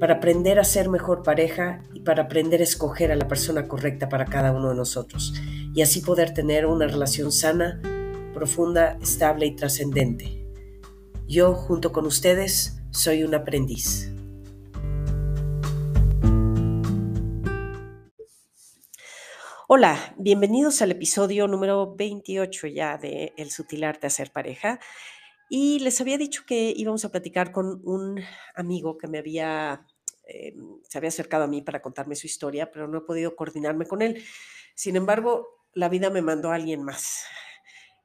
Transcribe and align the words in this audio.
para 0.00 0.14
aprender 0.14 0.58
a 0.58 0.64
ser 0.64 0.88
mejor 0.88 1.22
pareja 1.22 1.82
y 1.92 2.00
para 2.00 2.22
aprender 2.22 2.60
a 2.62 2.64
escoger 2.64 3.12
a 3.12 3.16
la 3.16 3.28
persona 3.28 3.68
correcta 3.68 4.08
para 4.08 4.24
cada 4.24 4.50
uno 4.50 4.70
de 4.70 4.74
nosotros 4.74 5.34
y 5.74 5.82
así 5.82 6.00
poder 6.00 6.32
tener 6.32 6.64
una 6.64 6.86
relación 6.86 7.30
sana, 7.30 7.82
profunda, 8.32 8.96
estable 9.02 9.44
y 9.44 9.54
trascendente. 9.54 10.42
Yo, 11.28 11.52
junto 11.52 11.92
con 11.92 12.06
ustedes, 12.06 12.80
soy 12.90 13.24
un 13.24 13.34
aprendiz. 13.34 14.10
Hola, 19.68 20.14
bienvenidos 20.16 20.80
al 20.80 20.92
episodio 20.92 21.46
número 21.46 21.94
28 21.94 22.68
ya 22.68 22.96
de 22.96 23.34
El 23.36 23.50
sutil 23.50 23.84
arte 23.84 24.00
de 24.00 24.06
hacer 24.06 24.32
pareja. 24.32 24.80
Y 25.52 25.80
les 25.80 26.00
había 26.00 26.16
dicho 26.16 26.44
que 26.46 26.72
íbamos 26.76 27.04
a 27.04 27.10
platicar 27.10 27.50
con 27.50 27.80
un 27.84 28.22
amigo 28.54 28.96
que 28.96 29.08
me 29.08 29.18
había 29.18 29.84
eh, 30.30 30.54
se 30.88 30.98
había 30.98 31.08
acercado 31.08 31.44
a 31.44 31.48
mí 31.48 31.62
para 31.62 31.82
contarme 31.82 32.14
su 32.14 32.26
historia, 32.26 32.70
pero 32.70 32.86
no 32.86 32.98
he 32.98 33.02
podido 33.02 33.34
coordinarme 33.34 33.86
con 33.86 34.02
él. 34.02 34.22
Sin 34.74 34.96
embargo, 34.96 35.48
la 35.74 35.88
vida 35.88 36.10
me 36.10 36.22
mandó 36.22 36.50
a 36.50 36.54
alguien 36.54 36.82
más. 36.82 37.24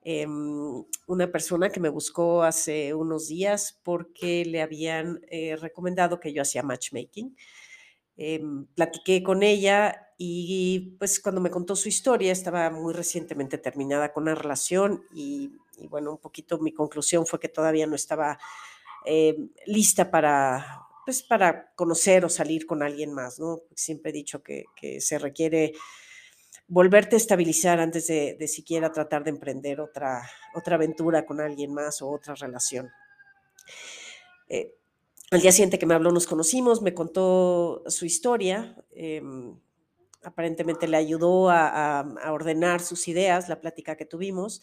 Em, 0.07 0.83
una 1.07 1.31
persona 1.31 1.69
que 1.69 1.79
me 1.79 1.89
buscó 1.89 2.43
hace 2.43 2.93
unos 2.93 3.27
días 3.27 3.79
porque 3.83 4.45
le 4.45 4.61
habían 4.61 5.21
eh, 5.29 5.55
recomendado 5.55 6.19
que 6.19 6.31
yo 6.31 6.43
hacía 6.43 6.61
matchmaking. 6.61 7.35
Em, 8.17 8.65
platiqué 8.75 9.23
con 9.23 9.43
ella 9.43 10.13
y 10.17 10.95
pues 10.99 11.19
cuando 11.19 11.41
me 11.41 11.49
contó 11.49 11.75
su 11.75 11.89
historia 11.89 12.31
estaba 12.31 12.69
muy 12.69 12.93
recientemente 12.93 13.57
terminada 13.57 14.13
con 14.13 14.23
una 14.23 14.35
relación 14.35 15.03
y, 15.13 15.51
bueno, 15.89 16.11
un 16.11 16.17
poquito 16.19 16.59
mi 16.59 16.71
conclusión 16.71 17.25
fue 17.25 17.39
que 17.39 17.49
todavía 17.49 17.87
no 17.87 17.95
estaba 17.95 18.37
em, 19.05 19.49
lista 19.65 20.11
para 20.11 20.84
pues 21.05 21.21
para 21.21 21.71
conocer 21.75 22.25
o 22.25 22.29
salir 22.29 22.65
con 22.65 22.81
alguien 22.81 23.13
más, 23.13 23.39
¿no? 23.39 23.61
Siempre 23.75 24.09
he 24.09 24.13
dicho 24.13 24.41
que, 24.41 24.65
se 24.99 25.19
requiere 25.19 25.73
volverte 26.67 27.15
a 27.15 27.17
estabilizar 27.17 27.79
antes 27.79 28.07
de, 28.07 28.47
siquiera 28.47 28.91
tratar 28.91 29.23
de 29.23 29.29
emprender 29.29 29.79
otra, 29.79 30.27
otra 30.55 30.75
aventura 30.75 31.25
con 31.25 31.39
alguien 31.39 31.73
más 31.73 32.01
o 32.01 32.09
otra 32.09 32.33
relación. 32.33 32.89
Eh, 34.49 34.75
al 35.29 35.41
día 35.41 35.51
siguiente 35.51 35.77
que 35.77 35.85
me 35.85 35.93
habló 35.93 36.11
nos 36.11 36.25
conocimos, 36.25 36.81
me 36.81 36.95
contó 36.95 37.83
su 37.87 38.05
historia, 38.05 38.75
em, 38.91 39.59
aparentemente 40.23 40.87
le 40.87 40.97
ayudó 40.97 41.49
a, 41.51 41.99
a, 41.99 42.31
ordenar 42.31 42.81
sus 42.81 43.07
ideas, 43.07 43.47
la 43.47 43.61
plática 43.61 43.95
que 43.95 44.05
tuvimos, 44.05 44.61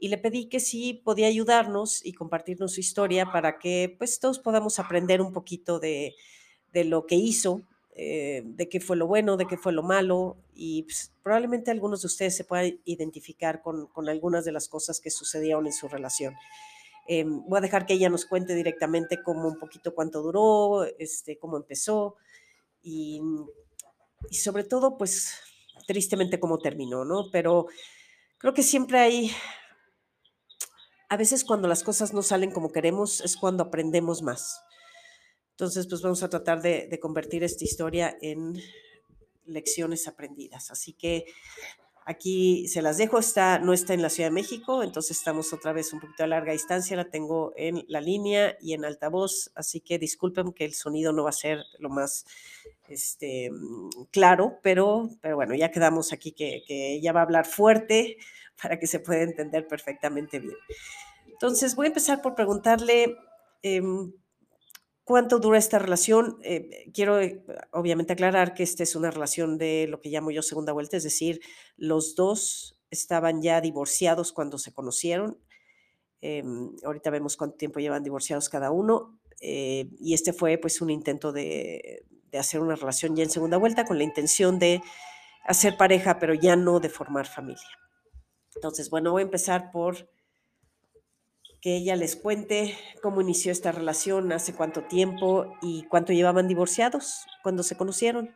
y 0.00 0.08
le 0.08 0.16
pedí 0.16 0.46
que 0.46 0.60
sí 0.60 0.94
podía 1.04 1.26
ayudarnos 1.26 2.04
y 2.04 2.14
compartirnos 2.14 2.72
su 2.72 2.80
historia 2.80 3.30
para 3.30 3.58
que 3.58 3.94
pues 3.98 4.18
todos 4.18 4.38
podamos 4.38 4.78
aprender 4.78 5.20
un 5.20 5.32
poquito 5.32 5.78
de, 5.78 6.14
lo 6.72 7.06
que 7.06 7.16
hizo, 7.16 7.62
eh, 7.94 8.42
de 8.46 8.68
qué 8.70 8.80
fue 8.80 8.96
lo 8.96 9.06
bueno, 9.06 9.36
de 9.36 9.46
qué 9.46 9.58
fue 9.58 9.72
lo 9.72 9.82
malo 9.82 10.38
y 10.54 10.84
pues, 10.84 11.12
probablemente 11.22 11.70
algunos 11.70 12.00
de 12.00 12.06
ustedes 12.06 12.34
se 12.34 12.44
puedan 12.44 12.80
identificar 12.86 13.60
con, 13.60 13.90
algunas 14.08 14.46
de 14.46 14.52
las 14.52 14.68
cosas 14.68 15.00
que 15.00 15.10
sucedieron 15.10 15.66
en 15.66 15.74
su 15.74 15.86
relación. 15.86 16.34
Eh, 17.06 17.24
voy 17.26 17.58
a 17.58 17.60
dejar 17.60 17.84
que 17.84 17.92
ella 17.92 18.08
nos 18.08 18.24
cuente 18.24 18.54
directamente 18.54 19.22
cómo 19.22 19.48
un 19.48 19.58
poquito 19.58 19.94
cuánto 19.94 20.22
duró, 20.22 20.84
este, 20.98 21.38
cómo 21.38 21.58
empezó 21.58 22.16
y, 22.82 23.20
y 24.30 24.36
sobre 24.36 24.64
todo 24.64 24.96
pues 24.96 25.34
tristemente 25.86 26.40
cómo 26.40 26.58
terminó, 26.58 27.04
¿no? 27.04 27.30
Pero 27.30 27.66
creo 28.38 28.54
que 28.54 28.62
siempre 28.62 28.98
hay 28.98 29.30
a 31.10 31.16
veces 31.16 31.44
cuando 31.44 31.66
las 31.66 31.82
cosas 31.82 32.14
no 32.14 32.22
salen 32.22 32.52
como 32.52 32.70
queremos 32.70 33.20
es 33.20 33.36
cuando 33.36 33.64
aprendemos 33.64 34.22
más. 34.22 34.62
Entonces, 35.50 35.88
pues 35.88 36.02
vamos 36.02 36.22
a 36.22 36.30
tratar 36.30 36.62
de, 36.62 36.98
convertir 37.02 37.42
esta 37.42 37.64
historia 37.64 38.16
en 38.22 38.54
lecciones 39.44 40.06
aprendidas. 40.06 40.70
Así 40.70 40.92
que 40.92 41.26
aquí 42.10 42.66
se 42.66 42.82
las 42.82 42.98
dejo, 42.98 43.18
está, 43.18 43.60
no 43.60 43.72
está 43.72 43.94
en 43.94 44.02
la 44.02 44.10
Ciudad 44.10 44.30
de 44.30 44.34
México, 44.34 44.82
entonces 44.82 45.16
estamos 45.16 45.52
otra 45.52 45.72
vez 45.72 45.92
un 45.92 46.00
poquito 46.00 46.24
a 46.24 46.26
larga 46.26 46.52
distancia, 46.52 46.96
la 46.96 47.08
tengo 47.08 47.52
en 47.56 47.84
la 47.86 48.00
línea 48.00 48.56
y 48.60 48.74
en 48.74 48.84
altavoz, 48.84 49.52
así 49.54 49.80
que 49.80 49.98
disculpen 49.98 50.52
que 50.52 50.64
el 50.64 50.74
sonido 50.74 51.12
no 51.12 51.22
va 51.22 51.30
a 51.30 51.32
ser 51.32 51.62
lo 51.78 51.88
más 51.88 52.26
este, 52.88 53.50
claro, 54.10 54.58
pero, 54.62 55.08
pero 55.20 55.36
bueno, 55.36 55.54
ya 55.54 55.70
quedamos 55.70 56.12
aquí 56.12 56.32
que, 56.32 56.64
que 56.66 56.94
ella 56.94 57.12
va 57.12 57.20
a 57.20 57.24
hablar 57.24 57.46
fuerte 57.46 58.16
para 58.60 58.78
que 58.78 58.88
se 58.88 58.98
pueda 58.98 59.22
entender 59.22 59.68
perfectamente 59.68 60.40
bien. 60.40 60.56
Entonces, 61.28 61.76
voy 61.76 61.86
a 61.86 61.88
empezar 61.88 62.20
por 62.20 62.34
preguntarle 62.34 63.16
em, 63.62 64.12
cuánto 65.10 65.40
dura 65.40 65.58
esta 65.58 65.80
relación. 65.80 66.38
Eh, 66.44 66.88
quiero, 66.94 67.20
eh, 67.20 67.42
obviamente, 67.72 68.12
aclarar 68.12 68.54
que 68.54 68.62
esta 68.62 68.84
es 68.84 68.94
una 68.94 69.10
relación 69.10 69.58
de 69.58 69.88
lo 69.88 70.00
que 70.00 70.08
llamo 70.08 70.30
yo 70.30 70.40
segunda 70.40 70.72
vuelta, 70.72 70.96
es 70.96 71.02
decir, 71.02 71.40
los 71.76 72.14
dos 72.14 72.78
estaban 72.92 73.42
ya 73.42 73.60
divorciados 73.60 74.32
cuando 74.32 74.56
se 74.56 74.72
conocieron. 74.72 75.36
Em, 76.20 76.76
ahorita 76.84 77.10
vemos 77.10 77.36
cuánto 77.36 77.56
tiempo 77.56 77.80
llevan 77.80 78.04
divorciados 78.04 78.48
cada 78.48 78.70
uno. 78.70 79.18
Eh, 79.40 79.90
y 79.98 80.14
este 80.14 80.32
fue 80.32 80.58
pues 80.58 80.80
un 80.80 80.90
intento 80.90 81.32
de, 81.32 82.04
de 82.30 82.38
hacer 82.38 82.60
una 82.60 82.76
relación 82.76 83.16
ya 83.16 83.24
en 83.24 83.30
segunda 83.30 83.56
vuelta 83.56 83.86
con 83.86 83.98
la 83.98 84.04
intención 84.04 84.60
de 84.60 84.80
hacer 85.44 85.76
pareja, 85.76 86.20
pero 86.20 86.34
ya 86.34 86.54
no 86.54 86.78
de 86.78 86.88
formar 86.88 87.26
familia. 87.26 87.66
Entonces, 88.54 88.90
bueno, 88.90 89.10
voy 89.10 89.22
a 89.22 89.24
empezar 89.24 89.72
por 89.72 90.08
que 91.60 91.76
ella 91.76 91.96
les 91.96 92.16
cuente 92.16 92.78
cómo 93.02 93.20
inició 93.20 93.52
esta 93.52 93.72
relación, 93.72 94.32
hace 94.32 94.54
cuánto 94.54 94.84
tiempo 94.84 95.58
y 95.60 95.86
cuánto 95.88 96.12
llevaban 96.12 96.48
divorciados 96.48 97.26
cuando 97.42 97.62
se 97.62 97.76
conocieron. 97.76 98.34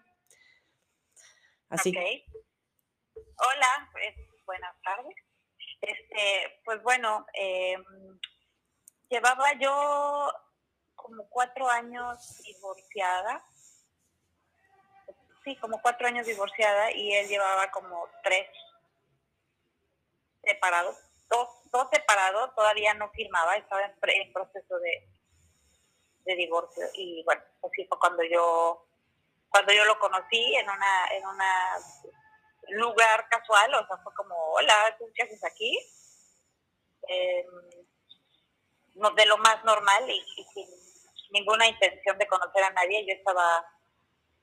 Así. 1.69 1.95
Hola, 3.17 3.91
pues, 3.93 4.15
buenas 4.45 4.75
tardes. 4.83 5.15
Este, 5.81 6.61
pues 6.65 6.83
bueno, 6.83 7.27
em, 7.35 7.85
llevaba 9.09 9.53
yo 9.59 10.33
como 10.95 11.29
cuatro 11.29 11.69
años 11.69 12.43
divorciada. 12.43 13.45
Sí, 15.45 15.57
como 15.57 15.81
cuatro 15.83 16.07
años 16.07 16.27
divorciada 16.27 16.93
y 16.93 17.13
él 17.13 17.29
llevaba 17.29 17.71
como 17.71 18.09
tres 18.23 18.49
separados 20.43 20.97
dos, 21.29 21.49
dos 21.75 21.89
separados, 21.93 22.55
todavía 22.55 22.95
no 22.95 23.11
firmaba, 23.11 23.57
estaba 23.57 23.83
en, 23.83 24.33
proceso 24.33 24.79
de, 24.79 25.09
de 26.25 26.37
divorcio. 26.37 26.87
Y 26.95 27.25
bueno, 27.25 27.43
así 27.65 27.85
fue 27.87 27.99
cuando 27.99 28.23
yo, 28.23 28.87
cuando 29.49 29.73
yo 29.73 29.85
lo 29.85 29.99
conocí 29.99 30.55
en 30.55 30.71
una, 30.71 31.09
en 31.11 31.27
una 31.27 31.77
lugar 32.69 33.29
casual, 33.29 33.75
o 33.75 33.87
sea, 33.87 33.97
fue 33.99 34.15
como, 34.15 34.37
hola, 34.53 34.97
¿tú 34.99 35.11
qué 35.15 35.25
haces 35.25 35.45
aquí? 35.45 35.77
No, 38.95 39.11
de 39.11 39.27
lo 39.27 39.37
más 39.39 39.63
normal 39.65 40.09
y, 40.09 40.23
sin 40.55 40.69
ninguna 41.31 41.67
intención 41.67 42.17
de 42.17 42.29
conocer 42.29 42.63
a 42.63 42.71
nadie. 42.71 43.05
Yo 43.05 43.15
estaba 43.15 43.67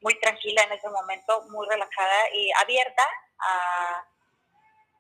muy 0.01 0.19
tranquila 0.19 0.63
en 0.63 0.73
ese 0.73 0.89
momento, 0.89 1.43
muy 1.49 1.65
relajada 1.69 2.29
y 2.33 2.51
abierta 2.61 3.07
a, 3.39 4.05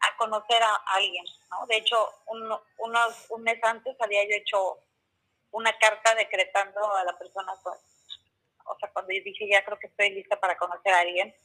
a 0.01 0.17
conocer 0.17 0.61
a 0.61 0.75
alguien, 0.95 1.25
¿no? 1.49 1.65
De 1.67 1.77
hecho, 1.77 1.97
un, 2.27 2.51
unos, 2.79 3.25
un 3.29 3.43
mes 3.43 3.63
antes 3.63 3.95
había 3.99 4.23
yo 4.23 4.35
hecho 4.35 4.77
una 5.51 5.77
carta 5.77 6.15
decretando 6.15 6.95
a 6.95 7.03
la 7.03 7.17
persona, 7.17 7.53
pues, 7.63 7.77
o 8.65 8.77
sea, 8.79 8.89
cuando 8.91 9.11
yo 9.11 9.21
dije 9.23 9.47
ya 9.49 9.63
creo 9.63 9.77
que 9.77 9.87
estoy 9.87 10.11
lista 10.11 10.39
para 10.39 10.57
conocer 10.57 10.93
a 10.93 10.99
alguien, 11.01 11.35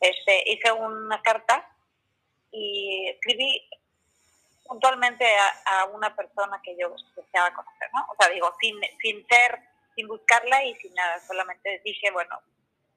este, 0.00 0.50
hice 0.50 0.72
una 0.72 1.20
carta 1.22 1.68
y 2.50 3.08
escribí 3.10 3.68
puntualmente 4.64 5.26
a, 5.66 5.84
una 5.86 6.14
persona 6.14 6.60
que 6.62 6.76
yo 6.76 6.94
deseaba 7.16 7.52
conocer, 7.54 7.90
¿no? 7.92 8.06
O 8.10 8.16
sea, 8.18 8.32
digo, 8.32 8.52
sin, 8.60 8.80
sin 9.00 9.26
ser, 9.26 9.58
sin 9.94 10.06
buscarla 10.06 10.64
y 10.64 10.74
sin 10.76 10.94
nada, 10.94 11.18
solamente 11.26 11.82
dije, 11.84 12.10
bueno, 12.12 12.40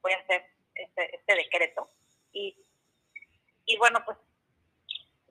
voy 0.01 0.13
a 0.13 0.18
hacer 0.18 0.45
este, 0.75 1.16
este 1.16 1.36
decreto. 1.36 1.89
Y, 2.31 2.56
y 3.66 3.77
bueno, 3.77 4.04
pues 4.06 4.18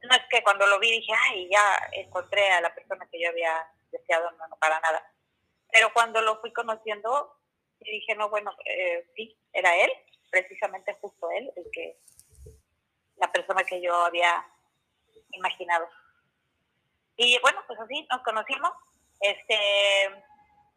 no 0.03 0.15
es 0.15 0.23
que 0.31 0.43
cuando 0.43 0.67
lo 0.67 0.79
vi 0.79 0.91
dije, 0.91 1.13
ay, 1.29 1.49
ya 1.51 1.89
encontré 1.93 2.51
a 2.51 2.61
la 2.61 2.75
persona 2.75 3.09
que 3.11 3.21
yo 3.21 3.29
había 3.29 3.67
deseado, 3.91 4.31
no, 4.33 4.49
no 4.49 4.57
para 4.57 4.81
nada. 4.81 5.13
Pero 5.71 5.93
cuando 5.93 6.21
lo 6.21 6.41
fui 6.41 6.53
conociendo, 6.53 7.39
dije, 7.81 8.15
no, 8.15 8.29
bueno, 8.29 8.53
eh, 8.65 9.07
sí, 9.15 9.37
era 9.53 9.75
él, 9.77 9.91
precisamente 10.31 10.95
justo 11.01 11.31
él, 11.31 11.53
el 11.57 11.71
que, 11.73 11.99
la 13.17 13.31
persona 13.31 13.65
que 13.65 13.81
yo 13.81 13.95
había 14.05 14.47
imaginado. 15.31 15.89
Y 17.17 17.39
bueno, 17.41 17.63
pues 17.67 17.79
así 17.81 18.07
nos 18.11 18.23
conocimos. 18.23 18.73
Este, 19.21 19.59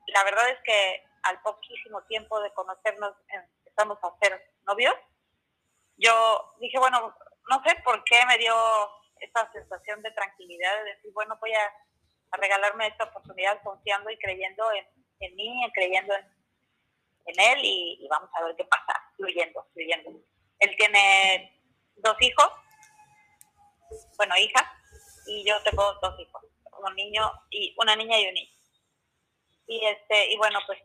la 0.07 0.24
verdad 0.24 0.50
es 0.50 0.60
que 0.63 1.04
al 1.24 1.42
poquísimo 1.42 2.04
tiempo 2.04 2.39
de 2.42 2.54
conocernos 2.54 3.16
empezamos 3.27 3.98
a 4.04 4.16
ser 4.22 4.54
novios. 4.68 4.94
Yo 5.98 6.54
dije, 6.60 6.77
bueno, 6.77 7.16
no 7.50 7.63
sé 7.63 7.75
por 7.83 8.04
qué 8.04 8.25
me 8.27 8.38
dio 8.38 8.54
esta 9.20 9.52
sensación 9.52 10.02
de 10.02 10.12
tranquilidad, 10.12 10.84
de 10.84 10.96
decir, 10.96 11.12
bueno, 11.14 11.38
voy 11.40 11.54
a, 11.54 11.74
regalarme 12.38 12.88
esta 12.88 13.06
oportunidad 13.06 13.62
confiando 13.64 14.10
y 14.10 14.18
creyendo 14.18 14.70
en, 14.74 14.86
en 15.22 15.36
mí, 15.36 15.72
creyendo 15.74 16.14
en, 16.14 16.26
en 17.28 17.40
él 17.40 17.60
y, 17.64 18.08
vamos 18.10 18.30
a 18.34 18.44
ver 18.44 18.56
qué 18.58 18.66
pasa, 18.66 18.94
fluyendo, 19.16 19.66
fluyendo. 19.74 20.12
Él 20.60 20.76
tiene 20.78 21.62
dos 21.96 22.18
hijos, 22.22 22.50
bueno, 24.18 24.36
hija, 24.38 24.70
y 25.28 25.48
yo 25.48 25.56
tengo 25.64 25.94
dos 26.02 26.20
hijos, 26.20 26.44
un 26.78 26.96
niño 26.96 27.32
y 27.50 27.74
una 27.78 27.96
niña 27.96 28.20
y 28.20 28.28
un 28.28 28.34
niño. 28.34 28.52
Y 29.68 29.86
este, 29.86 30.34
y 30.34 30.38
bueno, 30.38 30.60
pues 30.68 30.80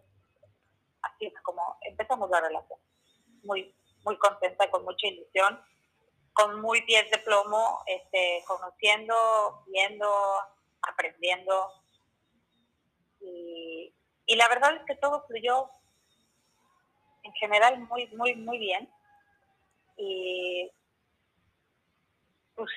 así 1.02 1.26
es 1.26 1.34
como 1.42 1.78
empezamos 1.82 2.30
la 2.30 2.40
relación. 2.40 2.78
Muy, 3.42 3.74
muy 4.04 4.16
contenta, 4.18 4.70
con 4.70 4.84
mucha 4.84 5.06
ilusión 5.06 5.60
con 6.32 6.60
muy 6.60 6.82
pies 6.82 7.10
de 7.10 7.18
plomo, 7.18 7.82
este, 7.86 8.44
conociendo, 8.46 9.64
viendo, 9.66 10.08
aprendiendo. 10.82 11.72
Y, 13.20 13.94
la 14.36 14.48
verdad 14.48 14.76
es 14.76 14.82
que 14.86 14.94
todo 14.94 15.26
fluyó 15.26 15.68
en 17.24 17.32
general 17.34 17.80
muy, 17.80 18.06
muy, 18.08 18.36
muy 18.36 18.58
bien. 18.58 18.88
Y, 19.96 20.70
pues, 22.54 22.70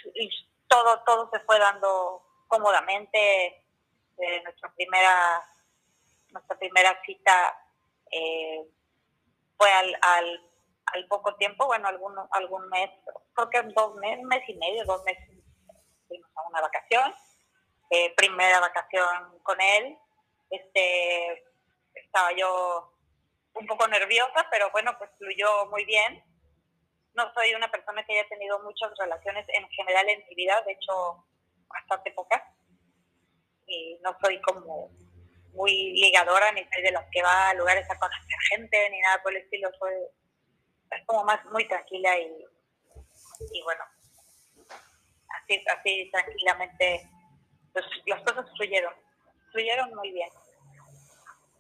todo, 0.68 1.04
todo 1.06 1.30
se 1.32 1.40
fue 1.42 1.60
dando 1.60 2.24
cómodamente. 2.48 3.60
Nuestra 4.44 4.72
primera, 4.74 5.44
nuestra 6.30 6.58
primera 6.58 7.02
cita 7.06 7.58
eh, 8.12 8.66
fue 9.58 9.72
al, 9.72 9.98
al 10.02 10.53
al 10.94 11.08
poco 11.08 11.36
tiempo, 11.36 11.66
bueno, 11.66 11.88
algún, 11.88 12.16
algún 12.32 12.70
mes, 12.70 12.90
creo 13.34 13.64
dos 13.76 13.96
meses, 13.96 14.24
mes 14.26 14.44
y 14.48 14.54
medio, 14.56 14.86
dos 14.86 15.04
meses, 15.04 15.28
fuimos 16.08 16.30
a 16.36 16.48
una 16.48 16.62
vacación, 16.62 17.14
eh, 17.90 18.14
primera 18.16 18.60
vacación 18.60 19.40
con 19.44 19.60
él, 19.60 19.98
este, 20.50 21.44
estaba 21.96 22.32
yo 22.34 22.94
un 23.56 23.68
poco 23.68 23.88
nerviosa, 23.88 24.48
pero 24.52 24.70
bueno, 24.72 24.96
pues 24.98 25.10
fluyó 25.18 25.66
muy 25.70 25.86
bien. 25.86 26.24
No 27.16 27.32
soy 27.34 27.54
una 27.54 27.70
persona 27.70 28.04
que 28.04 28.14
haya 28.14 28.28
tenido 28.30 28.60
muchas 28.64 28.92
relaciones 28.98 29.46
en 29.50 29.68
general 29.70 30.10
en 30.10 30.24
mi 30.28 30.36
vida, 30.36 30.62
de 30.66 30.74
hecho, 30.74 31.26
bastante 31.68 32.12
pocas. 32.12 32.42
Y 33.68 34.00
no 34.04 34.16
soy 34.22 34.42
como 34.42 34.90
muy 35.54 35.94
ligadora, 35.94 36.52
ni 36.52 36.68
soy 36.74 36.82
de 36.82 36.92
las 36.92 37.06
que 37.12 37.22
va 37.22 37.50
a 37.50 37.54
lugares 37.54 37.90
a 37.90 38.00
conocer 38.00 38.40
gente, 38.50 38.90
ni 38.90 39.00
nada 39.02 39.22
por 39.22 39.32
el 39.32 39.44
estilo. 39.44 39.70
Soy 39.80 39.94
es 40.98 41.06
como 41.06 41.24
más 41.24 41.44
muy 41.46 41.66
tranquila 41.68 42.20
y, 42.20 42.46
y 43.52 43.62
bueno, 43.64 43.84
así, 45.42 45.64
así 45.78 46.10
tranquilamente, 46.12 47.10
pues 47.72 47.86
las 48.06 48.22
cosas 48.24 48.46
fluyeron, 48.56 48.94
fluyeron 49.52 49.94
muy 49.96 50.12
bien, 50.12 50.30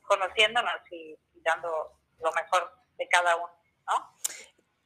conociéndonos 0.04 0.92
y, 0.92 1.18
dando 1.44 1.92
lo 2.20 2.32
mejor 2.32 2.72
de 2.98 3.08
cada 3.10 3.36
uno, 3.36 3.52
¿no? 3.88 4.16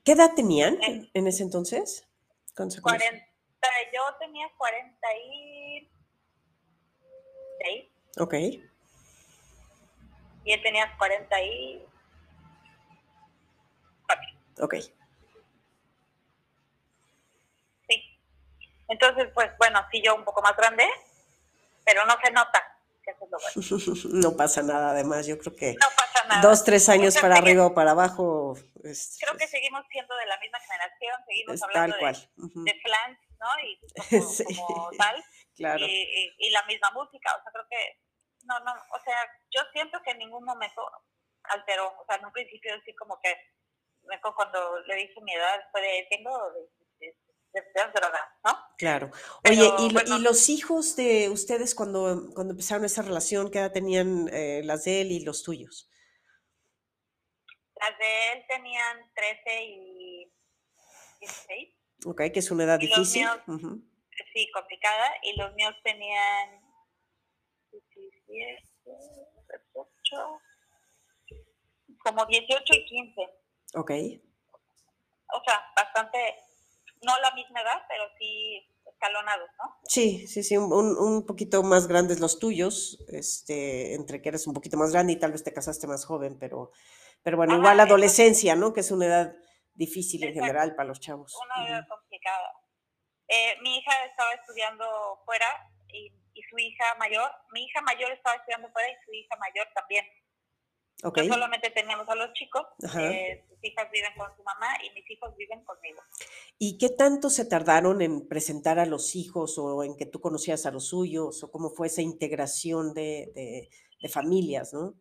¿Qué 0.03 0.13
edad 0.13 0.33
tenían 0.35 0.79
en, 0.81 1.27
ese 1.27 1.43
entonces? 1.43 2.03
40, 2.55 3.27
yo 3.93 4.01
tenía 4.19 4.49
46. 4.57 5.87
Ok. 8.19 8.33
Y 10.45 10.51
él 10.51 10.63
tenía 10.63 10.97
40 10.97 11.43
y 11.43 11.85
Ok. 14.59 14.75
Sí. 17.87 18.19
Entonces, 18.87 19.29
pues 19.33 19.51
bueno, 19.57 19.85
sí 19.91 20.01
yo 20.03 20.15
un 20.15 20.23
poco 20.23 20.41
más 20.41 20.55
grande, 20.55 20.87
pero 21.85 22.05
no 22.05 22.15
se 22.23 22.31
nota. 22.31 22.63
Que 23.03 23.11
eso 23.11 23.25
es 23.25 23.87
lo 23.87 23.97
bueno. 23.99 24.21
no 24.31 24.37
pasa 24.37 24.61
nada, 24.63 24.91
además, 24.91 25.27
yo 25.27 25.37
creo 25.37 25.55
que 25.55 25.73
no 25.73 25.87
pasa 25.95 26.27
nada. 26.27 26.41
dos, 26.41 26.63
tres 26.63 26.89
años 26.89 27.17
para 27.17 27.35
arriba 27.37 27.65
o 27.67 27.73
para 27.73 27.91
abajo. 27.91 28.55
creo 28.83 29.37
que 29.37 29.47
seguimos 29.47 29.85
siendo 29.91 30.15
de 30.15 30.25
la 30.25 30.39
misma 30.39 30.59
generación, 30.59 31.15
seguimos 31.27 31.63
hablando 31.63 31.95
de, 31.97 32.63
de 32.63 32.81
flans, 32.81 33.19
¿no? 33.39 33.47
Y 33.63 33.79
como, 34.67 34.89
tal. 34.97 35.23
claro. 35.55 35.85
Y, 35.85 36.35
y, 36.37 36.49
la 36.49 36.63
misma 36.63 36.91
música, 36.91 37.35
o 37.35 37.43
sea, 37.43 37.51
creo 37.51 37.67
que, 37.69 37.99
no, 38.45 38.59
no, 38.61 38.73
o 38.73 38.99
sea, 39.03 39.29
yo 39.51 39.61
siento 39.71 40.01
que 40.03 40.11
en 40.11 40.19
ningún 40.19 40.43
momento 40.43 40.81
alteró, 41.43 41.95
o 41.99 42.05
sea, 42.05 42.17
en 42.17 42.25
un 42.25 42.31
principio 42.31 42.73
así 42.75 42.93
como 42.95 43.19
que 43.21 43.35
cuando 44.35 44.79
le 44.81 44.95
dije 44.95 45.21
mi 45.21 45.33
edad, 45.33 45.59
fue 45.71 45.81
de, 45.81 46.07
tengo 46.09 46.31
de, 46.99 47.15
droga, 47.93 48.39
¿no? 48.45 48.57
Claro. 48.77 49.11
Oye, 49.49 49.71
¿y, 49.79 50.21
los 50.21 50.49
hijos 50.49 50.95
de 50.95 51.29
ustedes 51.29 51.73
cuando, 51.73 52.29
cuando 52.35 52.51
empezaron 52.51 52.85
esa 52.85 53.01
relación, 53.01 53.49
qué 53.49 53.59
edad 53.59 53.71
tenían 53.71 54.29
eh, 54.31 54.61
las 54.63 54.83
de 54.83 55.01
él 55.01 55.11
y 55.11 55.21
los 55.21 55.43
tuyos? 55.43 55.89
Las 57.79 57.97
de 57.97 58.31
él 58.33 58.45
tenían 58.47 59.11
13 59.15 59.63
y 59.63 60.31
16. 61.21 61.75
Ok, 62.05 62.21
que 62.33 62.39
es 62.39 62.51
una 62.51 62.65
edad 62.65 62.79
difícil. 62.79 63.27
Sí, 64.33 64.49
complicada. 64.51 65.13
Y 65.23 65.35
los 65.35 65.53
míos 65.55 65.73
tenían 65.83 66.61
17, 67.71 68.63
18, 69.73 70.41
como 72.03 72.25
18 72.25 72.63
y 72.73 72.85
15. 72.85 73.36
Ok. 73.75 73.91
O 75.33 75.43
sea, 75.45 75.61
bastante, 75.75 76.17
no 77.01 77.19
la 77.19 77.31
misma 77.31 77.61
edad, 77.61 77.83
pero 77.87 78.03
sí 78.17 78.65
escalonados, 78.85 79.49
¿no? 79.59 79.79
Sí, 79.83 80.27
sí, 80.27 80.43
sí, 80.43 80.57
un, 80.57 80.71
un, 80.71 81.25
poquito 81.25 81.61
más 81.63 81.87
grandes 81.87 82.19
los 82.19 82.39
tuyos, 82.39 83.03
este, 83.09 83.93
entre 83.93 84.21
que 84.21 84.29
eres 84.29 84.47
un 84.47 84.53
poquito 84.53 84.77
más 84.77 84.91
grande 84.91 85.13
y 85.13 85.19
tal 85.19 85.31
vez 85.31 85.43
te 85.43 85.53
casaste 85.53 85.87
más 85.87 86.05
joven, 86.05 86.37
pero, 86.39 86.71
pero 87.23 87.37
bueno, 87.37 87.55
igual 87.55 87.77
la 87.77 87.83
adolescencia, 87.83 88.55
¿no? 88.55 88.73
Que 88.73 88.79
es 88.79 88.91
una 88.91 89.05
edad 89.05 89.35
difícil 89.73 90.23
en 90.23 90.33
general 90.33 90.75
para 90.75 90.87
los 90.87 90.99
chavos. 90.99 91.33
Una 91.45 91.67
edad 91.69 91.87
complicada. 91.87 92.51
Eh, 93.27 93.57
mi 93.61 93.77
hija 93.77 94.05
estaba 94.05 94.33
estudiando 94.33 94.85
fuera 95.25 95.45
y, 95.89 96.11
y, 96.33 96.41
su 96.49 96.57
hija 96.57 96.95
mayor, 96.97 97.29
mi 97.51 97.65
hija 97.65 97.81
mayor 97.81 98.11
estaba 98.11 98.37
estudiando 98.37 98.69
fuera 98.71 98.89
y 98.89 98.95
su 99.05 99.13
hija 99.13 99.35
mayor 99.37 99.67
también. 99.75 100.05
Okay. 101.03 101.27
solamente 101.27 101.69
teníamos 101.69 102.09
a 102.09 102.15
los 102.15 102.33
chicos, 102.33 102.65
eh, 102.99 103.45
sus 103.47 103.63
hijas 103.63 103.91
viven 103.91 104.11
con 104.17 104.35
su 104.35 104.41
mamá 104.41 104.75
y 104.83 104.89
mis 104.95 105.09
hijos 105.11 105.35
viven 105.37 105.63
conmigo. 105.63 106.01
¿Y 106.57 106.79
qué 106.79 106.89
tanto 106.89 107.29
se 107.29 107.45
tardaron 107.45 108.01
en 108.01 108.27
presentar 108.27 108.79
a 108.79 108.85
los 108.87 109.15
hijos 109.15 109.59
o 109.59 109.83
en 109.83 109.95
que 109.95 110.07
tú 110.07 110.19
conocías 110.19 110.65
a 110.65 110.71
los 110.71 110.87
suyos 110.87 111.43
o 111.43 111.51
cómo 111.51 111.69
fue 111.69 111.85
esa 111.85 112.01
integración 112.01 112.95
de, 112.95 113.69
de, 114.01 114.09
familias, 114.09 114.73
no? 114.73 114.95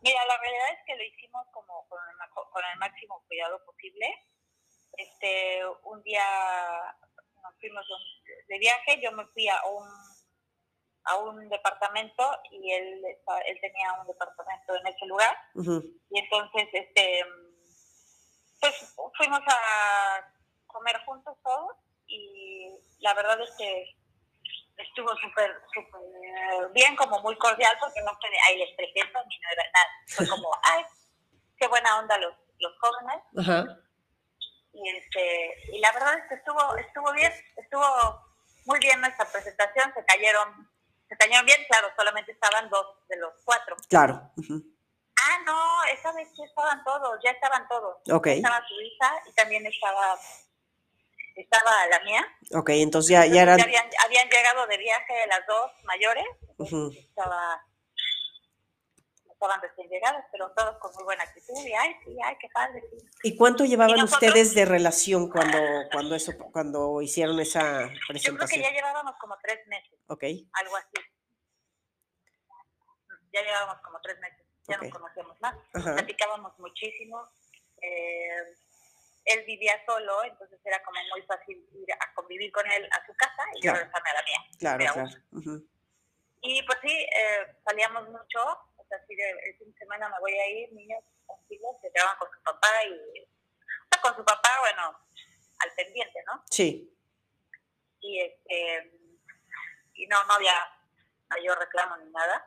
Mira, 0.00 0.26
la 0.26 0.38
realidad 0.38 0.72
es 0.72 0.86
que 0.86 0.96
lo 0.96 1.04
hicimos 1.04 1.46
como 1.52 1.86
con 1.88 2.00
el, 2.00 2.30
con 2.34 2.62
el 2.72 2.78
máximo 2.80 3.22
cuidado 3.28 3.64
posible. 3.64 4.06
Este, 4.96 5.60
un 5.84 6.02
día 6.02 6.24
nos 7.42 7.54
fuimos 7.60 7.86
de 8.48 8.58
viaje, 8.58 9.00
yo 9.00 9.12
me 9.12 9.24
fui 9.26 9.46
a 9.46 9.60
un 9.70 10.11
a 11.04 11.16
un 11.16 11.48
departamento 11.48 12.24
y 12.50 12.72
él, 12.72 13.02
él 13.46 13.58
tenía 13.60 13.92
un 14.00 14.06
departamento 14.06 14.76
en 14.76 14.86
ese 14.86 15.06
lugar. 15.06 15.36
Y 15.54 16.18
entonces, 16.18 16.68
este, 16.72 17.24
pues 18.60 18.94
fuimos 19.16 19.40
a 19.46 20.32
comer 20.66 20.96
juntos 21.04 21.36
todos 21.42 21.76
y 22.06 22.70
la 23.00 23.14
verdad 23.14 23.40
es 23.40 23.50
que 23.58 23.96
estuvo 24.76 25.08
súper, 25.16 25.50
súper 25.74 26.70
bien, 26.72 26.96
como 26.96 27.20
muy 27.20 27.36
cordial, 27.38 27.76
porque 27.80 28.00
no 28.02 28.12
fue 28.20 28.30
de, 28.30 28.36
ay, 28.48 28.58
les 28.58 28.76
presento, 28.76 29.18
ni 29.26 29.38
no 29.38 29.48
era 29.52 29.64
nada. 29.74 29.88
Fue 30.08 30.28
como, 30.28 30.50
ay, 30.62 30.84
qué 31.58 31.66
buena 31.68 31.98
onda 31.98 32.16
los, 32.18 32.34
los 32.58 32.72
jóvenes. 32.78 33.72
Y, 34.74 34.88
este, 34.88 35.54
y 35.72 35.78
la 35.80 35.92
verdad 35.92 36.18
es 36.18 36.28
que 36.28 36.34
estuvo, 36.36 36.76
estuvo 36.76 37.12
bien, 37.12 37.32
estuvo 37.56 37.84
muy 38.64 38.78
bien 38.78 39.00
nuestra 39.00 39.26
presentación, 39.30 39.92
se 39.94 40.04
cayeron 40.06 40.70
se 41.12 41.18
cañaron 41.18 41.44
bien, 41.44 41.60
claro, 41.68 41.88
solamente 41.94 42.32
estaban 42.32 42.70
dos 42.70 42.86
de 43.08 43.18
los 43.18 43.34
cuatro. 43.44 43.76
Claro. 43.86 44.30
Ah, 45.20 45.38
no, 45.44 45.84
esa 45.92 46.10
vez 46.12 46.26
sí 46.34 46.42
estaban 46.42 46.82
todos, 46.84 47.18
ya 47.22 47.32
estaban 47.32 47.68
todos. 47.68 47.96
Ok. 48.10 48.28
Estaba 48.28 48.66
su 48.66 48.80
hija 48.80 49.22
y 49.26 49.32
también 49.34 49.66
estaba 49.66 50.18
estaba 51.36 51.86
la 51.90 52.00
mía. 52.00 52.26
Ok, 52.54 52.70
entonces 52.70 53.10
ya, 53.10 53.26
ya 53.26 53.42
eran... 53.42 53.60
habían, 53.60 54.28
llegado 54.28 54.66
de 54.66 54.78
viaje 54.78 55.26
las 55.28 55.46
dos 55.46 55.70
mayores. 55.84 56.24
Estaba 56.98 57.62
estaban 59.42 59.60
recién 59.60 59.88
llegadas, 59.88 60.24
pero 60.30 60.50
todos 60.52 60.76
con 60.78 60.94
muy 60.94 61.04
buena 61.04 61.24
actitud 61.24 61.54
y 61.56 61.72
ay, 61.72 61.96
sí, 62.04 62.16
ay, 62.24 62.36
qué 62.40 62.48
padre. 62.50 62.82
Sí. 62.90 63.08
¿Y 63.24 63.36
cuánto 63.36 63.64
llevaban 63.64 64.00
ustedes 64.02 64.54
de 64.54 64.64
relación 64.64 65.28
cuando, 65.28 65.58
cuando 65.90 66.14
eso, 66.14 66.32
cuando 66.52 67.02
hicieron 67.02 67.38
esa 67.40 67.90
presentación? 68.06 68.22
Yo 68.22 68.36
creo 68.36 68.48
que 68.48 68.60
ya 68.62 68.70
llevábamos 68.70 69.14
como 69.20 69.36
tres 69.42 69.66
meses. 69.66 69.98
Ok. 70.06 70.24
Algo 70.52 70.76
así. 70.76 70.92
Ya 73.32 73.42
llevábamos 73.42 73.82
como 73.82 74.00
tres 74.00 74.18
meses, 74.20 74.46
ya 74.68 74.76
nos 74.76 74.90
conocíamos 74.90 75.40
más. 75.40 75.56
Platicábamos 75.72 76.58
muchísimo. 76.58 77.28
Eh, 77.80 78.54
él 79.24 79.44
vivía 79.46 79.80
solo, 79.86 80.22
entonces 80.24 80.60
era 80.64 80.82
como 80.82 80.98
muy 81.10 81.22
fácil 81.22 81.66
ir 81.72 81.92
a 81.92 82.14
convivir 82.14 82.52
con 82.52 82.70
él 82.70 82.88
a 82.92 83.06
su 83.06 83.14
casa 83.14 83.42
y 83.54 83.66
yo 83.66 83.72
regresarme 83.72 84.10
a 84.10 84.14
la 84.14 84.22
mía. 84.22 84.38
Claro, 84.58 84.92
claro. 84.92 85.62
Y 86.44 86.60
pues 86.64 86.78
sí, 86.82 86.90
eh, 86.90 87.56
salíamos 87.64 88.08
mucho, 88.08 88.40
así 88.92 89.14
de, 89.14 89.30
el 89.30 89.56
fin 89.58 89.72
de 89.72 89.78
semana 89.78 90.08
me 90.08 90.20
voy 90.20 90.32
a 90.32 90.50
ir, 90.50 90.72
niños 90.72 91.02
contigo, 91.26 91.78
se 91.80 91.90
quedaban 91.92 92.16
con 92.18 92.28
su 92.30 92.42
papá 92.42 92.68
y, 92.86 93.20
o 93.20 93.88
sea, 93.90 94.00
con 94.02 94.16
su 94.16 94.24
papá, 94.24 94.50
bueno, 94.60 94.98
al 95.58 95.72
pendiente, 95.74 96.22
¿no? 96.26 96.42
Sí. 96.50 96.94
Y 98.00 98.20
este, 98.20 98.92
y 99.94 100.06
no, 100.06 100.22
no 100.24 100.34
había 100.34 100.54
mayor 101.28 101.58
reclamo 101.58 101.96
ni 101.98 102.10
nada. 102.10 102.44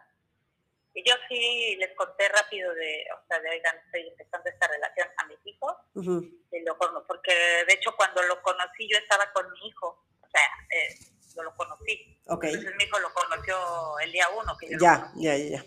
Y 0.93 1.03
yo 1.03 1.13
sí 1.27 1.75
les 1.77 1.93
conté 1.95 2.27
rápido 2.29 2.73
de, 2.73 3.05
o 3.13 3.27
sea, 3.27 3.39
de, 3.39 3.49
oigan, 3.49 3.77
estoy 3.85 4.07
empezando 4.07 4.49
esta 4.49 4.67
relación 4.67 5.07
a 5.17 5.25
mis 5.25 5.37
hijos, 5.45 5.73
y 5.93 6.59
lo, 6.61 6.77
porque 7.05 7.33
de 7.67 7.73
hecho 7.73 7.93
cuando 7.97 8.23
lo 8.23 8.41
conocí 8.41 8.87
yo 8.89 8.97
estaba 8.97 9.31
con 9.33 9.51
mi 9.51 9.67
hijo, 9.67 10.05
o 10.21 10.29
sea, 10.29 10.41
eh, 10.69 10.95
yo 11.35 11.43
lo 11.43 11.53
conocí. 11.55 12.17
Entonces 12.25 12.75
mi 12.77 12.83
hijo 12.85 12.99
lo 12.99 13.13
conoció 13.13 13.99
el 13.99 14.11
día 14.11 14.29
uno 14.29 14.55
que 14.57 14.69
yo 14.69 14.77
Ya, 14.79 15.11
ya, 15.15 15.35
ya, 15.35 15.63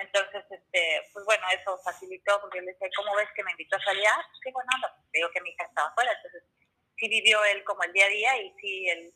Entonces, 0.00 0.44
este, 0.50 1.10
pues 1.12 1.24
bueno, 1.24 1.44
eso 1.58 1.78
facilitó, 1.84 2.40
porque 2.40 2.58
yo 2.58 2.64
le 2.64 2.72
decía, 2.72 2.88
¿cómo 2.96 3.14
ves 3.16 3.28
que 3.34 3.44
me 3.44 3.50
invitó 3.52 3.76
a 3.76 3.84
salir? 3.84 4.04
Ah, 4.06 4.24
qué 4.42 4.50
bueno, 4.52 4.70
no, 4.80 4.88
digo 5.12 5.28
que 5.32 5.40
mi 5.40 5.50
hija 5.50 5.64
estaba 5.64 5.88
afuera, 5.88 6.12
entonces 6.12 6.42
sí 6.96 7.08
vivió 7.08 7.44
él 7.44 7.64
como 7.64 7.82
el 7.82 7.92
día 7.92 8.06
a 8.06 8.08
día 8.08 8.42
y 8.42 8.54
sí, 8.60 8.88
el, 8.88 9.14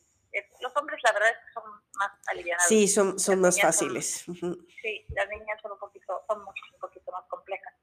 los 0.61 0.75
hombres 0.75 0.99
la 1.03 1.11
verdad 1.13 1.29
es 1.29 1.37
que 1.37 1.53
son 1.53 1.63
más 1.95 2.11
alivianados. 2.27 2.67
Sí, 2.67 2.87
son, 2.87 3.19
son 3.19 3.41
más 3.41 3.59
fáciles. 3.59 4.25
Sí, 4.81 5.05
las 5.09 5.27
niñas 5.29 5.59
son 5.61 5.71
un 5.71 5.79
poquito, 5.79 6.23
son 6.27 6.41
un 6.41 6.79
poquito 6.79 7.11
más 7.11 7.25
complejas. 7.27 7.73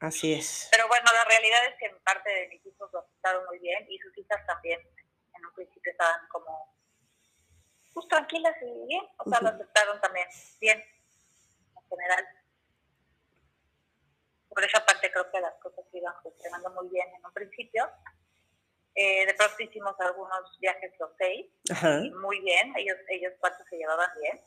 Así 0.00 0.34
es. 0.34 0.68
Pero 0.70 0.86
bueno, 0.88 1.06
la 1.12 1.24
realidad 1.24 1.66
es 1.66 1.76
que 1.78 1.86
en 1.86 1.98
parte 2.02 2.30
de 2.30 2.48
mis 2.48 2.64
hijos 2.66 2.90
lo 2.92 3.00
aceptaron 3.00 3.44
muy 3.46 3.58
bien 3.58 3.86
y 3.88 3.98
sus 3.98 4.16
hijas 4.18 4.44
también 4.46 4.80
en 5.34 5.46
un 5.46 5.54
principio 5.54 5.92
estaban 5.92 6.28
como 6.28 6.74
pues 7.92 8.08
tranquilas 8.08 8.56
y 8.60 8.86
bien, 8.86 9.04
o 9.18 9.30
sea, 9.30 9.40
lo 9.40 9.48
aceptaron 9.48 10.00
también 10.00 10.26
bien, 10.60 10.78
en 10.80 11.88
general. 11.88 12.26
Por 14.48 14.64
esa 14.64 14.84
parte 14.84 15.10
creo 15.10 15.30
que 15.30 15.40
las 15.40 15.54
cosas 15.54 15.84
iban 16.04 16.22
funcionando 16.22 16.70
muy 16.70 16.88
bien 16.88 17.08
en 17.16 17.24
un 17.24 17.32
principio. 17.32 17.88
Eh, 18.94 19.26
de 19.26 19.34
pronto 19.34 19.60
hicimos 19.60 19.94
algunos 19.98 20.58
viajes 20.60 20.92
los 21.00 21.10
seis, 21.18 21.46
y 22.04 22.10
muy 22.12 22.38
bien, 22.40 22.72
ellos, 22.76 22.96
ellos 23.08 23.32
cuatro 23.40 23.64
se 23.68 23.76
llevaban 23.76 24.08
bien, 24.20 24.40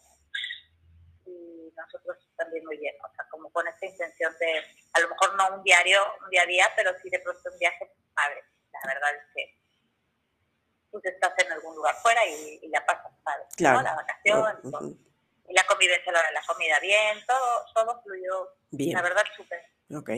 y 1.25 1.73
nosotros 1.75 2.17
también 2.37 2.63
muy 2.63 2.77
bien, 2.77 2.95
o 3.03 3.13
sea, 3.13 3.27
como 3.29 3.51
con 3.51 3.67
esta 3.67 3.85
intención 3.85 4.33
de, 4.39 4.63
a 4.93 4.99
lo 5.01 5.09
mejor 5.09 5.35
no 5.35 5.57
un 5.57 5.63
diario, 5.63 5.99
un 6.23 6.29
día 6.29 6.43
a 6.43 6.45
día, 6.45 6.71
pero 6.77 6.91
sí 7.03 7.09
de 7.09 7.19
pronto 7.19 7.41
un 7.51 7.59
viaje 7.59 7.91
padre, 8.15 8.41
la 8.71 8.79
verdad 8.93 9.15
es 9.15 9.23
que 9.35 9.57
tú 10.91 11.01
estás 11.03 11.33
en 11.39 11.51
algún 11.51 11.75
lugar 11.75 11.95
fuera 11.95 12.25
y, 12.25 12.69
la 12.69 12.85
pasas 12.85 13.11
padre, 13.25 13.43
claro. 13.57 13.81
La 13.81 13.95
vacación, 13.95 15.01
y 15.49 15.53
la 15.53 15.65
convivencia, 15.65 16.09
la, 16.13 16.31
la 16.31 16.41
comida 16.47 16.79
bien, 16.79 17.17
todo, 17.27 17.65
todo 17.75 18.01
fluyó, 18.01 18.55
bien. 18.71 18.95
la 18.95 19.01
verdad, 19.01 19.25
súper. 19.35 19.61
Ok. 19.93 20.09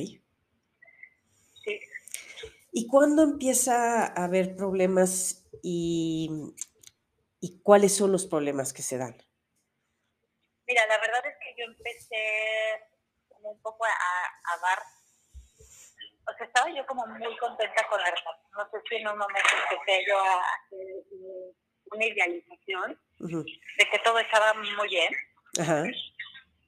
Sí. 1.69 2.49
¿Y 2.71 2.87
cuándo 2.87 3.23
empieza 3.23 4.05
a 4.05 4.25
haber 4.25 4.55
problemas 4.55 5.49
y, 5.63 6.29
y 7.39 7.61
cuáles 7.61 7.95
son 7.95 8.11
los 8.11 8.25
problemas 8.25 8.73
que 8.73 8.83
se 8.83 8.97
dan? 8.97 9.17
Mira, 10.67 10.85
la 10.87 10.99
verdad 10.99 11.25
es 11.25 11.35
que 11.41 11.55
yo 11.57 11.65
empecé 11.65 12.15
como 13.27 13.51
un 13.51 13.61
poco 13.61 13.85
a, 13.85 13.89
a 13.89 14.59
dar 14.61 14.79
o 16.29 16.37
sea, 16.37 16.45
estaba 16.45 16.69
yo 16.69 16.85
como 16.85 17.05
muy 17.07 17.35
contenta 17.37 17.87
con 17.87 17.99
la 17.99 18.05
relación. 18.05 18.35
No 18.55 18.69
sé 18.69 18.77
si 18.87 18.95
en 18.97 19.07
un 19.07 19.17
momento 19.17 19.49
empecé 19.71 20.05
yo 20.07 20.19
a 20.19 20.41
hacer 20.41 20.85
una 21.91 22.05
idealización 22.05 22.99
de 23.19 23.89
que 23.89 23.99
todo 24.03 24.19
estaba 24.19 24.53
muy 24.53 24.87
bien. 24.87 25.13
Ajá. 25.59 25.85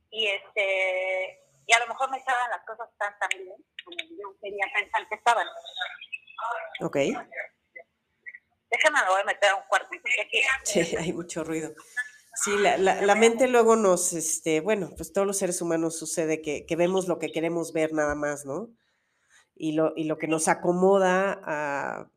Y 0.10 0.28
este 0.28 1.44
y 1.72 1.74
a 1.74 1.80
lo 1.80 1.88
mejor 1.88 2.12
me 2.12 2.18
estaban 2.18 2.50
las 2.50 2.66
cosas 2.66 2.90
tan 2.98 3.18
tan 3.18 3.30
bien 3.30 3.56
como 3.86 3.98
yo 3.98 4.38
quería 4.42 4.66
pensar 4.74 5.08
que 5.08 5.16
estaban. 5.16 5.48
Ok. 6.82 6.96
Déjame, 8.70 9.02
me 9.02 9.10
voy 9.10 9.22
a 9.22 9.26
meter 9.26 9.50
a 9.50 9.56
un 9.56 9.64
cuarto. 9.68 9.90
Sí, 10.64 10.96
hay 10.98 11.14
mucho 11.14 11.44
ruido. 11.44 11.74
Sí, 12.34 12.58
la, 12.58 12.78
la, 12.78 13.02
la, 13.02 13.16
mente 13.16 13.48
luego 13.48 13.76
nos, 13.76 14.14
este, 14.14 14.62
bueno, 14.62 14.90
pues 14.96 15.12
todos 15.12 15.28
los 15.28 15.38
seres 15.38 15.62
humanos 15.62 16.00
sucede 16.00 16.42
que, 16.42 16.66
que 16.66 16.76
vemos 16.78 17.08
lo 17.08 17.20
que 17.20 17.32
queremos 17.32 17.74
ver 17.74 17.92
nada 17.92 18.16
más, 18.16 18.46
¿no? 18.46 18.70
y 19.62 19.74
lo, 19.74 19.94
y 19.96 20.06
lo 20.06 20.18
que 20.18 20.28
nos 20.28 20.48
acomoda 20.48 21.40
a, 21.44 22.10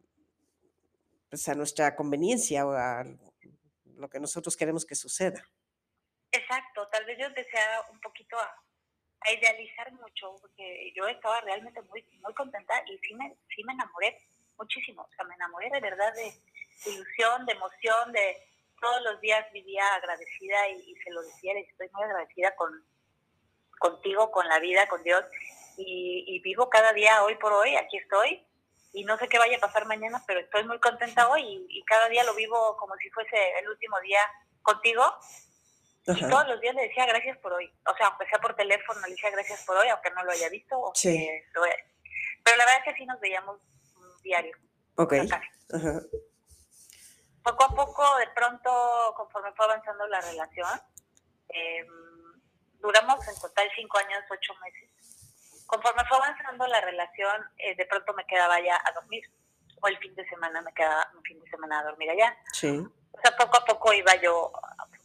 pues 1.29 1.47
a 1.47 1.55
nuestra 1.55 1.95
conveniencia 1.95 2.67
o 2.67 2.73
a 2.73 3.05
lo 3.97 4.09
que 4.09 4.19
nosotros 4.19 4.57
queremos 4.57 4.87
que 4.87 4.95
suceda. 4.95 5.47
Exacto, 6.33 6.89
tal 6.89 7.05
vez 7.05 7.19
yo 7.19 7.27
empecé 7.27 7.59
un 7.93 8.01
poquito 8.01 8.39
a, 8.39 8.64
idealizar 9.33 9.93
mucho, 9.93 10.37
porque 10.41 10.93
yo 10.95 11.07
estaba 11.09 11.41
realmente 11.41 11.81
muy, 11.83 12.05
muy 12.23 12.35
contenta 12.35 12.83
y 12.87 12.99
sí 12.99 13.15
me, 13.15 13.37
sí 13.55 13.65
me 13.65 13.73
enamoré 13.73 14.19
muchísimo, 14.57 15.03
o 15.03 15.11
sea, 15.17 15.25
me 15.25 15.35
enamoré 15.35 15.71
de 15.71 15.81
verdad 15.81 16.13
de, 16.15 16.33
ilusión, 16.91 17.47
de 17.47 17.53
emoción, 17.53 18.13
de 18.13 18.37
todos 18.81 19.03
los 19.03 19.21
días 19.21 19.51
vivía 19.53 19.87
agradecida 19.95 20.69
y, 20.69 20.91
y 20.91 20.97
se 20.97 21.11
lo 21.11 21.23
decía, 21.23 21.53
estoy 21.59 21.89
muy 21.93 22.05
agradecida 22.05 22.55
con 22.57 22.85
contigo, 23.79 24.31
con 24.31 24.49
la 24.49 24.59
vida, 24.61 24.87
con 24.89 25.03
Dios, 25.03 25.25
y, 25.77 26.41
vivo 26.41 26.71
cada 26.71 26.93
día 26.93 27.23
hoy 27.25 27.37
por 27.37 27.53
hoy, 27.53 27.77
aquí 27.77 27.97
estoy. 27.99 28.47
Y 28.93 29.05
no 29.05 29.19
sé 29.19 29.29
qué 29.29 29.39
vaya 29.39 29.57
a 29.57 29.61
pasar 29.61 29.87
mañana, 29.87 30.23
pero 30.27 30.41
estoy 30.41 30.65
muy 30.65 30.79
contenta 30.79 31.29
hoy 31.29 31.67
y, 31.69 31.85
cada 31.85 32.09
día 32.09 32.25
lo 32.25 32.35
vivo 32.35 32.77
como 32.79 32.95
si 32.97 33.11
fuese 33.11 33.37
el 33.61 33.69
último 33.69 33.99
día 34.01 34.21
contigo. 34.63 35.03
Y 36.07 36.29
todos 36.29 36.47
los 36.49 36.61
días 36.61 36.75
le 36.75 36.89
decía 36.89 37.07
gracias 37.07 37.39
por 37.39 37.53
hoy. 37.53 37.73
O 37.87 37.97
sea, 37.97 38.09
aunque 38.09 38.27
sea 38.27 38.39
por 38.39 38.55
teléfono, 38.55 39.01
le 39.03 39.13
decía 39.13 39.31
gracias 39.31 39.65
por 39.65 39.77
hoy, 39.77 39.89
aunque 39.89 40.11
no 40.11 40.23
lo 40.25 40.33
haya 40.33 40.49
visto. 40.49 40.93
sí. 40.95 41.29
Pero 42.45 42.59
la 42.59 42.67
verdad 42.67 42.83
es 42.85 42.93
que 42.93 42.99
sí 42.99 43.07
nos 43.07 43.19
veíamos 43.21 43.59
diario. 44.23 44.55
Ok. 44.97 45.15
Poco 47.43 47.65
a 47.65 47.69
poco, 47.75 48.19
de 48.19 48.29
pronto, 48.35 49.15
conforme 49.17 49.53
fue 49.53 49.65
avanzando 49.65 50.07
la 50.09 50.21
relación, 50.21 50.81
em, 51.49 51.87
duramos 52.81 53.27
en 53.29 53.41
total 53.41 53.71
cinco 53.75 53.97
años, 53.99 54.25
ocho 54.31 54.55
meses 54.63 54.95
conforme 55.67 56.05
fue 56.09 56.19
avanzando 56.19 56.67
la 56.67 56.81
relación, 56.81 57.43
eh, 57.59 57.75
de 57.75 57.87
pronto 57.87 58.13
me 58.15 58.25
quedaba 58.27 58.61
ya 58.61 58.77
a 58.85 58.93
dormir. 58.93 59.25
O 59.81 59.89
el 59.89 59.99
fin 59.99 60.15
de 60.15 60.27
semana 60.29 60.63
me 60.63 60.73
quedaba 60.73 61.11
un 61.15 61.23
fin 61.23 61.41
de 61.41 61.51
semana 61.51 61.81
a 61.81 61.85
dormir 61.85 62.11
allá. 62.11 62.37
Sí. 62.53 62.87
O 63.17 63.21
sea, 63.21 63.37
poco 63.37 63.59
a 63.59 63.65
poco 63.65 63.93
iba 63.93 64.15
yo 64.17 64.53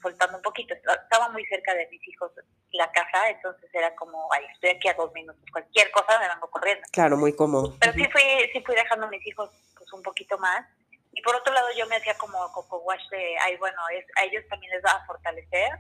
soltando 0.02 0.38
un 0.38 0.44
poquito. 0.44 0.74
Estaba 0.74 1.30
muy 1.30 1.46
cerca 1.46 1.74
de 1.74 1.88
mis 1.88 2.06
hijos 2.08 2.32
la 2.72 2.92
casa, 2.92 3.30
entonces 3.30 3.70
era 3.74 3.96
como, 3.96 4.32
ay, 4.32 4.46
estoy 4.54 4.72
aquí 4.72 4.88
a 4.88 4.94
dos 4.94 5.12
minutos, 5.14 5.44
cualquier 5.52 5.90
cosa 5.92 6.20
me 6.20 6.28
vengo 6.28 6.50
corriendo. 6.50 6.84
Claro, 6.92 7.18
muy 7.18 7.36
cómodo. 7.36 7.76
Pero 7.80 7.94
sí 7.94 8.08
fui, 8.12 8.22
sí 8.54 8.62
fui 8.66 8.76
dejando 8.76 9.08
a 9.08 9.10
mis 9.10 9.26
hijos 9.26 9.50
pues 9.76 9.92
un 9.94 10.04
poquito 10.04 10.38
más. 10.38 10.66
Y 11.12 11.22
por 11.22 11.36
otro 11.36 11.54
lado 11.54 11.68
yo 11.76 11.88
me 11.88 11.96
hacía 11.96 12.16
como 12.18 12.52
coco 12.52 12.78
wash 12.80 13.08
de, 13.10 13.38
ay, 13.42 13.58
bueno, 13.58 13.78
es, 13.92 14.06
a 14.18 14.26
ellos 14.26 14.44
también 14.50 14.72
les 14.72 14.84
va 14.86 14.92
a 14.92 15.06
fortalecer 15.06 15.72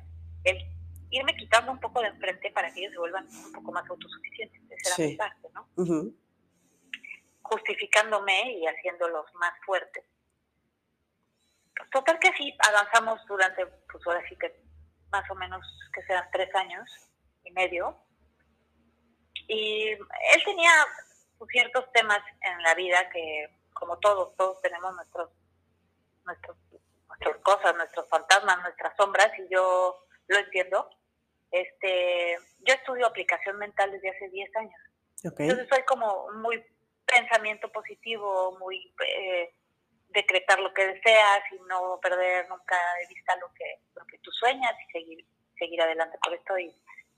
el 0.43 0.57
irme 1.11 1.35
quitando 1.35 1.71
un 1.71 1.79
poco 1.79 2.01
de 2.01 2.07
enfrente 2.07 2.51
para 2.51 2.71
que 2.73 2.79
ellos 2.81 2.93
se 2.93 2.99
vuelvan 2.99 3.27
un 3.27 3.51
poco 3.53 3.71
más 3.71 3.87
autosuficientes. 3.89 4.61
Esa 4.69 4.95
era 5.01 5.09
mi 5.09 5.15
parte, 5.15 5.47
¿no? 5.53 5.67
Justificándome 7.43 8.53
y 8.53 8.65
haciéndolos 8.65 9.25
más 9.35 9.53
fuertes. 9.65 10.03
Total 11.91 12.19
que 12.19 12.29
así 12.29 12.55
avanzamos 12.67 13.25
durante, 13.27 13.65
pues 13.65 14.05
ahora 14.05 14.21
sí 14.27 14.35
que 14.37 14.53
más 15.11 15.29
o 15.31 15.35
menos 15.35 15.65
que 15.93 16.03
sean 16.03 16.27
tres 16.31 16.53
años 16.55 16.89
y 17.43 17.51
medio. 17.51 17.97
Y 19.47 19.89
él 19.89 20.43
tenía 20.45 20.71
ciertos 21.51 21.91
temas 21.93 22.19
en 22.41 22.61
la 22.63 22.75
vida 22.75 23.09
que, 23.09 23.49
como 23.73 23.97
todos, 23.99 24.35
todos 24.35 24.61
tenemos 24.61 24.93
nuestros, 24.93 25.31
nuestros, 26.25 26.57
nuestras 27.07 27.37
cosas, 27.37 27.75
nuestros 27.75 28.07
fantasmas, 28.09 28.61
nuestras 28.61 28.95
sombras, 28.95 29.31
y 29.39 29.53
yo 29.53 30.05
lo 30.27 30.37
entiendo. 30.37 30.89
Este, 31.51 32.37
yo 32.59 32.73
estudio 32.75 33.07
aplicación 33.07 33.57
mental 33.57 33.91
desde 33.91 34.09
hace 34.09 34.29
10 34.29 34.55
años. 34.57 34.81
Entonces 35.23 35.67
soy 35.69 35.83
como 35.83 36.31
muy 36.33 36.63
pensamiento 37.05 37.71
positivo, 37.71 38.57
muy 38.59 38.93
eh, 39.05 39.53
decretar 40.09 40.59
lo 40.59 40.73
que 40.73 40.87
deseas 40.87 41.41
y 41.51 41.59
no 41.67 41.99
perder 42.01 42.47
nunca 42.49 42.75
de 42.99 43.07
vista 43.07 43.35
lo 43.37 43.53
que, 43.53 43.81
lo 43.95 44.05
que 44.05 44.17
tú 44.19 44.31
sueñas 44.31 44.73
y 44.87 44.91
seguir, 44.91 45.25
seguir 45.57 45.81
adelante 45.81 46.17
por 46.23 46.33
esto 46.33 46.57
y 46.57 46.75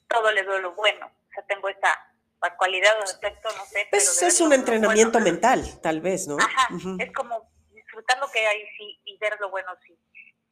todo 0.07 0.31
le 0.31 0.43
veo 0.43 0.60
lo 0.60 0.74
bueno. 0.74 1.05
o 1.07 1.33
sea, 1.33 1.45
tengo 1.45 1.69
esta 1.69 2.12
cualidad 2.57 3.00
o 3.00 3.05
defecto, 3.05 3.50
no 3.55 3.65
sé. 3.65 3.88
Pues 3.89 4.21
es 4.21 4.41
un 4.41 4.53
entrenamiento 4.53 5.19
mental, 5.19 5.63
tal 5.81 6.01
vez, 6.01 6.27
¿no? 6.27 6.38
Ajá, 6.39 6.69
es 7.00 7.13
como 7.13 7.50
disfrutar 7.69 8.19
lo 8.19 8.29
que 8.29 8.45
hay 8.45 8.62
sí 8.77 9.00
y 9.05 9.17
ver 9.17 9.39
lo 9.39 9.50
bueno 9.51 9.71
sí. 9.86 9.98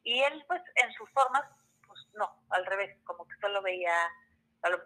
Y 0.02 0.22
él, 0.22 0.44
pues, 0.46 0.62
en 0.76 0.92
sus 0.92 1.10
formas, 1.10 1.42
pues 1.86 1.98
no, 2.14 2.42
al 2.50 2.64
revés, 2.66 2.96
como 3.04 3.26
que 3.26 3.34
solo 3.40 3.60
veía 3.60 3.94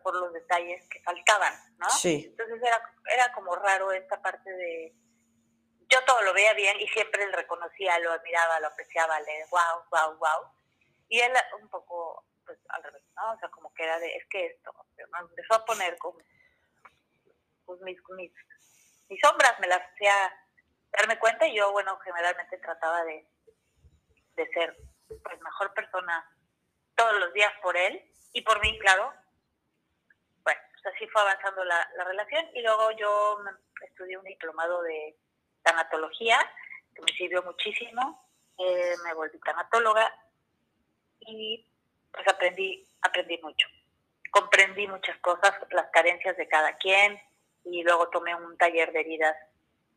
por 0.02 0.14
los 0.14 0.32
detalles 0.32 0.88
que 0.88 1.00
faltaban, 1.02 1.52
¿no? 1.78 1.88
Sí. 1.90 2.26
Entonces 2.30 2.62
era, 2.62 2.80
era 3.12 3.32
como 3.32 3.54
raro 3.56 3.92
esta 3.92 4.20
parte 4.22 4.50
de... 4.50 4.94
Yo 5.88 6.04
todo 6.04 6.22
lo 6.22 6.32
veía 6.32 6.54
bien 6.54 6.80
y 6.80 6.88
siempre 6.88 7.26
le 7.26 7.32
reconocía, 7.32 7.98
lo 7.98 8.12
admiraba, 8.12 8.60
lo 8.60 8.68
apreciaba, 8.68 9.20
le 9.20 9.46
wow, 9.50 9.84
wow, 9.90 10.16
wow. 10.18 10.52
Y 11.08 11.20
él 11.20 11.32
un 11.60 11.68
poco, 11.68 12.24
pues 12.44 12.58
al 12.68 12.82
revés, 12.82 13.02
¿no? 13.16 13.32
O 13.32 13.38
sea, 13.38 13.48
como 13.50 13.72
que 13.74 13.84
era 13.84 13.98
de, 13.98 14.16
es 14.16 14.26
que 14.28 14.46
esto, 14.46 14.72
me 14.96 15.18
empezó 15.20 15.54
a 15.54 15.64
poner 15.64 15.96
como 15.98 16.18
pues, 17.66 17.80
mis, 17.82 17.98
mis, 18.16 18.32
mis 19.08 19.20
sombras, 19.20 19.58
me 19.60 19.66
las 19.66 19.82
hacía 19.92 20.14
darme 20.92 21.18
cuenta 21.18 21.46
y 21.46 21.56
yo, 21.56 21.72
bueno, 21.72 21.98
generalmente 22.00 22.58
trataba 22.58 23.04
de, 23.04 23.26
de 24.36 24.48
ser 24.52 24.76
pues 25.22 25.40
mejor 25.40 25.72
persona 25.74 26.30
todos 26.94 27.18
los 27.18 27.32
días 27.32 27.52
por 27.62 27.76
él 27.76 28.02
y 28.32 28.42
por 28.42 28.60
mí, 28.60 28.78
claro. 28.78 29.12
Bueno, 30.42 30.60
pues 30.72 30.94
así 30.94 31.06
fue 31.08 31.22
avanzando 31.22 31.64
la, 31.64 31.88
la 31.96 32.04
relación 32.04 32.48
y 32.54 32.62
luego 32.62 32.90
yo 32.92 33.38
estudié 33.82 34.16
un 34.16 34.24
diplomado 34.24 34.82
de 34.82 35.16
tanatología 35.64 36.38
que 36.94 37.02
me 37.02 37.12
sirvió 37.16 37.42
muchísimo. 37.42 38.22
Eh, 38.58 38.94
me 39.04 39.14
volví 39.14 39.38
tanatóloga 39.40 40.14
y 41.20 41.66
pues 42.12 42.26
aprendí, 42.28 42.86
aprendí 43.02 43.38
mucho. 43.38 43.66
Comprendí 44.30 44.86
muchas 44.86 45.16
cosas, 45.18 45.52
las 45.70 45.90
carencias 45.90 46.36
de 46.36 46.46
cada 46.46 46.76
quien 46.76 47.20
y 47.64 47.82
luego 47.82 48.08
tomé 48.10 48.34
un 48.34 48.56
taller 48.56 48.92
de 48.92 49.00
heridas 49.00 49.36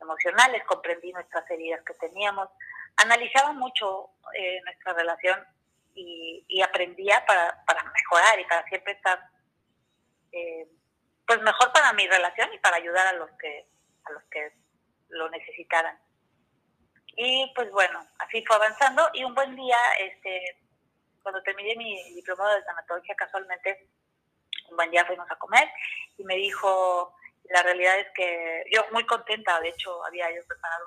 emocionales, 0.01 0.63
comprendí 0.65 1.11
nuestras 1.11 1.49
heridas 1.51 1.83
que 1.83 1.93
teníamos, 1.95 2.49
analizaba 2.97 3.53
mucho 3.53 4.09
eh, 4.37 4.59
nuestra 4.63 4.93
relación 4.93 5.43
y, 5.95 6.61
aprendía 6.61 7.23
para, 7.25 7.63
para, 7.65 7.83
mejorar 7.83 8.39
y 8.39 8.45
para 8.45 8.63
siempre 8.67 8.93
estar 8.93 9.19
eh, 10.31 10.67
pues 11.25 11.41
mejor 11.41 11.71
para 11.71 11.93
mi 11.93 12.07
relación 12.07 12.53
y 12.53 12.59
para 12.59 12.77
ayudar 12.77 13.07
a 13.07 13.13
los 13.13 13.29
que 13.39 13.67
a 14.05 14.11
los 14.11 14.23
que 14.25 14.51
lo 15.09 15.29
necesitaran. 15.29 15.99
Y 17.15 17.51
pues 17.55 17.71
bueno 17.71 17.99
así 18.19 18.43
fue 18.45 18.55
avanzando. 18.55 19.09
Y 19.13 19.23
un 19.23 19.33
buen 19.33 19.55
día 19.55 19.77
este 19.99 20.59
cuando 21.23 21.41
terminé 21.43 21.75
mi 21.75 22.13
diplomado 22.13 22.55
de 22.55 22.63
tanatología 22.63 23.15
casualmente 23.15 23.89
un 24.69 24.77
buen 24.77 24.91
día 24.91 25.05
fuimos 25.05 25.29
a 25.29 25.35
comer 25.37 25.67
y 26.17 26.23
me 26.23 26.35
dijo 26.35 27.13
la 27.49 27.63
realidad 27.63 27.99
es 27.99 28.07
que 28.13 28.63
yo 28.73 28.85
muy 28.91 29.05
contenta 29.05 29.59
de 29.59 29.69
hecho 29.69 30.05
había 30.05 30.33
yo 30.33 30.45
preparado 30.47 30.85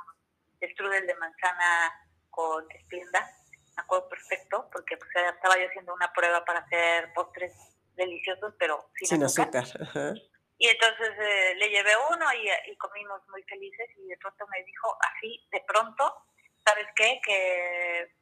un 0.60 0.68
strudel 0.70 1.06
de 1.06 1.14
manzana 1.16 1.92
con 2.30 2.64
esplenda 2.70 3.28
me 3.76 3.82
acuerdo 3.82 4.08
perfecto, 4.08 4.68
porque 4.72 4.96
pues, 4.96 5.10
estaba 5.34 5.58
yo 5.58 5.66
haciendo 5.68 5.94
una 5.94 6.12
prueba 6.12 6.44
para 6.44 6.60
hacer 6.60 7.12
postres 7.14 7.52
deliciosos, 7.96 8.54
pero 8.58 8.90
sin, 8.94 9.22
azúcar. 9.22 9.64
Y 10.60 10.68
entonces 10.68 11.08
eh, 11.18 11.54
le 11.56 11.70
llevé 11.70 11.92
uno 12.10 12.26
y, 12.34 12.76
comimos 12.76 13.26
muy 13.30 13.42
felices 13.44 13.88
y 13.96 14.06
de 14.08 14.16
pronto 14.18 14.46
me 14.48 14.62
dijo 14.62 14.94
así, 15.00 15.48
de 15.50 15.64
pronto, 15.66 16.14
¿sabes 16.62 16.86
qué? 16.94 17.18
Que 17.24 18.12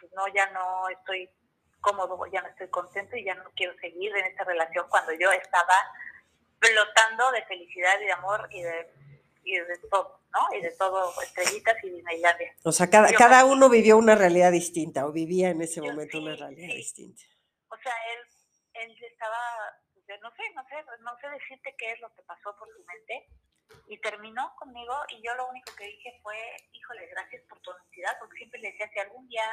pues 0.00 0.10
no, 0.14 0.26
ya 0.28 0.50
no 0.52 0.88
estoy 0.88 1.28
cómodo, 1.82 2.18
ya 2.32 2.40
no 2.40 2.48
estoy 2.48 2.68
contento 2.70 3.14
y 3.14 3.24
ya 3.24 3.34
no 3.34 3.52
quiero 3.54 3.78
seguir 3.78 4.16
en 4.16 4.24
esta 4.24 4.44
relación 4.44 4.86
cuando 4.88 5.12
yo 5.12 5.30
estaba 5.32 5.74
flotando 6.58 7.30
de 7.32 7.44
felicidad 7.44 8.00
y 8.00 8.04
de 8.06 8.12
amor 8.12 8.48
y 8.50 8.62
de, 8.62 8.90
y 9.44 9.58
de 9.58 9.78
todo. 9.90 10.24
Y 10.50 10.62
de 10.62 10.70
todo, 10.70 11.12
estrellitas 11.20 11.76
y 11.84 11.90
Disneylandia. 11.90 12.56
O 12.64 12.72
sea, 12.72 12.88
cada, 12.88 13.12
cada 13.12 13.44
uno 13.44 13.68
vivió 13.68 13.98
una 13.98 14.14
realidad 14.14 14.50
distinta 14.50 15.06
o 15.06 15.12
vivía 15.12 15.50
en 15.50 15.60
ese 15.60 15.82
momento 15.82 16.18
una 16.18 16.36
realidad 16.36 16.74
distinta. 16.74 17.22
O 17.68 17.76
sea, 17.76 17.92
él, 18.14 18.90
él 18.90 19.04
estaba, 19.04 19.38
no 20.20 20.30
sé, 20.32 20.42
no 20.54 20.62
sé, 20.68 20.76
no 21.00 21.18
sé 21.18 21.28
decirte 21.30 21.74
qué 21.78 21.92
es 21.92 22.00
lo 22.00 22.12
que 22.14 22.22
pasó 22.22 22.56
por 22.56 22.68
su 22.68 22.84
mente 22.84 23.28
y 23.88 23.98
terminó 23.98 24.54
conmigo 24.56 24.94
y 25.08 25.22
yo 25.22 25.34
lo 25.34 25.48
único 25.48 25.74
que 25.76 25.86
dije 25.86 26.20
fue, 26.22 26.36
híjole, 26.72 27.06
gracias 27.06 27.42
por 27.48 27.58
tu 27.60 27.70
honestidad, 27.70 28.16
porque 28.18 28.36
siempre 28.36 28.60
le 28.60 28.72
decía, 28.72 28.90
si 28.92 28.98
algún 29.00 29.26
día 29.28 29.44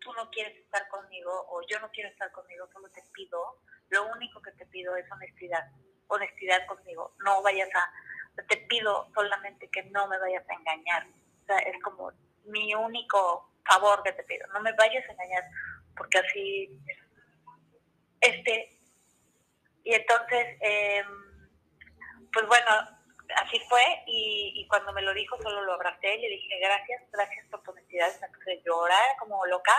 tú 0.00 0.12
no 0.14 0.30
quieres 0.30 0.56
estar 0.56 0.88
conmigo 0.88 1.46
o 1.50 1.60
yo 1.68 1.78
no 1.80 1.90
quiero 1.90 2.08
estar 2.10 2.30
conmigo, 2.32 2.68
solo 2.72 2.88
te 2.90 3.02
pido, 3.12 3.60
lo 3.90 4.06
único 4.12 4.40
que 4.40 4.52
te 4.52 4.66
pido 4.66 4.96
es 4.96 5.10
honestidad, 5.10 5.70
honestidad 6.06 6.66
conmigo, 6.66 7.14
no 7.18 7.42
vayas 7.42 7.68
a 7.74 7.92
te 8.46 8.56
pido 8.68 9.08
solamente 9.14 9.68
que 9.68 9.82
no 9.84 10.06
me 10.06 10.18
vayas 10.18 10.48
a 10.48 10.54
engañar. 10.54 11.06
O 11.42 11.46
sea, 11.46 11.58
es 11.58 11.82
como 11.82 12.12
mi 12.44 12.74
único 12.74 13.50
favor 13.64 14.02
que 14.02 14.12
te 14.12 14.22
pido, 14.24 14.46
no 14.48 14.60
me 14.60 14.72
vayas 14.72 15.06
a 15.08 15.12
engañar, 15.12 15.44
porque 15.96 16.18
así, 16.18 16.80
este, 18.20 18.77
y 19.84 19.94
entonces, 19.94 20.56
em, 20.60 21.06
pues 22.32 22.46
bueno, 22.46 22.70
así 23.36 23.60
fue, 23.68 23.82
y, 24.06 24.66
cuando 24.68 24.92
me 24.92 25.02
lo 25.02 25.14
dijo 25.14 25.40
solo 25.40 25.62
lo 25.64 25.74
abracé 25.74 26.14
y 26.16 26.22
le 26.22 26.28
dije, 26.28 26.58
gracias, 26.60 27.02
gracias 27.10 27.46
por 27.50 27.62
tu 27.62 27.70
honestidad, 27.70 28.10
me 28.20 28.28
puse 28.28 28.62
llorar 28.64 29.16
como 29.18 29.44
loca, 29.46 29.74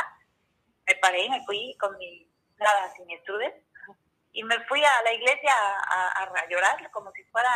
me 0.87 0.95
paré 0.95 1.25
y 1.25 1.29
me 1.29 1.45
fui 1.45 1.75
con 1.79 1.97
mi, 1.97 2.27
nada, 2.57 2.91
sin 2.95 3.09
estudios, 3.11 3.53
y 4.31 4.43
me 4.43 4.59
fui 4.65 4.83
a 4.83 5.01
la 5.03 5.13
iglesia 5.13 5.53
a, 5.53 6.23
a 6.23 6.49
llorar 6.49 6.89
como 6.91 7.11
si 7.11 7.23
fuera 7.25 7.49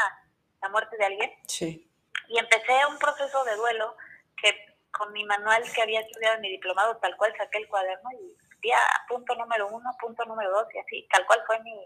la 0.62 0.70
muerte 0.70 0.98
de 0.98 1.06
alguien. 1.06 1.32
Sí. 1.48 1.90
Y 2.28 2.40
empecé 2.40 2.86
un 2.88 2.98
proceso 2.98 3.44
de 3.44 3.56
duelo 3.56 3.96
que 4.38 4.74
con 4.92 5.12
mi 5.12 5.24
manual 5.26 5.64
que 5.74 5.82
había 5.82 6.02
estudiado 6.02 6.36
en 6.36 6.42
mi 6.42 6.50
diplomado, 6.52 6.98
tal 6.98 7.16
cual 7.18 7.34
saqué 7.38 7.60
el 7.60 7.68
cuaderno 7.68 8.10
y 8.12 8.68
ya 8.68 8.78
punto 9.08 9.36
número 9.36 9.68
uno, 9.68 9.90
punto 10.00 10.24
número 10.26 10.52
dos 10.52 10.68
y 10.74 10.80
así, 10.80 11.08
tal 11.12 11.26
cual 11.26 11.42
fue 11.46 11.60
mi, 11.62 11.86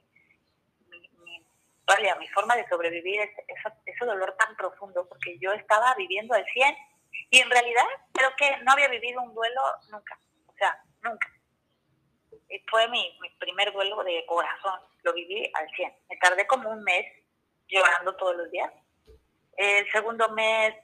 mi, 1.95 2.19
mi 2.19 2.27
forma 2.29 2.55
de 2.55 2.67
sobrevivir 2.67 3.21
ese, 3.21 3.45
ese, 3.85 4.05
dolor 4.05 4.35
tan 4.37 4.55
profundo, 4.55 5.07
porque 5.07 5.37
yo 5.39 5.51
estaba 5.53 5.95
viviendo 5.95 6.33
al 6.33 6.45
100 6.45 6.75
y 7.31 7.39
en 7.39 7.49
realidad 7.49 7.85
creo 8.13 8.29
que 8.37 8.57
no 8.63 8.71
había 8.73 8.89
vivido 8.89 9.21
un 9.21 9.33
duelo 9.33 9.61
nunca, 9.91 10.19
o 10.47 10.53
sea, 10.53 10.81
nunca. 11.01 11.27
Y 12.49 12.63
fue 12.69 12.87
mi, 12.89 13.17
mi 13.21 13.29
primer 13.39 13.71
duelo 13.73 14.03
de 14.03 14.25
corazón, 14.25 14.79
lo 15.03 15.13
viví 15.13 15.49
al 15.53 15.69
100. 15.69 15.93
Me 16.09 16.17
tardé 16.17 16.45
como 16.47 16.69
un 16.69 16.83
mes 16.83 17.05
llorando 17.67 18.15
todos 18.15 18.35
los 18.35 18.51
días. 18.51 18.71
El 19.57 19.89
segundo 19.91 20.29
mes, 20.29 20.75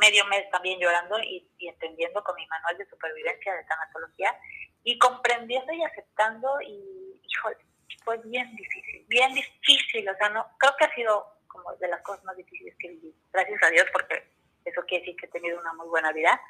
medio 0.00 0.24
mes 0.26 0.50
también 0.50 0.78
llorando 0.80 1.18
y, 1.20 1.48
entendiendo 1.60 2.22
con 2.24 2.34
mi 2.34 2.46
manual 2.46 2.76
de 2.78 2.88
supervivencia 2.88 3.54
de 3.54 3.64
tanatología 3.64 4.36
y 4.82 4.98
comprendiendo 4.98 5.72
y 5.72 5.84
aceptando 5.84 6.60
y, 6.62 7.20
híjole, 7.22 7.58
fue 8.04 8.18
bien 8.24 8.54
difícil, 8.56 9.04
bien 9.08 9.34
difícil, 9.34 10.08
o 10.08 10.16
sea, 10.16 10.28
no, 10.30 10.46
creo 10.58 10.74
que 10.78 10.84
ha 10.84 10.94
sido 10.94 11.38
como 11.46 11.72
de 11.76 11.88
las 11.88 12.00
cosas 12.02 12.24
más 12.24 12.36
difíciles 12.36 12.74
que 12.78 12.88
viví, 12.88 13.14
gracias 13.32 13.62
a 13.62 13.70
Dios, 13.70 13.86
porque 13.92 14.26
eso 14.64 14.82
quiere 14.86 15.04
decir 15.04 15.16
que 15.20 15.26
he 15.26 15.30
tenido 15.30 15.60
una 15.60 15.72
muy 15.74 15.88
buena 15.88 16.12
vida, 16.12 16.40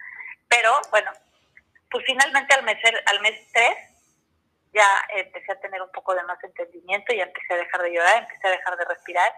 pero 0.49 0.73
bueno, 0.91 1.11
pues 1.91 2.05
finalmente 2.07 2.55
al 2.55 2.63
mes, 2.63 2.79
al 3.07 3.21
mes 3.21 3.53
3 3.53 3.77
ya 4.73 4.87
empecé 5.11 5.53
a 5.53 5.61
tener 5.61 5.83
un 5.83 5.91
poco 5.93 6.15
de 6.15 6.23
más 6.25 6.43
entendimiento, 6.43 7.13
y 7.15 7.21
empecé 7.21 7.55
a 7.55 7.59
dejar 7.59 7.83
de 7.83 7.93
llorar, 7.93 8.23
empecé 8.23 8.49
a 8.49 8.51
dejar 8.53 8.77
de 8.77 8.85
respirar. 8.87 9.33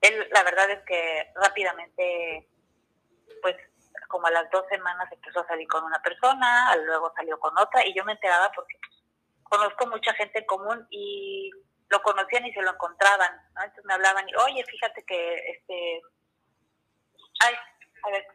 Él, 0.00 0.28
la 0.30 0.42
verdad 0.44 0.70
es 0.70 0.80
que 0.84 1.32
rápidamente, 1.34 2.46
pues 3.42 3.56
como 4.08 4.28
a 4.28 4.30
las 4.30 4.48
dos 4.50 4.64
semanas 4.68 5.10
empezó 5.10 5.40
a 5.40 5.46
salir 5.48 5.66
con 5.66 5.82
una 5.82 6.00
persona, 6.02 6.76
luego 6.76 7.12
salió 7.16 7.38
con 7.40 7.58
otra, 7.58 7.84
y 7.84 7.94
yo 7.94 8.04
me 8.04 8.12
enteraba 8.12 8.52
porque 8.54 8.78
conozco 9.48 9.86
mucha 9.86 10.12
gente 10.14 10.40
en 10.40 10.46
común 10.46 10.86
y 10.90 11.50
lo 11.88 12.02
conocían 12.02 12.46
y 12.46 12.52
se 12.52 12.62
lo 12.62 12.72
encontraban, 12.72 13.30
¿no? 13.54 13.62
Entonces 13.62 13.84
me 13.84 13.94
hablaban 13.94 14.28
y, 14.28 14.34
oye, 14.34 14.64
fíjate 14.64 15.04
que, 15.04 15.34
este, 15.50 16.02
ay, 17.44 17.54
a 18.02 18.10
ver, 18.10 18.26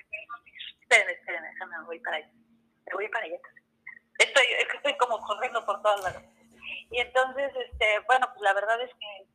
espérenme, 0.82 1.14
espérenme, 1.14 1.50
déjame, 1.50 1.86
voy 1.86 2.00
para 2.00 2.18
allá, 2.18 2.32
me 2.32 2.94
voy 2.94 3.10
para 3.10 3.26
allá. 3.26 3.38
Estoy, 4.20 4.46
estoy 4.76 4.98
como 4.98 5.20
corriendo 5.20 5.66
por 5.66 5.82
todas 5.82 6.02
lados. 6.04 6.24
Y 6.92 7.00
entonces, 7.00 7.52
este, 7.56 8.00
bueno, 8.02 8.28
pues 8.34 8.42
la 8.42 8.54
verdad 8.54 8.82
es 8.82 8.92
que 8.92 9.32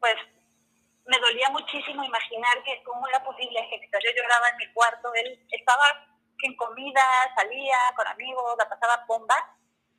pues 0.00 0.16
me 1.06 1.18
dolía 1.18 1.50
muchísimo 1.50 2.02
imaginar 2.04 2.62
que 2.64 2.82
cómo 2.84 3.06
era 3.08 3.22
posible 3.22 3.60
que 3.68 3.88
yo 3.92 4.10
lloraba 4.16 4.48
en 4.48 4.56
mi 4.56 4.72
cuarto, 4.72 5.12
él 5.14 5.46
estaba 5.50 5.84
sin 6.40 6.56
comida, 6.56 7.02
salía 7.36 7.76
con 7.96 8.06
amigos, 8.06 8.54
la 8.58 8.68
pasaba 8.68 9.04
bomba 9.06 9.36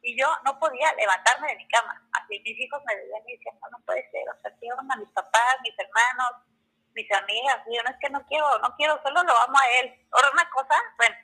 y 0.01 0.19
yo 0.19 0.27
no 0.43 0.59
podía 0.59 0.93
levantarme 0.93 1.49
de 1.49 1.57
mi 1.57 1.67
cama. 1.67 2.01
Así 2.13 2.39
mis 2.39 2.59
hijos 2.59 2.81
me 2.85 2.95
decían 2.95 3.21
y 3.27 3.37
decían, 3.37 3.55
no, 3.61 3.77
no 3.77 3.85
puede 3.85 4.09
ser, 4.11 4.27
o 4.29 4.41
sea, 4.41 4.51
quiero 4.59 4.77
a 4.79 4.95
mis 4.97 5.11
papás, 5.11 5.57
mis 5.63 5.77
hermanos, 5.77 6.31
mis 6.93 7.11
amigas, 7.11 7.57
yo 7.71 7.83
no 7.83 7.89
es 7.89 7.97
que 7.99 8.09
no 8.09 8.25
quiero, 8.27 8.59
no 8.59 8.75
quiero, 8.75 8.99
solo 9.03 9.23
lo 9.23 9.37
amo 9.37 9.57
a 9.57 9.79
él. 9.79 10.07
Ahora 10.11 10.31
una 10.33 10.49
cosa, 10.49 10.75
bueno, 10.97 11.15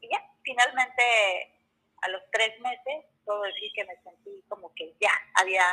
y 0.00 0.08
ya, 0.10 0.22
finalmente 0.42 1.60
a 2.02 2.08
los 2.08 2.22
tres 2.32 2.58
meses 2.60 3.04
puedo 3.24 3.42
decir 3.42 3.70
que 3.74 3.84
me 3.84 3.96
sentí 4.02 4.44
como 4.48 4.72
que 4.74 4.94
ya 5.00 5.10
había 5.34 5.64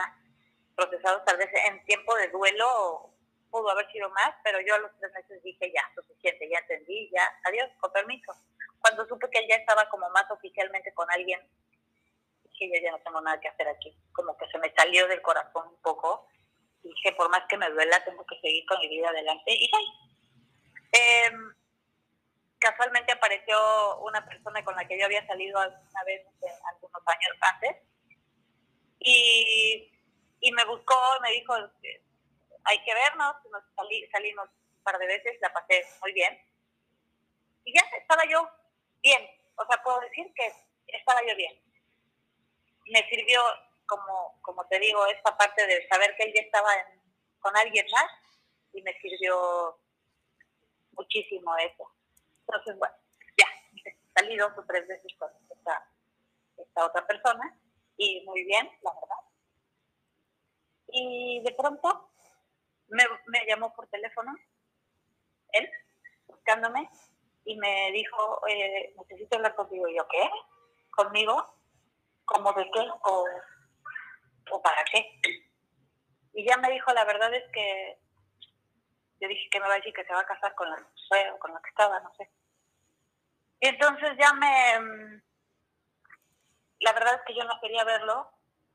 procesado, 0.76 1.22
tal 1.24 1.38
vez 1.38 1.50
en 1.68 1.84
tiempo 1.86 2.16
de 2.16 2.30
duelo 2.30 3.11
pudo 3.52 3.70
haber 3.70 3.92
sido 3.92 4.10
más, 4.10 4.34
pero 4.44 4.60
yo 4.62 4.74
a 4.76 4.80
los 4.80 4.92
tres 4.98 5.12
meses 5.14 5.44
dije 5.44 5.72
ya, 5.74 5.84
suficiente, 5.94 6.50
ya 6.50 6.60
entendí, 6.60 7.10
ya, 7.12 7.28
adiós, 7.44 7.70
con 7.80 7.92
permiso. 7.92 8.34
Cuando 8.80 9.06
supe 9.08 9.30
que 9.30 9.40
él 9.40 9.48
ya 9.50 9.56
estaba 9.58 9.88
como 9.90 10.10
más 10.10 10.26
oficialmente 10.32 10.94
con 10.94 11.10
alguien, 11.12 11.40
dije 12.46 12.72
yo 12.74 12.82
ya 12.82 12.92
no 12.92 13.00
tengo 13.04 13.22
nada 13.22 13.40
que 13.40 13.50
hacer 13.50 13.68
aquí, 13.68 13.96
como 14.14 14.36
que 14.38 14.48
se 14.48 14.58
me 14.58 14.74
salió 14.74 15.08
del 15.08 15.22
corazón 15.22 15.68
un 15.68 15.82
poco, 15.82 16.28
dije 16.82 17.12
por 17.14 17.30
más 17.30 17.44
que 17.48 17.58
me 17.58 17.70
duela, 17.70 18.04
tengo 18.04 18.26
que 18.26 18.40
seguir 18.40 18.66
con 18.66 18.80
mi 18.80 18.88
vida 18.88 19.10
adelante, 19.10 19.52
y 19.54 19.70
eh, 20.94 21.32
casualmente 22.58 23.12
apareció 23.12 24.00
una 24.00 24.26
persona 24.26 24.64
con 24.64 24.76
la 24.76 24.88
que 24.88 24.98
yo 24.98 25.06
había 25.06 25.26
salido 25.28 25.60
alguna 25.60 26.04
vez 26.06 26.26
algunos 26.72 27.02
años 27.06 27.38
antes, 27.42 27.76
y, 29.00 29.92
y 30.40 30.52
me 30.52 30.64
buscó, 30.66 30.96
me 31.22 31.32
dijo, 31.32 31.54
hay 32.64 32.84
que 32.84 32.94
vernos, 32.94 33.36
nos 33.52 33.64
salimos 34.12 34.50
un 34.50 34.84
par 34.84 34.98
de 34.98 35.08
veces, 35.08 35.38
la 35.42 35.52
pasé 35.54 35.86
muy 36.02 36.14
bien. 36.14 36.40
Y 37.66 37.74
ya 37.74 37.82
estaba 37.98 38.24
yo 38.26 38.48
bien, 39.02 39.30
o 39.56 39.66
sea, 39.66 39.82
puedo 39.84 40.00
decir 40.02 40.32
que 40.34 40.54
estaba 40.88 41.22
yo 41.28 41.36
bien. 41.36 41.60
Me 42.88 43.08
sirvió, 43.10 43.42
como, 43.86 44.38
como 44.42 44.66
te 44.68 44.80
digo, 44.80 45.06
esta 45.08 45.38
parte 45.38 45.66
de 45.66 45.88
saber 45.88 46.16
que 46.16 46.24
él 46.24 46.34
ya 46.36 46.42
estaba 46.42 46.70
con 47.40 47.56
alguien 47.58 47.86
más 47.92 48.12
y 48.74 48.82
me 48.82 48.94
sirvió 49.00 49.78
muchísimo 50.94 51.56
eso. 51.58 51.92
Entonces, 52.48 52.78
bueno, 52.78 52.96
ya, 53.38 53.48
salí 54.16 54.36
dos 54.38 54.52
o 54.58 54.64
tres 54.66 54.88
veces 54.88 55.12
con 55.18 55.30
esta 55.50 56.86
otra 56.86 57.06
persona 57.06 57.58
y 57.98 58.22
muy 58.26 58.44
bien, 58.44 58.70
la 58.82 58.92
verdad. 58.94 59.16
Y 60.88 61.42
de 61.44 61.52
pronto 61.54 62.11
me, 62.92 63.04
me 63.28 63.46
llamó 63.48 63.74
por 63.74 63.88
teléfono, 63.88 64.36
él, 65.54 65.70
buscándome, 66.28 66.90
y 67.46 67.58
me 67.58 67.92
dijo, 67.92 68.48
eh, 68.48 68.94
necesito 68.98 69.38
hablar 69.38 69.56
contigo. 69.56 69.88
Y 69.88 69.98
yo, 69.98 70.08
¿qué? 70.08 70.30
¿Conmigo? 70.92 71.56
¿Cómo 72.26 72.54
de 72.54 72.70
qué? 72.72 72.88
¿O, 73.04 73.26
¿O 74.52 74.62
para 74.62 74.84
qué? 74.86 75.20
Y 76.34 76.46
ya 76.46 76.58
me 76.58 76.72
dijo, 76.72 76.94
la 76.94 77.04
verdad 77.06 77.34
es 77.34 77.44
que 77.52 78.00
yo 79.20 79.28
dije 79.28 79.50
que 79.52 79.60
me 79.60 79.68
va 79.68 79.74
a 79.74 79.78
decir 79.78 79.94
que 79.94 80.06
se 80.06 80.14
va 80.14 80.22
a 80.22 80.26
casar 80.26 80.56
con 80.56 80.70
la, 80.70 80.78
o 80.78 81.40
con 81.40 81.54
la 81.54 81.62
que 81.62 81.70
estaba, 81.70 82.00
no 82.00 82.14
sé. 82.16 82.30
Y 83.60 83.68
entonces 83.68 84.12
ya 84.20 84.34
me... 84.34 85.22
La 86.80 86.94
verdad 86.94 87.16
es 87.16 87.22
que 87.28 87.36
yo 87.36 87.44
no 87.44 87.60
quería 87.62 87.84
verlo. 87.84 88.32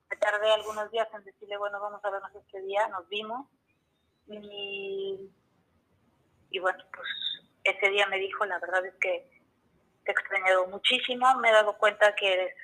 Me 0.09 0.17
tardé 0.17 0.53
algunos 0.53 0.89
días 0.93 1.09
en 1.13 1.25
decirle, 1.25 1.57
bueno, 1.57 1.81
vamos 1.81 2.05
a 2.05 2.11
vernos 2.11 2.33
este 2.37 2.61
día. 2.63 2.87
Nos 2.89 3.09
vimos. 3.09 3.49
Y, 4.29 5.31
y 6.51 6.59
bueno, 6.59 6.85
pues 6.95 7.09
ese 7.65 7.91
día 7.91 8.07
me 8.07 8.19
dijo, 8.19 8.45
la 8.45 8.59
verdad 8.59 8.85
es 8.87 8.95
que 8.97 9.31
te 10.05 10.11
he 10.11 10.13
extrañado 10.13 10.67
muchísimo, 10.69 11.27
me 11.37 11.51
he 11.51 11.53
dado 11.53 11.77
cuenta 11.79 12.15
que 12.15 12.33
eres 12.33 12.55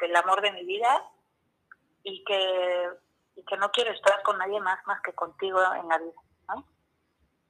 el 0.00 0.14
amor 0.16 0.40
de 0.40 0.52
mi 0.52 0.64
vida 0.64 1.04
y 2.02 2.24
que, 2.24 2.88
y 3.36 3.44
que 3.44 3.56
no 3.56 3.70
quiero 3.70 3.92
estar 3.92 4.22
con 4.22 4.38
nadie 4.38 4.60
más 4.60 4.78
más 4.86 5.00
que 5.02 5.12
contigo 5.12 5.60
en 5.74 5.88
la 5.88 5.98
vida. 5.98 6.12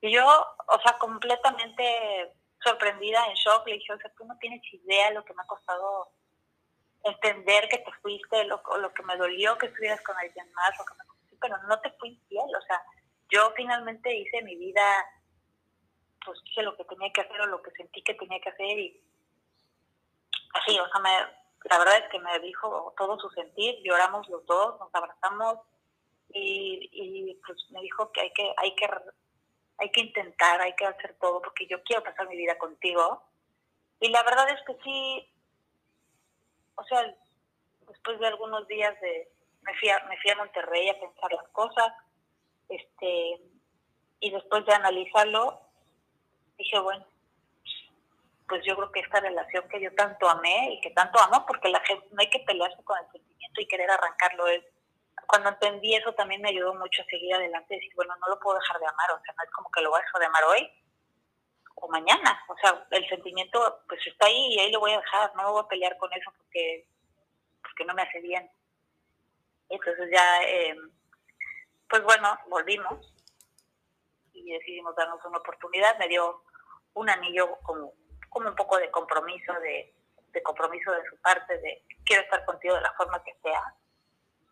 Y 0.01 0.13
yo, 0.15 0.25
o 0.25 0.81
sea, 0.81 0.97
completamente 0.99 2.33
sorprendida, 2.63 3.27
en 3.27 3.35
shock, 3.35 3.67
le 3.67 3.75
dije, 3.75 3.93
o 3.93 3.99
sea, 3.99 4.13
tú 4.17 4.25
no 4.25 4.37
tienes 4.39 4.63
idea 4.73 5.11
lo 5.11 5.25
que 5.25 5.35
me 5.35 5.43
ha 5.43 5.47
costado 5.47 6.13
entender 7.03 7.69
que 7.69 7.79
te 7.79 7.93
fuiste, 8.01 8.45
lo, 8.45 8.63
lo 8.79 8.93
que 8.93 9.03
me 9.03 9.17
dolió 9.17 9.59
que 9.59 9.67
estuvieras 9.67 10.01
con 10.03 10.17
alguien 10.17 10.53
más, 10.53 10.71
lo 10.79 10.85
que 10.85 10.95
me 10.95 11.05
pero 11.41 11.57
no 11.65 11.81
te 11.81 11.91
fui 11.93 12.11
infiel, 12.11 12.57
o 12.57 12.63
sea, 12.63 12.83
yo 13.31 13.53
finalmente 13.57 14.15
hice 14.15 14.43
mi 14.43 14.57
vida, 14.57 14.83
pues 16.25 16.39
hice 16.45 16.63
lo 16.63 16.77
que 16.77 16.85
tenía 16.85 17.13
que 17.13 17.21
hacer 17.21 17.41
o 17.41 17.47
lo 17.47 17.63
que 17.63 17.71
sentí 17.73 18.03
que 18.03 18.15
tenía 18.15 18.41
que 18.41 18.51
hacer 18.51 18.79
y 18.79 19.03
así, 20.55 20.79
o 20.79 20.89
sea, 20.89 21.01
me, 21.01 21.11
la 21.65 21.79
verdad 21.79 21.99
es 21.99 22.11
que 22.11 22.19
me 22.19 22.39
dijo 22.41 22.95
todo 22.97 23.19
su 23.19 23.29
sentir, 23.31 23.77
lloramos 23.83 24.29
los 24.29 24.45
dos, 24.47 24.79
nos 24.81 24.95
abrazamos 24.95 25.59
y, 26.31 26.89
y 26.93 27.35
pues 27.47 27.59
me 27.71 27.81
dijo 27.83 28.11
que 28.13 28.23
hay 28.23 28.33
que, 28.33 28.55
hay 28.57 28.75
que, 28.75 28.89
hay 29.79 29.91
que 29.91 30.01
intentar, 30.01 30.61
hay 30.61 30.75
que 30.75 30.87
hacer 30.87 31.17
todo 31.21 31.43
porque 31.43 31.67
yo 31.67 31.83
quiero 31.83 32.03
pasar 32.03 32.29
mi 32.29 32.37
vida 32.37 32.57
contigo. 32.59 33.23
Y 34.01 34.09
la 34.11 34.23
verdad 34.23 34.49
es 34.51 34.61
que 34.67 34.77
sí, 34.85 35.33
o 36.77 36.85
sea, 36.85 37.15
después 37.89 38.19
de 38.21 38.27
algunos 38.27 38.67
días 38.69 38.99
de, 39.01 39.31
me 39.69 39.79
fui 39.79 39.91
a, 39.91 40.03
me 40.07 40.17
fui 40.17 40.31
a 40.31 40.37
Monterrey 40.37 40.89
a 40.89 40.99
pensar 40.99 41.31
las 41.31 41.49
cosas, 41.51 41.93
este, 42.71 43.39
y 44.21 44.31
después 44.31 44.65
de 44.65 44.73
analizarlo, 44.73 45.61
dije, 46.57 46.79
bueno, 46.79 47.07
pues 48.49 48.65
yo 48.65 48.75
creo 48.77 48.91
que 48.91 49.01
esta 49.01 49.21
relación 49.21 49.69
que 49.69 49.81
yo 49.81 49.95
tanto 49.95 50.27
amé 50.27 50.73
y 50.73 50.81
que 50.81 50.91
tanto 50.91 51.21
amo, 51.21 51.45
porque 51.47 51.69
la 51.69 51.81
gente 51.81 52.07
no 52.13 52.21
hay 52.21 52.31
que 52.31 52.41
pelearse 52.41 52.83
con 52.83 52.99
el 52.99 53.13
sentimiento 53.13 53.61
y 53.61 53.69
querer 53.69 53.91
arrancarlo, 53.91 54.49
es 54.49 54.65
cuando 55.27 55.51
entendí 55.51 55.95
eso 55.95 56.15
también 56.15 56.41
me 56.41 56.49
ayudó 56.49 56.73
mucho 56.75 57.03
a 57.03 57.05
seguir 57.05 57.35
adelante 57.35 57.75
decir, 57.75 57.93
bueno, 57.95 58.15
no 58.17 58.29
lo 58.29 58.41
puedo 58.41 58.59
dejar 58.59 58.81
de 58.81 58.87
amar, 58.87 59.11
o 59.11 59.21
sea, 59.23 59.35
no 59.37 59.45
es 59.45 59.51
como 59.51 59.71
que 59.71 59.83
lo 59.83 59.91
voy 59.91 60.01
a 60.01 60.05
dejar 60.05 60.21
de 60.21 60.27
amar 60.27 60.45
hoy 60.45 60.71
o 61.75 61.89
mañana, 61.89 62.43
o 62.49 62.57
sea, 62.57 62.87
el 62.91 63.09
sentimiento 63.09 63.83
pues 63.87 64.01
está 64.07 64.27
ahí 64.27 64.55
y 64.55 64.59
ahí 64.59 64.73
lo 64.73 64.81
voy 64.81 64.93
a 64.93 65.01
dejar, 65.01 65.35
no 65.37 65.43
me 65.43 65.51
voy 65.51 65.63
a 65.63 65.69
pelear 65.69 65.97
con 65.99 66.11
eso 66.15 66.33
porque, 66.39 66.89
porque 67.63 67.85
no 67.85 67.95
me 67.95 68.03
hace 68.03 68.21
bien. 68.21 68.51
Entonces 69.69 70.09
ya, 70.13 70.43
eh, 70.43 70.77
pues 71.89 72.03
bueno, 72.03 72.39
volvimos 72.49 73.15
y 74.33 74.53
decidimos 74.53 74.95
darnos 74.97 75.25
una 75.25 75.39
oportunidad. 75.39 75.99
Me 75.99 76.09
dio 76.09 76.43
un 76.95 77.11
anillo 77.11 77.57
como, 77.63 77.93
como 78.31 78.49
un 78.49 78.55
poco 78.55 78.79
de 78.79 78.91
compromiso, 78.91 79.53
de, 79.61 79.95
compromiso 80.45 80.93
de 80.93 81.05
su 81.09 81.21
parte, 81.21 81.59
de 81.59 81.85
quiero 82.05 82.23
estar 82.23 82.45
contigo 82.45 82.75
de 82.75 82.83
la 82.83 82.93
forma 82.95 83.23
que 83.25 83.35
sea. 83.43 83.75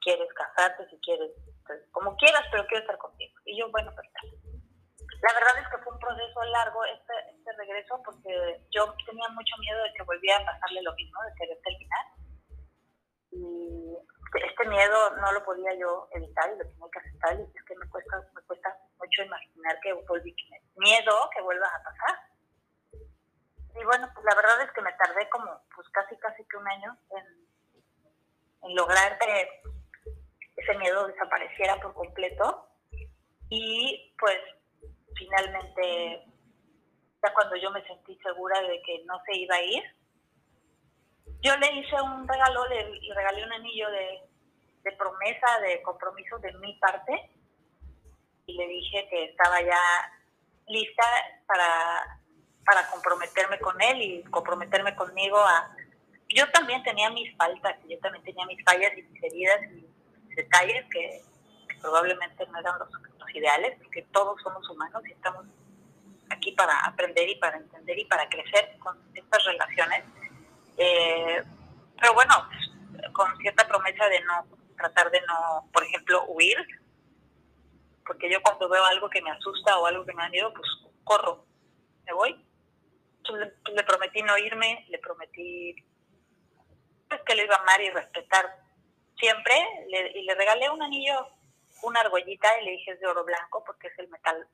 Quieres 0.00 0.32
casarte, 0.34 0.88
si 0.90 0.98
quieres, 1.00 1.32
pues, 1.66 1.80
como 1.90 2.16
quieras, 2.16 2.42
pero 2.50 2.66
quiero 2.66 2.82
estar 2.82 2.98
contigo. 2.98 3.34
Y 3.44 3.58
yo, 3.58 3.70
bueno, 3.70 3.94
perfecto. 3.94 4.46
La 5.22 5.32
verdad 5.32 5.58
es 5.58 5.68
que 5.68 5.82
fue 5.82 5.92
un 5.92 5.98
proceso 5.98 6.44
largo 6.44 6.84
este, 6.84 7.12
este 7.36 7.52
regreso 7.54 8.00
porque 8.04 8.60
yo 8.70 8.94
tenía 9.06 9.28
mucho 9.30 9.56
miedo 9.58 9.82
de 9.82 9.92
que 9.94 10.02
volviera 10.02 10.38
a 10.38 10.52
pasarle 10.52 10.82
lo 10.82 10.94
mismo, 10.94 11.18
de 11.22 11.34
querer 11.38 11.58
terminar. 11.62 12.06
Y 13.30 13.85
este 14.44 14.68
miedo 14.68 15.16
no 15.16 15.32
lo 15.32 15.44
podía 15.44 15.74
yo 15.74 16.08
evitar 16.12 16.50
y 16.52 16.58
lo 16.58 16.64
tenía 16.64 16.86
que 16.92 16.98
aceptar 16.98 17.38
y 17.38 17.42
es 17.42 17.64
que 17.64 17.76
me 17.76 17.88
cuesta, 17.88 18.16
me 18.34 18.42
cuesta 18.42 18.76
mucho 18.98 19.22
imaginar 19.22 19.78
que 19.80 19.92
volví, 19.92 20.34
miedo 20.76 21.30
que 21.34 21.42
vuelva 21.42 21.66
a 21.66 21.82
pasar. 21.82 22.18
Y 23.78 23.84
bueno, 23.84 24.08
pues 24.14 24.24
la 24.24 24.34
verdad 24.34 24.62
es 24.62 24.72
que 24.72 24.80
me 24.80 24.92
tardé 24.92 25.28
como 25.28 25.60
pues 25.74 25.88
casi 25.90 26.16
casi 26.18 26.44
que 26.44 26.56
un 26.56 26.68
año 26.68 26.96
en, 27.10 28.68
en 28.68 28.74
lograr 28.74 29.18
que 29.18 29.62
ese 30.56 30.78
miedo 30.78 31.06
desapareciera 31.06 31.80
por 31.80 31.92
completo 31.94 32.68
y 33.50 34.14
pues 34.18 34.38
finalmente 35.14 36.24
ya 37.22 37.34
cuando 37.34 37.56
yo 37.56 37.70
me 37.70 37.86
sentí 37.86 38.18
segura 38.18 38.60
de 38.62 38.80
que 38.82 39.04
no 39.04 39.20
se 39.24 39.36
iba 39.36 39.56
a 39.56 39.62
ir, 39.62 39.82
yo 41.42 41.56
le 41.56 41.72
hice 41.74 42.00
un 42.00 42.26
regalo, 42.26 42.66
le, 42.68 43.00
regalé 43.14 43.44
un 43.44 43.52
anillo 43.52 43.88
de, 43.90 44.92
promesa, 44.96 45.60
de 45.62 45.82
compromiso 45.82 46.38
de 46.38 46.52
mi 46.54 46.74
parte, 46.74 47.30
y 48.46 48.56
le 48.56 48.68
dije 48.68 49.08
que 49.10 49.24
estaba 49.24 49.60
ya 49.60 49.80
lista 50.68 51.02
para, 51.46 52.20
para 52.64 52.88
comprometerme 52.90 53.58
con 53.58 53.80
él 53.80 54.02
y 54.02 54.22
comprometerme 54.24 54.94
conmigo 54.94 55.38
a... 55.38 55.74
Yo 56.28 56.48
también 56.50 56.82
tenía 56.82 57.10
mis 57.10 57.36
faltas, 57.36 57.76
yo 57.88 57.98
también 57.98 58.24
tenía 58.24 58.46
mis 58.46 58.62
fallas 58.64 58.92
y 58.96 59.02
mis 59.02 59.22
heridas 59.22 59.60
y 59.72 59.86
detalles 60.34 60.84
que, 60.90 61.22
probablemente 61.80 62.46
no 62.46 62.58
eran 62.58 62.78
los, 62.78 62.88
los, 62.90 63.34
ideales, 63.34 63.78
porque 63.82 64.02
todos 64.12 64.40
somos 64.42 64.68
humanos 64.70 65.02
y 65.06 65.12
estamos 65.12 65.44
aquí 66.30 66.52
para 66.52 66.78
aprender 66.80 67.28
y 67.28 67.36
para 67.36 67.58
entender 67.58 67.98
y 67.98 68.04
para 68.06 68.28
crecer 68.28 68.76
con 68.78 68.98
estas 69.14 69.44
relaciones. 69.44 70.04
Eh, 70.76 71.42
pero 72.00 72.14
bueno, 72.14 72.34
con 73.12 73.36
cierta 73.38 73.66
promesa 73.66 74.08
de 74.08 74.20
no 74.22 74.46
tratar 74.76 75.10
de 75.10 75.20
no, 75.22 75.68
por 75.72 75.82
ejemplo, 75.84 76.24
huir, 76.26 76.56
porque 78.06 78.30
yo 78.30 78.40
cuando 78.42 78.68
veo 78.68 78.84
algo 78.84 79.08
que 79.10 79.22
me 79.22 79.30
asusta 79.30 79.78
o 79.78 79.86
algo 79.86 80.04
que 80.04 80.12
me 80.12 80.22
da 80.22 80.28
miedo, 80.28 80.52
pues 80.52 80.68
corro, 81.04 81.44
me 82.04 82.12
voy. 82.12 82.44
Entonces 83.18 83.52
le, 83.74 83.82
prometí 83.84 84.22
no 84.22 84.38
irme, 84.38 84.86
le 84.88 84.98
prometí 84.98 85.74
pues, 87.08 87.20
que 87.22 87.34
lo 87.34 87.42
iba 87.42 87.56
a 87.56 87.62
amar 87.62 87.80
y 87.80 87.90
respetar 87.90 88.64
siempre, 89.18 89.54
y 90.14 90.22
le 90.22 90.34
regalé 90.34 90.70
un 90.70 90.82
anillo, 90.82 91.26
una 91.82 92.00
argollita, 92.00 92.60
y 92.60 92.64
le 92.66 92.70
dije 92.72 92.92
es 92.92 93.00
de 93.00 93.06
oro 93.06 93.24
blanco 93.24 93.64
porque 93.64 93.88
es 93.88 93.98
el 93.98 94.08
metal 94.08 94.46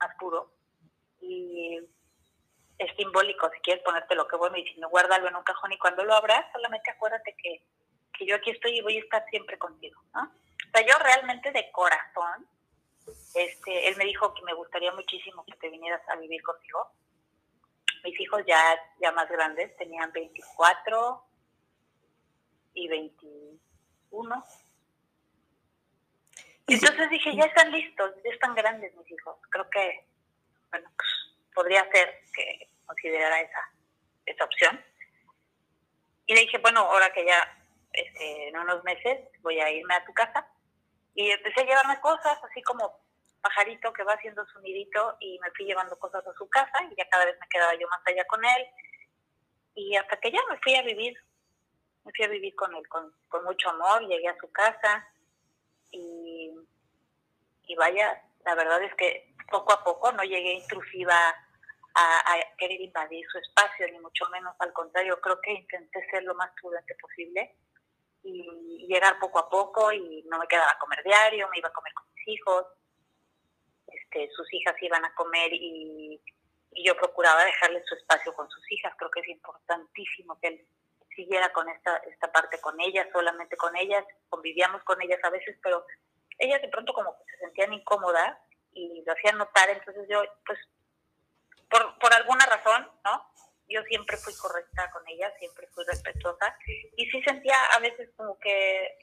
más 0.00 0.14
puro. 0.18 0.52
Y 1.20 1.78
es 2.92 2.96
simbólico, 2.96 3.50
si 3.54 3.60
quieres 3.60 3.82
ponerte 3.82 4.14
lo 4.14 4.28
que 4.28 4.36
voy 4.36 4.50
diciendo, 4.54 4.88
guárdalo 4.88 5.28
en 5.28 5.36
un 5.36 5.42
cajón 5.42 5.72
y 5.72 5.78
cuando 5.78 6.04
lo 6.04 6.14
abras, 6.14 6.46
solamente 6.52 6.90
acuérdate 6.90 7.34
que, 7.36 7.62
que 8.16 8.26
yo 8.26 8.36
aquí 8.36 8.50
estoy 8.50 8.78
y 8.78 8.82
voy 8.82 8.96
a 8.96 9.00
estar 9.00 9.24
siempre 9.30 9.58
contigo, 9.58 10.00
¿no? 10.14 10.22
O 10.22 10.70
sea, 10.72 10.86
yo 10.86 10.98
realmente 10.98 11.50
de 11.50 11.70
corazón, 11.70 12.46
este, 13.34 13.88
él 13.88 13.96
me 13.96 14.04
dijo 14.04 14.32
que 14.34 14.42
me 14.42 14.54
gustaría 14.54 14.92
muchísimo 14.92 15.44
que 15.44 15.56
te 15.56 15.68
vinieras 15.68 16.00
a 16.08 16.16
vivir 16.16 16.42
contigo. 16.42 16.92
Mis 18.04 18.18
hijos 18.20 18.42
ya, 18.46 18.58
ya 19.00 19.12
más 19.12 19.28
grandes, 19.28 19.76
tenían 19.76 20.12
24 20.12 21.24
y 22.74 22.88
21. 22.88 24.44
Entonces 26.66 27.10
dije, 27.10 27.36
ya 27.36 27.44
están 27.44 27.70
listos, 27.70 28.12
ya 28.24 28.30
están 28.30 28.54
grandes 28.54 28.94
mis 28.96 29.10
hijos. 29.10 29.36
Creo 29.50 29.68
que, 29.68 30.06
bueno, 30.70 30.90
pues, 30.96 31.08
podría 31.54 31.84
ser 31.90 32.22
que 32.34 32.71
considerara 32.92 33.40
esa, 33.40 33.72
esa 34.26 34.44
opción. 34.44 34.84
Y 36.26 36.34
le 36.34 36.42
dije, 36.42 36.58
bueno, 36.58 36.80
ahora 36.80 37.12
que 37.12 37.24
ya 37.24 37.58
este, 37.92 38.48
en 38.48 38.58
unos 38.58 38.84
meses 38.84 39.28
voy 39.40 39.60
a 39.60 39.70
irme 39.70 39.94
a 39.94 40.04
tu 40.04 40.12
casa. 40.12 40.46
Y 41.14 41.30
empecé 41.30 41.60
a 41.60 41.64
llevarme 41.64 42.00
cosas, 42.00 42.38
así 42.44 42.62
como 42.62 43.00
pajarito 43.40 43.92
que 43.92 44.04
va 44.04 44.14
haciendo 44.14 44.46
su 44.46 44.60
nidito 44.60 45.16
y 45.20 45.38
me 45.40 45.50
fui 45.50 45.66
llevando 45.66 45.98
cosas 45.98 46.24
a 46.26 46.32
su 46.34 46.48
casa 46.48 46.84
y 46.90 46.94
ya 46.96 47.08
cada 47.10 47.26
vez 47.26 47.36
me 47.40 47.48
quedaba 47.48 47.74
yo 47.74 47.88
más 47.88 48.00
allá 48.06 48.24
con 48.26 48.44
él. 48.44 48.66
Y 49.74 49.96
hasta 49.96 50.16
que 50.18 50.30
ya 50.30 50.40
me 50.48 50.58
fui 50.58 50.74
a 50.76 50.82
vivir, 50.82 51.14
me 52.04 52.12
fui 52.14 52.24
a 52.24 52.28
vivir 52.28 52.54
con 52.54 52.74
él 52.74 52.86
con, 52.88 53.12
con 53.28 53.44
mucho 53.44 53.70
amor, 53.70 54.06
llegué 54.06 54.28
a 54.28 54.38
su 54.38 54.50
casa 54.52 55.06
y, 55.90 56.52
y 57.64 57.74
vaya, 57.74 58.22
la 58.44 58.54
verdad 58.54 58.82
es 58.82 58.94
que 58.94 59.34
poco 59.50 59.72
a 59.72 59.84
poco 59.84 60.12
no 60.12 60.22
llegué 60.22 60.54
intrusiva 60.54 61.16
a, 61.94 62.36
querer 62.58 62.80
invadir 62.80 63.24
su 63.30 63.38
espacio, 63.38 63.86
ni 63.88 63.98
mucho 63.98 64.28
menos 64.30 64.54
al 64.58 64.72
contrario, 64.72 65.20
creo 65.20 65.40
que 65.40 65.52
intenté 65.52 66.04
ser 66.10 66.22
lo 66.24 66.34
más 66.34 66.50
prudente 66.60 66.94
posible 67.00 67.56
y, 68.22 68.86
llegar 68.88 69.18
poco 69.18 69.38
a 69.38 69.48
poco 69.48 69.92
y 69.92 70.22
no 70.24 70.38
me 70.38 70.46
quedaba 70.46 70.72
a 70.72 70.78
comer 70.78 71.02
diario, 71.02 71.48
me 71.48 71.58
iba 71.58 71.68
a 71.68 71.72
comer 71.72 71.92
con 71.94 72.04
mis 72.14 72.28
hijos, 72.28 72.66
este, 73.86 74.30
sus 74.34 74.52
hijas 74.52 74.74
iban 74.82 75.04
a 75.04 75.14
comer 75.14 75.52
y, 75.52 76.20
yo 76.84 76.96
procuraba 76.96 77.44
dejarle 77.44 77.84
su 77.84 77.94
espacio 77.94 78.34
con 78.34 78.48
sus 78.48 78.72
hijas, 78.72 78.94
creo 78.96 79.10
que 79.10 79.20
es 79.20 79.28
importantísimo 79.28 80.38
que 80.40 80.48
él 80.48 80.66
siguiera 81.14 81.52
con 81.52 81.68
esta, 81.68 81.98
esta 81.98 82.32
parte 82.32 82.58
con 82.62 82.80
ellas, 82.80 83.06
solamente 83.12 83.58
con 83.58 83.76
ellas, 83.76 84.02
convivíamos 84.30 84.82
con 84.84 85.00
ellas 85.02 85.20
a 85.22 85.28
veces, 85.28 85.58
pero 85.62 85.84
ellas 86.38 86.62
de 86.62 86.68
pronto 86.68 86.94
como 86.94 87.14
que 87.18 87.30
se 87.30 87.40
sentían 87.40 87.74
incómodas 87.74 88.38
y 88.72 89.02
lo 89.04 89.12
hacían 89.12 89.36
notar, 89.36 89.68
entonces 89.68 90.06
yo 90.08 90.22
pues 90.46 90.58
por, 91.72 91.98
por 91.98 92.12
alguna 92.12 92.44
razón, 92.46 92.86
¿no? 93.04 93.26
Yo 93.68 93.82
siempre 93.84 94.18
fui 94.18 94.34
correcta 94.36 94.90
con 94.90 95.02
ella, 95.08 95.32
siempre 95.38 95.66
fui 95.68 95.84
respetuosa 95.86 96.54
y 96.96 97.06
sí 97.06 97.22
sentía 97.22 97.56
a 97.74 97.80
veces 97.80 98.10
como 98.16 98.38
que 98.38 98.98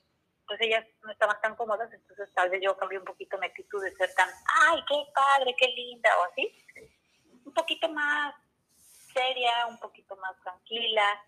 pues 0.46 0.62
ellas 0.62 0.86
no 1.04 1.12
estaban 1.12 1.40
tan 1.42 1.56
cómodas, 1.56 1.92
entonces 1.94 2.32
tal 2.34 2.50
vez 2.50 2.60
yo 2.64 2.76
cambié 2.78 2.98
un 2.98 3.06
poquito 3.06 3.38
mi 3.38 3.46
actitud 3.46 3.84
de 3.84 3.96
ser 3.96 4.12
tan, 4.16 4.30
ay, 4.68 4.84
qué 4.88 4.96
padre, 5.14 5.56
qué 5.56 5.68
linda, 5.68 6.10
o 6.20 6.24
así, 6.24 6.66
un 7.46 7.54
poquito 7.54 7.88
más 7.90 8.34
seria, 9.14 9.68
un 9.68 9.80
poquito 9.80 10.16
más 10.16 10.36
tranquila, 10.42 11.24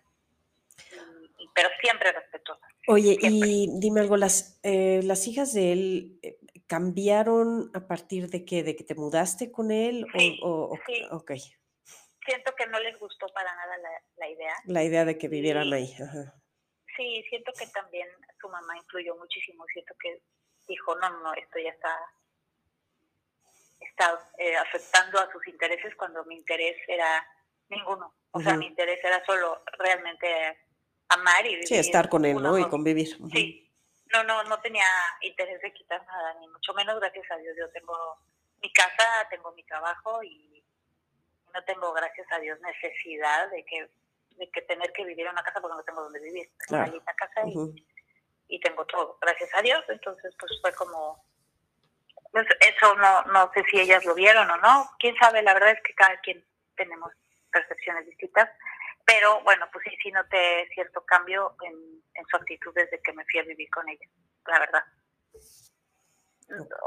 pero 1.54 1.68
siempre 1.80 2.12
respetuosa. 2.12 2.66
Oye, 2.88 3.16
y 3.20 3.68
dime 3.78 4.00
algo, 4.00 4.16
las, 4.16 4.58
eh, 4.62 5.00
las 5.04 5.26
hijas 5.26 5.52
de 5.52 5.72
él, 5.72 6.18
eh, 6.22 6.38
¿Cambiaron 6.72 7.70
a 7.74 7.86
partir 7.86 8.30
de 8.30 8.46
qué? 8.46 8.62
¿De 8.62 8.74
que 8.74 8.82
te 8.82 8.94
mudaste 8.94 9.52
con 9.52 9.70
él? 9.70 10.06
Sí, 10.16 10.40
o, 10.42 10.74
sí. 10.86 11.04
Ok. 11.10 11.32
Siento 12.24 12.54
que 12.56 12.66
no 12.66 12.80
les 12.80 12.98
gustó 12.98 13.26
para 13.34 13.54
nada 13.54 13.76
la, 14.16 14.30
idea. 14.30 14.54
La 14.64 14.82
idea 14.82 15.04
de 15.04 15.18
que 15.18 15.28
vivieran 15.28 15.70
ahí. 15.70 15.94
Sí, 16.96 17.22
siento 17.28 17.52
que 17.58 17.66
también 17.66 18.08
su 18.40 18.48
mamá 18.48 18.74
influyó 18.78 19.14
muchísimo. 19.16 19.66
Siento 19.70 19.94
que 20.00 20.22
dijo, 20.66 20.94
no, 20.96 21.10
no, 21.22 21.34
esto 21.34 21.58
ya 21.58 21.72
está, 21.72 21.94
está 23.80 24.30
eh, 24.38 24.56
afectando 24.56 25.18
a 25.18 25.30
sus 25.30 25.46
intereses 25.48 25.94
cuando 25.96 26.24
mi 26.24 26.36
interés 26.36 26.76
era 26.88 27.22
ninguno. 27.72 28.14
O 28.30 28.40
sea, 28.40 28.54
mi 28.54 28.66
interés 28.66 29.02
era 29.04 29.24
solo 29.24 29.62
realmente 29.78 30.58
amar 31.08 31.44
y 31.44 31.50
vivir. 31.50 31.66
Sí, 31.66 31.76
estar 31.76 32.08
con 32.08 32.24
él, 32.24 32.40
¿no? 32.40 32.58
Y 32.58 32.68
convivir. 32.68 33.08
Sí, 33.30 33.70
no, 34.12 34.22
no, 34.24 34.42
no 34.44 34.60
tenía 34.60 34.86
interés 35.20 35.60
de 35.60 35.72
quitar 35.72 36.04
nada, 36.06 36.34
ni 36.40 36.48
mucho 36.48 36.72
menos, 36.74 36.98
gracias 37.00 37.30
a 37.30 37.36
Dios. 37.36 37.56
Yo 37.58 37.68
tengo 37.70 37.94
mi 38.60 38.72
casa, 38.72 39.26
tengo 39.30 39.52
mi 39.52 39.64
trabajo 39.64 40.22
y 40.22 40.64
no 41.52 41.64
tengo, 41.64 41.92
gracias 41.92 42.26
a 42.30 42.38
Dios, 42.38 42.58
necesidad 42.60 43.50
de 43.50 43.64
que, 43.64 43.88
de 44.36 44.50
que 44.50 44.62
tener 44.62 44.92
que 44.92 45.04
vivir 45.04 45.26
en 45.26 45.32
una 45.32 45.42
casa 45.42 45.60
porque 45.60 45.76
no 45.76 45.82
tengo 45.82 46.02
donde 46.02 46.20
vivir. 46.20 46.50
Tengo 46.66 46.82
una 46.82 46.92
linda 46.92 47.14
casa 47.14 47.42
y, 48.48 48.60
tengo 48.60 48.84
todo, 48.86 49.18
gracias 49.20 49.50
a 49.54 49.62
Dios. 49.62 49.82
Entonces, 49.88 50.34
pues 50.38 50.52
fue 50.60 50.74
como, 50.74 51.24
pues 52.30 52.46
eso 52.60 52.94
no, 52.96 53.22
no 53.24 53.50
sé 53.52 53.64
si 53.70 53.80
ellas 53.80 54.04
lo 54.04 54.14
vieron 54.14 54.50
o 54.50 54.56
no. 54.58 54.90
Quién 54.98 55.16
sabe, 55.16 55.42
la 55.42 55.54
verdad 55.54 55.70
es 55.70 55.82
que 55.82 55.94
cada 55.94 56.18
quien 56.20 56.44
tenemos 56.76 57.12
percepciones 57.52 58.06
distintas. 58.06 58.48
Pero 59.04 59.42
bueno, 59.42 59.66
pues 59.72 59.84
sí, 59.88 59.96
sí 60.02 60.10
noté 60.10 60.68
cierto 60.74 61.04
cambio 61.04 61.54
en, 61.64 62.02
su 62.30 62.36
actitud 62.36 62.72
desde 62.74 63.00
que 63.02 63.12
me 63.12 63.24
fui 63.30 63.40
a 63.40 63.44
vivir 63.44 63.68
con 63.70 63.88
ella, 63.88 64.06
la 64.46 64.58
verdad. 64.60 64.82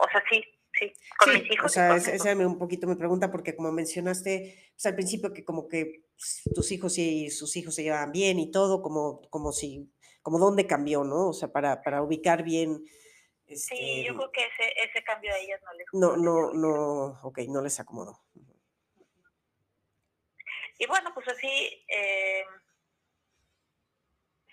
O 0.02 0.10
sea, 0.10 0.24
sí, 0.30 0.44
sí, 0.74 0.94
con 1.18 1.34
mis 1.34 1.52
hijos. 1.52 1.66
O 1.66 1.70
sea, 1.70 1.96
esa 1.96 2.32
es 2.32 2.38
un 2.38 2.58
poquito 2.58 2.88
me 2.88 2.96
pregunta 2.96 3.32
porque 3.32 3.56
como 3.56 3.72
mencionaste 3.72 4.72
pues, 4.74 4.86
al 4.86 4.96
principio 4.96 5.34
que 5.34 5.44
como 5.44 5.68
que 5.68 6.06
tus 6.54 6.72
hijos 6.72 6.98
y 6.98 7.30
sus 7.32 7.56
hijos 7.58 7.76
se 7.76 7.84
llevaban 7.84 8.12
bien 8.12 8.40
y 8.40 8.52
todo, 8.52 8.82
como, 8.82 9.22
como 9.30 9.52
si, 9.52 9.92
como 10.22 10.40
dónde 10.40 10.68
cambió, 10.68 11.04
¿no? 11.04 11.30
O 11.30 11.34
sea, 11.34 11.50
para, 11.52 11.82
para 11.82 12.02
ubicar 12.02 12.44
bien. 12.44 12.84
sí, 13.48 14.06
yo 14.06 14.14
este 14.14 14.16
creo 14.16 14.32
que 14.32 14.42
ese, 14.42 14.74
ese 14.84 15.04
cambio 15.04 15.34
a 15.34 15.38
ellas 15.38 15.60
no 15.64 15.74
les 15.74 15.88
No, 15.94 16.18
no, 16.18 16.54
no, 16.54 17.20
ok, 17.24 17.40
no 17.50 17.62
les 17.62 17.80
acomodó. 17.80 18.22
Y 20.78 20.88
bueno, 20.88 21.14
pues 21.14 21.28
así 21.28 21.86
eh, 21.88 22.44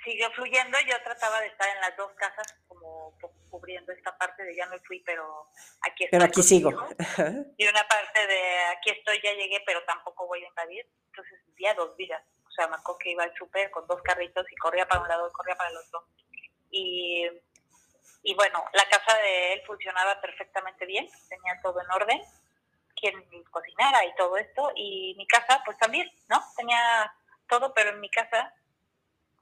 siguió 0.05 0.31
fluyendo. 0.33 0.79
Yo 0.81 1.03
trataba 1.03 1.41
de 1.41 1.49
estar 1.49 1.69
en 1.69 1.81
las 1.81 1.97
dos 1.97 2.13
casas, 2.15 2.47
como 2.69 3.17
cubriendo 3.51 3.93
esta 3.93 4.17
parte 4.17 4.43
de 4.45 4.57
ya 4.57 4.67
me 4.67 4.79
fui, 4.81 5.01
pero 5.01 5.49
aquí 5.83 6.05
estoy. 6.05 6.19
Pero 6.19 6.25
aquí 6.25 6.43
sigo. 6.43 6.71
Y 7.59 7.67
una 7.67 7.87
parte 7.87 8.27
de 8.27 8.59
aquí 8.77 8.91
estoy, 8.91 9.21
ya 9.23 9.33
llegué, 9.33 9.63
pero 9.67 9.85
tampoco 9.85 10.27
voy 10.27 10.43
a 10.45 10.49
invadir. 10.49 10.87
Entonces 11.07 11.41
vivía 11.47 11.75
dos 11.75 11.97
vidas. 11.97 12.23
O 12.47 12.51
sea, 12.51 12.69
me 12.69 12.77
acuerdo 12.77 12.99
que 12.99 13.11
iba 13.11 13.25
al 13.25 13.35
súper 13.35 13.71
con 13.71 13.87
dos 13.87 14.01
carritos 14.03 14.45
y 14.51 14.57
corría 14.57 14.87
para 14.87 15.01
un 15.01 15.09
lado 15.09 15.29
y 15.29 15.33
corría 15.33 15.57
para 15.57 15.71
el 15.71 15.77
otro. 15.77 16.07
Y, 16.71 17.27
y 18.23 18.35
bueno, 18.35 18.65
la 18.73 18.89
casa 18.89 19.17
de 19.19 19.55
él 19.55 19.63
funcionaba 19.67 20.21
perfectamente 20.21 20.87
bien, 20.87 21.09
tenía 21.29 21.61
todo 21.63 21.81
en 21.81 21.91
orden 21.91 22.23
quien 23.03 23.45
cocinara 23.51 24.05
y 24.07 24.15
todo 24.15 24.37
esto, 24.37 24.71
y 24.77 25.15
mi 25.19 25.27
casa 25.27 25.61
pues 25.65 25.77
también, 25.77 26.09
¿no? 26.29 26.41
Tenía 26.57 27.13
todo, 27.49 27.75
pero 27.75 27.91
en 27.91 28.01
mi 28.01 28.09
casa 28.09 28.55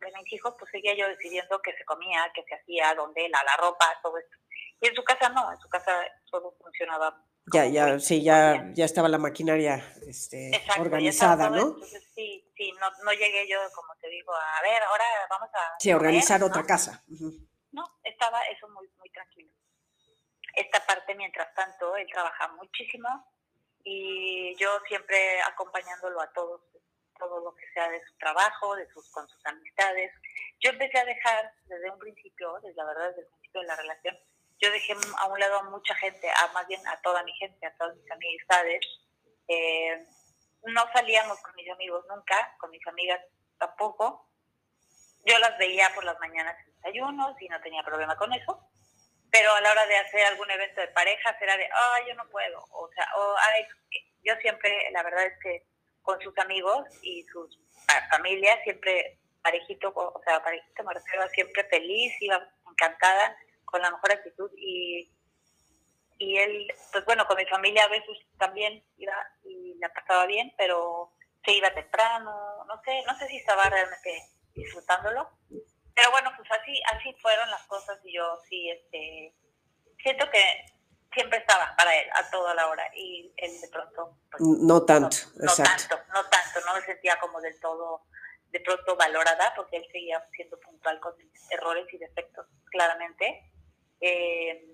de 0.00 0.10
mis 0.16 0.32
hijos 0.32 0.54
pues 0.58 0.70
seguía 0.70 0.94
yo 0.94 1.06
decidiendo 1.08 1.60
qué 1.60 1.76
se 1.76 1.84
comía, 1.84 2.32
qué 2.34 2.42
se 2.48 2.54
hacía, 2.54 2.94
dónde, 2.94 3.28
la, 3.28 3.42
la 3.44 3.56
ropa, 3.58 3.84
todo 4.02 4.16
esto. 4.16 4.36
Y 4.80 4.88
en 4.88 4.94
su 4.94 5.04
casa 5.04 5.28
no, 5.28 5.52
en 5.52 5.58
su 5.58 5.68
casa 5.68 5.92
todo 6.30 6.56
funcionaba. 6.58 7.22
Ya, 7.52 7.66
ya, 7.66 7.98
sí, 7.98 8.22
ya, 8.22 8.70
ya 8.72 8.84
estaba 8.86 9.08
la 9.08 9.18
maquinaria 9.18 9.84
este, 10.06 10.52
organizada, 10.78 11.50
¿no? 11.50 11.74
Entonces, 11.74 12.10
sí, 12.14 12.50
sí, 12.56 12.72
no, 12.80 12.86
no 13.04 13.12
llegué 13.12 13.46
yo, 13.46 13.58
como 13.74 13.94
te 13.96 14.08
digo, 14.08 14.32
a 14.32 14.62
ver, 14.62 14.82
ahora 14.82 15.04
vamos 15.28 15.50
a... 15.52 15.76
Sí, 15.78 15.92
organizar 15.92 16.42
otra 16.42 16.64
casa. 16.64 17.02
No, 17.72 17.84
estaba 18.04 18.42
eso 18.44 18.68
muy, 18.68 18.88
muy 18.98 19.10
tranquilo. 19.10 19.52
Esta 20.54 20.84
parte, 20.86 21.14
mientras 21.14 21.52
tanto, 21.54 21.96
él 21.96 22.06
trabaja 22.12 22.48
muchísimo, 22.48 23.08
y 23.84 24.54
yo 24.56 24.70
siempre 24.88 25.40
acompañándolo 25.42 26.20
a 26.20 26.32
todos, 26.32 26.60
todo 27.18 27.40
lo 27.40 27.54
que 27.54 27.66
sea 27.72 27.88
de 27.90 28.04
su 28.04 28.16
trabajo, 28.18 28.76
de 28.76 28.88
sus, 28.92 29.08
con 29.10 29.28
sus 29.28 29.44
amistades. 29.46 30.12
Yo 30.60 30.70
empecé 30.70 30.98
a 30.98 31.04
dejar 31.04 31.52
desde 31.64 31.90
un 31.90 31.98
principio, 31.98 32.58
desde 32.62 32.76
la 32.76 32.84
verdad, 32.84 33.08
desde 33.08 33.22
el 33.22 33.28
principio 33.28 33.60
de 33.60 33.66
la 33.66 33.76
relación, 33.76 34.18
yo 34.60 34.70
dejé 34.70 34.92
a 34.92 35.26
un 35.26 35.40
lado 35.40 35.58
a 35.58 35.62
mucha 35.70 35.94
gente, 35.94 36.30
a 36.30 36.52
más 36.52 36.66
bien 36.66 36.86
a 36.86 37.00
toda 37.00 37.22
mi 37.22 37.32
gente, 37.34 37.66
a 37.66 37.74
todas 37.76 37.96
mis 37.96 38.10
amistades. 38.10 38.80
Eh, 39.48 40.06
no 40.64 40.84
salíamos 40.92 41.40
con 41.40 41.54
mis 41.54 41.70
amigos 41.70 42.04
nunca, 42.10 42.54
con 42.58 42.70
mis 42.70 42.86
amigas 42.86 43.20
tampoco. 43.58 44.28
Yo 45.24 45.38
las 45.38 45.56
veía 45.58 45.90
por 45.94 46.04
las 46.04 46.18
mañanas 46.20 46.56
en 46.60 46.74
desayunos 46.74 47.40
y 47.40 47.48
no 47.48 47.60
tenía 47.62 47.82
problema 47.82 48.16
con 48.16 48.32
eso 48.34 48.70
pero 49.30 49.52
a 49.52 49.60
la 49.60 49.70
hora 49.70 49.86
de 49.86 49.96
hacer 49.96 50.24
algún 50.26 50.50
evento 50.50 50.80
de 50.80 50.88
pareja 50.88 51.38
será 51.38 51.56
de, 51.56 51.64
ay, 51.64 52.08
yo 52.08 52.14
no 52.14 52.28
puedo, 52.30 52.64
o 52.70 52.88
sea, 52.94 53.06
o, 53.16 53.34
ay, 53.38 53.66
yo 54.22 54.34
siempre, 54.36 54.90
la 54.92 55.02
verdad 55.02 55.26
es 55.26 55.38
que 55.42 55.66
con 56.02 56.20
sus 56.20 56.36
amigos 56.38 56.84
y 57.02 57.24
sus 57.24 57.58
familias, 58.10 58.58
siempre 58.64 59.18
parejito, 59.42 59.92
o 59.94 60.20
sea, 60.24 60.42
parejito 60.42 60.82
me 60.84 60.94
refiero 60.94 61.28
siempre 61.30 61.64
feliz, 61.64 62.12
iba 62.20 62.46
encantada, 62.68 63.36
con 63.64 63.80
la 63.82 63.90
mejor 63.90 64.12
actitud 64.12 64.50
y, 64.56 65.10
y 66.18 66.36
él, 66.38 66.68
pues 66.92 67.04
bueno, 67.04 67.24
con 67.26 67.36
mi 67.36 67.46
familia 67.46 67.84
a 67.84 67.88
veces 67.88 68.18
también 68.38 68.84
iba 68.96 69.14
y 69.44 69.74
la 69.78 69.92
pasaba 69.92 70.26
bien, 70.26 70.52
pero 70.56 71.12
se 71.44 71.52
iba 71.52 71.72
temprano, 71.72 72.64
no 72.66 72.82
sé, 72.84 73.02
no 73.06 73.16
sé 73.16 73.28
si 73.28 73.36
estaba 73.36 73.64
realmente 73.64 74.22
disfrutándolo, 74.54 75.30
pero 76.00 76.12
bueno, 76.12 76.32
pues 76.34 76.50
así, 76.50 76.80
así 76.94 77.12
fueron 77.20 77.50
las 77.50 77.62
cosas 77.66 77.98
y 78.04 78.14
yo 78.14 78.38
sí, 78.48 78.70
este, 78.70 79.34
siento 80.02 80.30
que 80.30 80.42
siempre 81.12 81.38
estaba 81.38 81.74
para 81.76 81.94
él 81.94 82.08
a 82.14 82.30
toda 82.30 82.54
la 82.54 82.68
hora 82.68 82.90
y 82.94 83.30
él 83.36 83.60
de 83.60 83.68
pronto... 83.68 84.16
Pues, 84.30 84.42
no 84.62 84.82
tanto, 84.86 85.18
no, 85.36 85.44
no 85.44 85.54
tanto, 85.54 85.98
no 86.08 86.24
tanto, 86.30 86.60
no 86.64 86.74
me 86.74 86.80
sentía 86.86 87.18
como 87.20 87.38
del 87.42 87.60
todo 87.60 88.06
de 88.48 88.60
pronto 88.60 88.96
valorada 88.96 89.52
porque 89.54 89.76
él 89.76 89.86
seguía 89.92 90.24
siendo 90.32 90.58
puntual 90.60 90.98
con 91.00 91.12
errores 91.50 91.86
y 91.92 91.98
defectos 91.98 92.46
claramente. 92.70 93.52
Eh, 94.00 94.66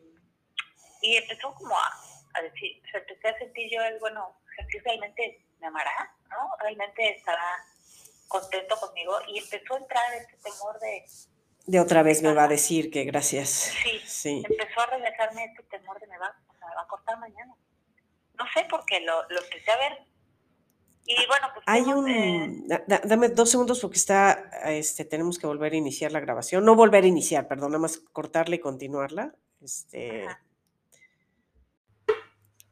y 1.03 1.17
empezó 1.17 1.53
como 1.55 1.77
a, 1.77 1.91
a 2.35 2.43
decir, 2.43 2.81
se 2.89 2.99
empecé 2.99 3.29
a 3.31 3.39
sentir 3.39 3.69
yo 3.73 3.83
el, 3.83 3.99
bueno, 3.99 4.41
realmente 4.85 5.45
me 5.59 5.67
amará, 5.67 6.15
¿no? 6.31 6.53
Realmente 6.61 7.17
estará 7.17 7.65
contento 8.29 8.77
conmigo 8.77 9.15
y 9.29 9.39
empezó 9.39 9.75
a 9.75 9.79
entrar 9.79 10.15
este 10.15 10.37
temor 10.37 10.79
de... 10.81 11.05
De 11.67 11.81
otra 11.81 12.03
vez 12.03 12.23
me 12.23 12.33
va 12.33 12.45
a 12.45 12.49
decir 12.49 12.91
que 12.91 13.05
gracias. 13.05 13.49
Sí, 13.49 14.01
sí. 14.05 14.43
empezó 14.49 14.81
a 14.81 14.87
regresarme 14.87 15.45
este 15.47 15.65
temor 15.65 15.99
de 15.99 16.07
me 16.07 16.19
va, 16.19 16.33
me 16.61 16.75
va 16.75 16.83
a 16.83 16.87
cortar 16.87 17.19
mañana. 17.19 17.55
No 18.39 18.45
sé 18.55 18.67
por 18.71 18.85
qué, 18.85 19.01
lo, 19.01 19.29
lo 19.29 19.43
empecé 19.43 19.71
a 19.73 19.77
ver. 19.77 20.07
Y 21.07 21.27
bueno, 21.27 21.49
pues... 21.55 21.65
Hay 21.67 21.83
un... 21.83 22.69
dame 22.87 23.29
dos 23.31 23.51
segundos 23.51 23.81
porque 23.81 23.97
está, 23.97 24.51
este, 24.65 25.05
tenemos 25.05 25.39
que 25.39 25.47
volver 25.47 25.73
a 25.73 25.77
iniciar 25.77 26.13
la 26.13 26.21
grabación. 26.21 26.65
No 26.65 26.75
volver 26.75 27.05
a 27.05 27.09
iniciar, 27.09 27.49
perdón, 27.49 27.73
nada 27.73 27.81
más 27.81 27.99
cortarla 28.13 28.57
y 28.57 28.61
continuarla. 28.61 29.35
Este... 29.61 30.27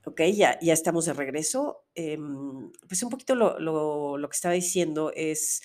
Ok, 0.06 0.20
ya, 0.34 0.58
ya 0.60 0.72
estamos 0.72 1.06
de 1.06 1.14
regreso. 1.14 1.86
Em, 1.94 2.70
pues 2.86 3.02
un 3.02 3.10
poquito 3.10 3.34
lo, 3.34 3.58
lo, 3.58 4.18
lo, 4.18 4.28
que 4.28 4.34
estaba 4.34 4.54
diciendo 4.54 5.12
es 5.14 5.62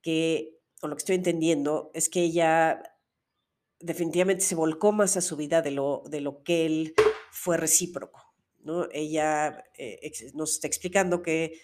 que, 0.00 0.58
o 0.82 0.88
lo 0.88 0.96
que 0.96 1.00
estoy 1.00 1.16
entendiendo, 1.16 1.90
es 1.94 2.08
que 2.08 2.20
ella 2.22 2.82
definitivamente 3.80 4.44
se 4.44 4.54
volcó 4.54 4.92
más 4.92 5.16
a 5.16 5.20
su 5.20 5.36
vida 5.36 5.62
de 5.62 5.72
lo, 5.72 6.04
de 6.08 6.20
lo 6.20 6.42
que 6.42 6.66
él 6.66 6.94
fue 7.32 7.56
recíproco. 7.56 8.22
¿no? 8.60 8.86
Ella 8.92 9.64
eh, 9.76 10.12
nos 10.34 10.52
está 10.52 10.66
explicando 10.66 11.22
que 11.22 11.60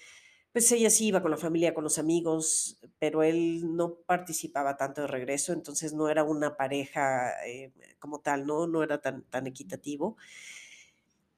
pues 0.52 0.72
ella 0.72 0.88
sí 0.88 1.08
iba 1.08 1.20
con 1.20 1.30
la 1.30 1.36
familia, 1.36 1.74
con 1.74 1.84
los 1.84 1.98
amigos, 1.98 2.80
pero 2.98 3.22
él 3.22 3.76
no 3.76 3.96
participaba 4.06 4.78
tanto 4.78 5.02
de 5.02 5.06
regreso, 5.06 5.52
entonces 5.52 5.92
no 5.92 6.08
era 6.08 6.24
una 6.24 6.56
pareja 6.56 7.30
eh, 7.46 7.74
como 7.98 8.20
tal, 8.20 8.46
¿no? 8.46 8.66
No 8.66 8.82
era 8.82 8.98
tan, 9.02 9.24
tan 9.24 9.46
equitativo. 9.46 10.16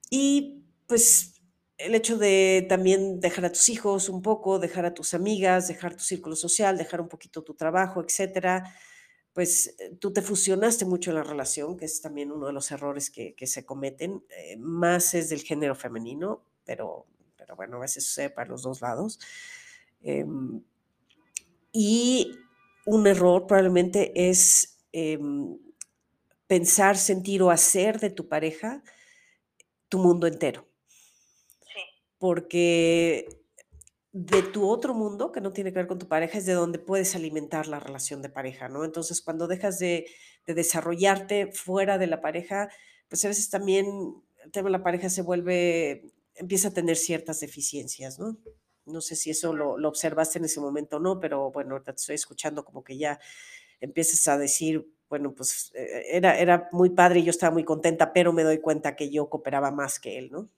Y 0.09 0.68
pues 0.88 1.35
el 1.77 1.94
hecho 1.94 2.18
de 2.18 2.66
también 2.68 3.20
dejar 3.20 3.44
a 3.44 3.53
tus 3.53 3.68
hijos 3.68 4.09
un 4.09 4.20
poco, 4.20 4.59
dejar 4.59 4.85
a 4.85 4.94
tus 4.94 5.14
amigas, 5.14 5.68
dejar 5.68 5.94
tu 5.94 6.03
círculo 6.03 6.35
social, 6.35 6.77
dejar 6.77 7.01
un 7.01 7.09
poquito 7.09 7.42
tu 7.42 7.55
trabajo, 7.55 8.03
etcétera, 8.03 8.74
pues 9.33 9.77
eh, 9.79 9.96
tú 10.01 10.12
te 10.12 10.22
fusionaste 10.22 10.85
mucho 10.85 11.11
en 11.11 11.16
la 11.16 11.22
relación, 11.22 11.77
que 11.77 11.85
es 11.85 12.01
también 12.01 12.33
uno 12.33 12.46
de 12.48 12.53
los 12.53 12.70
errores 12.72 13.11
que, 13.11 13.35
se 13.46 13.64
cometen. 13.64 14.24
Eh, 14.31 14.57
más 14.57 15.14
es 15.14 15.29
del 15.29 15.42
género 15.42 15.77
femenino, 15.77 16.42
pero, 16.64 17.07
pero 17.37 17.55
bueno, 17.55 17.77
a 17.77 17.81
veces 17.81 18.05
sucede 18.05 18.31
para 18.31 18.51
los 18.51 18.62
dos 18.62 18.81
lados. 18.81 19.20
Em, 20.03 20.61
y 21.72 22.33
un 22.87 23.07
error 23.07 23.46
probablemente 23.46 24.29
es 24.29 24.79
em, 24.92 25.59
pensar, 26.48 26.96
sentir 26.96 27.42
o 27.42 27.51
hacer 27.51 28.01
de 28.01 28.11
tu 28.11 28.29
pareja 28.29 28.83
tu 29.88 29.98
mundo 29.98 30.27
entero 30.27 30.68
porque 32.19 33.29
de 34.13 34.43
tu 34.43 34.69
otro 34.69 34.95
mundo, 34.95 35.33
que 35.33 35.41
no 35.41 35.53
tiene 35.53 35.73
que 35.73 35.79
ver 35.79 35.87
con 35.87 35.99
tu 35.99 36.09
pareja, 36.09 36.39
es 36.39 36.47
de 36.47 36.55
donde 36.55 36.79
puedes 36.79 37.15
alimentar 37.15 37.67
la 37.67 37.79
relación 37.79 38.23
de 38.23 38.29
pareja, 38.29 38.69
¿no? 38.69 38.85
Entonces, 38.85 39.21
cuando 39.23 39.47
dejas 39.47 39.79
de, 39.79 40.07
desarrollarte 40.47 41.53
fuera 41.53 41.99
de 41.99 42.07
la 42.07 42.23
pareja, 42.23 42.71
pues 43.09 43.23
a 43.25 43.29
veces 43.29 43.51
también 43.51 43.87
el 44.43 44.51
tema 44.51 44.69
de 44.69 44.73
la 44.73 44.83
pareja 44.83 45.11
se 45.11 45.21
vuelve, 45.21 46.11
empieza 46.35 46.69
a 46.69 46.73
tener 46.73 46.97
ciertas 46.97 47.41
deficiencias, 47.41 48.19
¿no? 48.19 48.39
No 48.87 49.03
sé 49.03 49.15
si 49.15 49.31
eso 49.31 49.53
lo, 49.53 49.75
observaste 49.89 50.39
en 50.39 50.47
ese 50.47 50.61
momento 50.61 50.97
o 50.97 51.01
no, 51.01 51.21
pero 51.21 51.51
bueno, 51.51 51.83
te 51.83 51.91
estoy 51.91 52.15
escuchando 52.15 52.65
como 52.65 52.83
que 52.83 52.97
ya 52.97 53.21
empiezas 53.81 54.27
a 54.27 54.39
decir, 54.39 54.91
bueno, 55.11 55.35
pues 55.35 55.71
eh, 55.75 56.07
era, 56.13 56.39
era 56.39 56.69
muy 56.73 56.91
padre 56.91 57.21
y 57.21 57.25
yo 57.25 57.31
estaba 57.31 57.53
muy 57.53 57.65
contenta, 57.65 58.13
pero 58.15 58.33
me 58.33 58.43
doy 58.43 58.59
cuenta 58.59 58.97
que 58.97 59.11
yo 59.11 59.29
cooperaba 59.29 59.71
más 59.71 60.01
que 60.01 60.17
él, 60.17 60.31
¿no? 60.31 60.49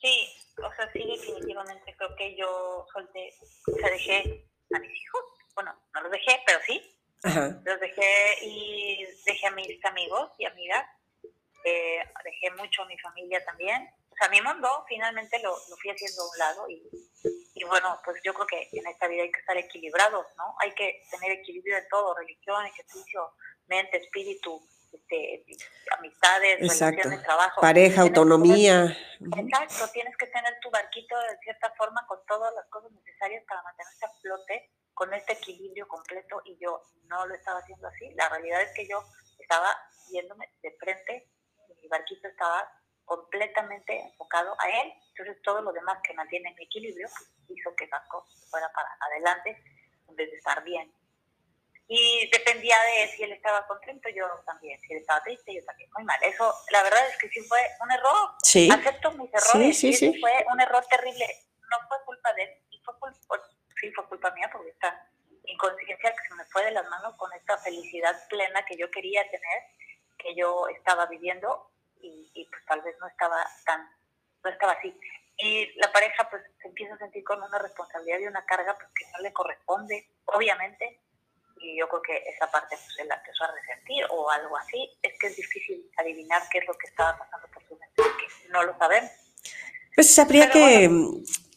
Sí, 0.00 0.34
o 0.56 0.74
sea, 0.74 0.90
sí, 0.92 1.04
definitivamente 1.04 1.94
creo 1.96 2.16
que 2.16 2.34
yo 2.36 2.86
solté, 2.92 3.34
o 3.66 3.76
sea, 3.76 3.90
dejé 3.90 4.46
a 4.74 4.78
mis 4.78 4.90
hijos. 4.90 5.24
Bueno, 5.54 5.78
no 5.94 6.00
los 6.02 6.10
dejé, 6.10 6.42
pero 6.46 6.58
sí. 6.66 6.96
Los 7.22 7.80
dejé 7.80 8.46
y 8.46 9.04
dejé 9.26 9.46
a 9.46 9.50
mis 9.50 9.84
amigos 9.84 10.30
y 10.38 10.46
amigas. 10.46 10.86
Eh, 11.64 12.02
dejé 12.24 12.50
mucho 12.56 12.82
a 12.82 12.86
mi 12.86 12.98
familia 12.98 13.44
también. 13.44 13.90
O 14.08 14.14
sea, 14.16 14.28
mi 14.30 14.40
mundo 14.40 14.84
finalmente 14.88 15.38
lo, 15.42 15.50
lo 15.50 15.76
fui 15.76 15.90
haciendo 15.90 16.22
a 16.22 16.30
un 16.30 16.38
lado 16.38 16.70
y, 16.70 16.82
y, 17.54 17.64
bueno, 17.64 18.00
pues 18.04 18.20
yo 18.24 18.32
creo 18.32 18.46
que 18.46 18.68
en 18.72 18.86
esta 18.86 19.06
vida 19.06 19.22
hay 19.22 19.32
que 19.32 19.40
estar 19.40 19.56
equilibrados, 19.56 20.26
¿no? 20.36 20.54
Hay 20.60 20.72
que 20.72 21.02
tener 21.10 21.32
equilibrio 21.32 21.76
de 21.76 21.86
todo, 21.90 22.14
religión, 22.14 22.64
ejercicio, 22.64 23.34
mente, 23.66 23.98
espíritu, 23.98 24.62
este, 25.10 25.56
amistades, 25.98 26.60
relaciones, 26.60 27.22
trabajo. 27.22 27.60
Pareja, 27.60 28.02
autonomía. 28.02 28.96
exacto, 29.20 29.88
tienes 29.92 30.16
que 30.16 30.26
tener 30.26 30.58
tu 30.60 30.70
barquito 30.70 31.18
de 31.18 31.38
cierta 31.42 31.72
forma 31.76 32.06
con 32.06 32.18
todas 32.26 32.54
las 32.54 32.66
cosas 32.68 32.92
necesarias 32.92 33.44
para 33.48 33.62
mantenerse 33.62 34.06
a 34.06 34.20
flote 34.20 34.70
con 34.94 35.12
este 35.14 35.32
equilibrio 35.32 35.88
completo 35.88 36.42
y 36.44 36.58
yo 36.60 36.82
no 37.06 37.26
lo 37.26 37.34
estaba 37.34 37.60
haciendo 37.60 37.88
así. 37.88 38.10
La 38.14 38.28
realidad 38.28 38.62
es 38.62 38.72
que 38.74 38.86
yo 38.86 39.02
estaba 39.38 39.68
yéndome 40.10 40.48
de 40.62 40.76
frente 40.78 41.30
y 41.68 41.74
mi 41.82 41.88
barquito 41.88 42.28
estaba 42.28 42.70
completamente 43.04 43.98
enfocado 43.98 44.54
a 44.60 44.68
él. 44.68 44.92
Entonces 45.16 45.42
todo 45.42 45.62
lo 45.62 45.72
demás 45.72 45.98
que 46.04 46.14
mantiene 46.14 46.54
mi 46.56 46.64
equilibrio 46.64 47.08
hizo 47.48 47.74
que 47.76 47.86
las 47.88 48.06
cosas 48.08 48.48
fueran 48.50 48.70
para 48.72 48.88
adelante 49.00 49.56
en 50.08 50.16
vez 50.16 50.30
de 50.30 50.36
estar 50.36 50.62
bien. 50.62 50.92
Y 51.92 52.30
dependía 52.30 52.76
de 52.84 53.08
si 53.08 53.24
él 53.24 53.32
estaba 53.32 53.66
contento, 53.66 54.08
yo 54.10 54.24
también. 54.46 54.80
Si 54.80 54.92
él 54.92 55.00
estaba 55.00 55.20
triste, 55.24 55.52
yo 55.52 55.64
también. 55.64 55.90
Muy 55.96 56.04
mal. 56.04 56.22
Eso, 56.22 56.54
la 56.70 56.84
verdad 56.84 57.04
es 57.08 57.18
que 57.18 57.28
sí 57.30 57.40
fue 57.40 57.58
un 57.80 57.90
error. 57.90 58.30
Sí. 58.44 58.70
Acepto 58.70 59.10
mis 59.10 59.28
errores. 59.34 59.76
Sí, 59.76 59.92
sí, 59.92 60.12
sí. 60.12 60.20
Fue 60.20 60.46
un 60.52 60.60
error 60.60 60.86
terrible. 60.86 61.26
No 61.68 61.88
fue 61.88 61.96
culpa 62.06 62.32
de 62.34 62.44
él. 62.44 62.50
Y 62.70 62.80
fue 62.84 62.96
culpa, 63.00 63.18
sí, 63.80 63.90
fue 63.90 64.06
culpa 64.06 64.30
mía 64.30 64.48
porque 64.52 64.70
esta 64.70 65.04
inconsciencia 65.44 66.14
que 66.14 66.28
se 66.28 66.34
me 66.36 66.44
fue 66.44 66.64
de 66.64 66.70
las 66.70 66.86
manos 66.88 67.16
con 67.16 67.32
esta 67.32 67.58
felicidad 67.58 68.16
plena 68.28 68.64
que 68.66 68.76
yo 68.76 68.88
quería 68.92 69.28
tener, 69.28 69.62
que 70.16 70.36
yo 70.36 70.68
estaba 70.68 71.06
viviendo 71.06 71.72
y, 72.00 72.30
y 72.34 72.44
pues 72.44 72.64
tal 72.66 72.82
vez 72.82 72.94
no 73.00 73.08
estaba 73.08 73.44
tan, 73.66 73.90
no 74.44 74.50
estaba 74.50 74.74
así. 74.74 74.96
Y 75.38 75.76
la 75.80 75.90
pareja 75.90 76.30
pues 76.30 76.40
se 76.62 76.68
empieza 76.68 76.94
a 76.94 76.98
sentir 76.98 77.24
con 77.24 77.42
una 77.42 77.58
responsabilidad 77.58 78.20
y 78.20 78.28
una 78.28 78.46
carga 78.46 78.76
pues, 78.76 78.88
que 78.94 79.10
no 79.10 79.18
le 79.22 79.32
corresponde, 79.32 80.08
obviamente 80.26 81.00
y 81.60 81.78
yo 81.78 81.88
creo 81.88 82.02
que 82.02 82.16
esa 82.28 82.50
parte 82.50 82.76
pues, 82.76 82.98
él 82.98 83.08
la 83.08 83.16
empezó 83.16 83.44
a 83.44 83.52
resentir 83.52 84.04
o 84.10 84.30
algo 84.30 84.56
así. 84.56 84.90
Es 85.02 85.12
que 85.18 85.28
es 85.28 85.36
difícil 85.36 85.90
adivinar 85.96 86.42
qué 86.50 86.58
es 86.58 86.66
lo 86.66 86.74
que 86.74 86.88
estaba 86.88 87.18
pasando 87.18 87.48
por 87.52 87.62
su 87.66 87.74
mente, 87.74 87.94
porque 87.96 88.26
no 88.50 88.62
lo 88.64 88.76
sabemos. 88.78 89.10
Pues 89.94 90.18
habría 90.18 90.50
que, 90.50 90.90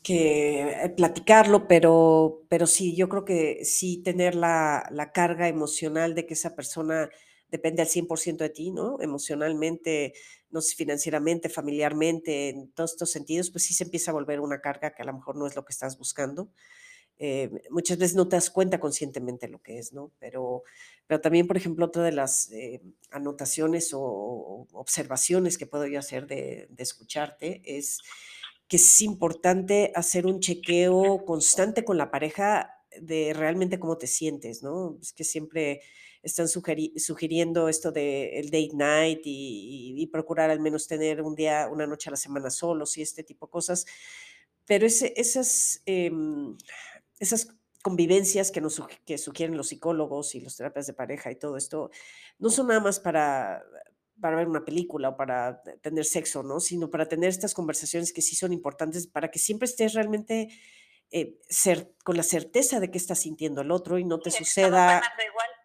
que, 0.04 0.62
eh, 0.62 0.90
platicarlo, 0.90 1.68
pero, 1.68 2.42
pero 2.50 2.68
sí, 2.68 2.96
yo 2.96 3.08
creo 3.08 3.26
que 3.26 3.64
sí 3.64 4.02
tener 4.04 4.36
la, 4.36 4.88
la 4.92 5.12
carga 5.12 5.48
emocional 5.48 6.16
de 6.16 6.26
que 6.26 6.34
esa 6.34 6.56
persona 6.56 7.10
depende 7.50 7.84
al 7.84 7.88
100% 7.88 8.38
de 8.38 8.50
ti, 8.50 8.72
¿no? 8.72 9.00
Emocionalmente, 9.00 10.14
no 10.50 10.60
sé, 10.60 10.76
financieramente, 10.76 11.50
familiarmente, 11.50 12.50
en 12.50 12.72
todos 12.72 12.94
estos 12.94 13.12
sentidos, 13.12 13.52
pues 13.52 13.64
sí 13.66 13.76
se 13.76 13.84
empieza 13.84 14.10
a 14.10 14.16
volver 14.16 14.40
una 14.40 14.60
carga 14.60 14.96
que 14.96 15.04
a 15.04 15.06
lo 15.06 15.14
mejor 15.14 15.36
no 15.36 15.46
es 15.46 15.56
lo 15.56 15.64
que 15.64 15.72
estás 15.72 15.98
buscando. 15.98 16.50
Eh, 17.20 17.50
muchas 17.70 17.98
veces 17.98 18.16
no 18.16 18.28
te 18.28 18.36
das 18.36 18.50
cuenta 18.50 18.80
conscientemente 18.80 19.48
lo 19.48 19.62
que 19.62 19.78
es, 19.78 19.94
¿no? 19.94 20.12
Pero, 20.20 20.64
pero 21.08 21.22
también, 21.22 21.48
por 21.48 21.58
ejemplo, 21.58 21.86
otra 21.86 22.04
de 22.04 22.12
las 22.12 22.52
eh, 22.52 22.82
anotaciones 23.12 23.92
o, 23.94 24.68
observaciones 24.74 25.58
que 25.58 25.68
puedo 25.68 25.86
yo 25.88 26.00
hacer 26.00 26.28
de, 26.28 26.68
escucharte 26.78 27.62
es 27.66 28.00
que 28.68 28.78
es 28.78 29.02
importante 29.02 29.92
hacer 29.96 30.26
un 30.26 30.40
chequeo 30.40 31.26
constante 31.26 31.86
con 31.86 31.98
la 31.98 32.10
pareja 32.12 32.70
de 33.00 33.34
realmente 33.34 33.80
cómo 33.80 33.98
te 33.98 34.08
sientes, 34.08 34.64
¿no? 34.64 34.98
Es 35.02 35.14
que 35.14 35.24
siempre 35.24 35.82
están 36.24 36.48
sugiriendo 36.48 37.68
esto 37.68 37.92
de 37.92 38.40
el 38.40 38.46
date 38.46 38.72
night 38.74 39.22
y, 39.26 40.08
procurar 40.12 40.50
al 40.50 40.60
menos 40.60 40.88
tener 40.88 41.22
un 41.22 41.36
día, 41.36 41.68
una 41.72 41.86
noche 41.86 42.10
a 42.10 42.12
la 42.12 42.18
semana 42.18 42.50
solos 42.50 42.98
y 42.98 43.02
este 43.02 43.24
tipo 43.24 43.48
de 43.48 43.52
cosas. 43.52 43.86
Pero 44.66 44.86
ese, 44.86 45.14
esas, 45.18 45.82
em, 45.86 46.56
esas 47.20 47.48
convivencias 47.82 48.52
que 48.52 48.62
nos 48.62 48.82
que 49.06 49.18
sugieren 49.18 49.58
los 49.58 49.68
psicólogos 49.70 50.36
y 50.36 50.42
los 50.42 50.56
terapias 50.56 50.88
de 50.88 50.94
pareja 50.94 51.32
y 51.32 51.36
todo 51.36 51.58
esto, 51.58 51.92
no 52.40 52.50
son 52.50 52.68
nada 52.68 52.80
más 52.80 53.00
para, 53.00 53.64
para 54.20 54.38
ver 54.38 54.48
una 54.48 54.64
película 54.64 55.10
o 55.10 55.18
para 55.18 55.62
tener 55.82 56.06
sexo, 56.06 56.44
¿no? 56.44 56.60
Sino 56.60 56.90
para 56.90 57.08
tener 57.08 57.30
estas 57.30 57.54
conversaciones 57.54 58.14
que 58.14 58.22
sí 58.22 58.36
son 58.36 58.54
importantes 58.54 59.08
para 59.08 59.30
que 59.30 59.40
siempre 59.40 59.66
estés 59.66 59.94
realmente 59.94 60.48
eh, 61.12 61.38
ser, 61.50 61.94
con 62.04 62.16
la 62.16 62.24
certeza 62.24 62.80
de 62.80 62.90
que 62.90 62.98
estás 62.98 63.20
sintiendo 63.20 63.62
el 63.62 63.72
otro 63.72 64.00
y 64.00 64.06
no 64.06 64.20
te 64.20 64.32
suceda 64.32 65.02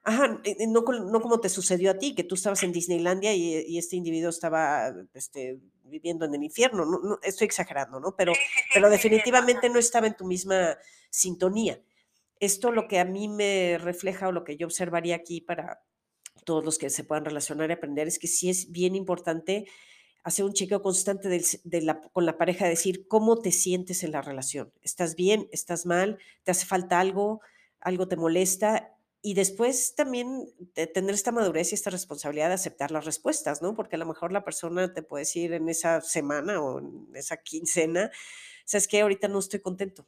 Ajá, 0.08 0.40
no, 0.68 0.82
no, 0.82 1.20
como 1.20 1.38
te 1.38 1.50
sucedió 1.50 1.90
a 1.90 1.98
ti, 1.98 2.14
que 2.14 2.24
tú 2.24 2.34
estabas 2.34 2.62
en 2.62 2.72
Disneylandia 2.72 3.34
y, 3.34 3.76
este 3.76 3.94
individuo 3.94 4.30
estaba 4.30 4.90
este, 5.12 5.60
viviendo 5.82 6.24
en 6.24 6.34
el 6.34 6.42
infierno. 6.42 6.86
No, 6.86 7.18
estoy 7.22 7.44
exagerando, 7.44 8.00
¿no? 8.00 8.16
Pero, 8.16 8.32
pero 8.72 8.88
definitivamente 8.88 9.68
no 9.68 9.78
estaba 9.78 10.06
en 10.06 10.16
tu 10.16 10.24
misma 10.24 10.78
sintonía. 11.10 11.82
Esto 12.40 12.72
lo 12.72 12.88
que 12.88 12.98
a 12.98 13.04
mí 13.04 13.28
me 13.28 13.78
refleja 13.78 14.28
o 14.28 14.32
lo 14.32 14.44
que 14.44 14.56
yo 14.56 14.66
observaría 14.66 15.16
aquí 15.16 15.40
para 15.40 15.80
todos 16.44 16.64
los 16.64 16.78
que 16.78 16.90
se 16.90 17.04
puedan 17.04 17.24
relacionar 17.24 17.70
y 17.70 17.74
aprender 17.74 18.06
es 18.08 18.18
que 18.18 18.28
sí 18.28 18.48
es 18.48 18.70
bien 18.70 18.94
importante 18.94 19.66
hacer 20.22 20.44
un 20.44 20.52
chequeo 20.52 20.82
constante 20.82 21.28
de 21.28 21.82
la, 21.82 22.00
con 22.00 22.26
la 22.26 22.36
pareja, 22.36 22.66
decir 22.66 23.08
cómo 23.08 23.40
te 23.40 23.50
sientes 23.50 24.02
en 24.02 24.12
la 24.12 24.22
relación. 24.22 24.72
¿Estás 24.82 25.14
bien? 25.14 25.48
¿Estás 25.52 25.86
mal? 25.86 26.18
¿Te 26.44 26.50
hace 26.50 26.66
falta 26.66 27.00
algo? 27.00 27.40
¿Algo 27.80 28.08
te 28.08 28.16
molesta? 28.16 28.98
y 29.20 29.34
después 29.34 29.94
también 29.96 30.46
tener 30.94 31.14
esta 31.14 31.32
madurez 31.32 31.72
y 31.72 31.74
esta 31.74 31.90
responsabilidad 31.90 32.48
de 32.48 32.54
aceptar 32.54 32.90
las 32.92 33.04
respuestas, 33.04 33.62
¿no? 33.62 33.74
Porque 33.74 33.96
a 33.96 33.98
lo 33.98 34.06
mejor 34.06 34.30
la 34.32 34.44
persona 34.44 34.94
te 34.94 35.02
puede 35.02 35.22
decir 35.22 35.52
en 35.52 35.68
esa 35.68 36.00
semana 36.00 36.60
o 36.62 36.78
en 36.78 37.08
esa 37.14 37.38
quincena, 37.38 38.10
sabes 38.64 38.86
que 38.86 39.00
ahorita 39.00 39.26
no 39.26 39.40
estoy 39.40 39.60
contento. 39.60 40.06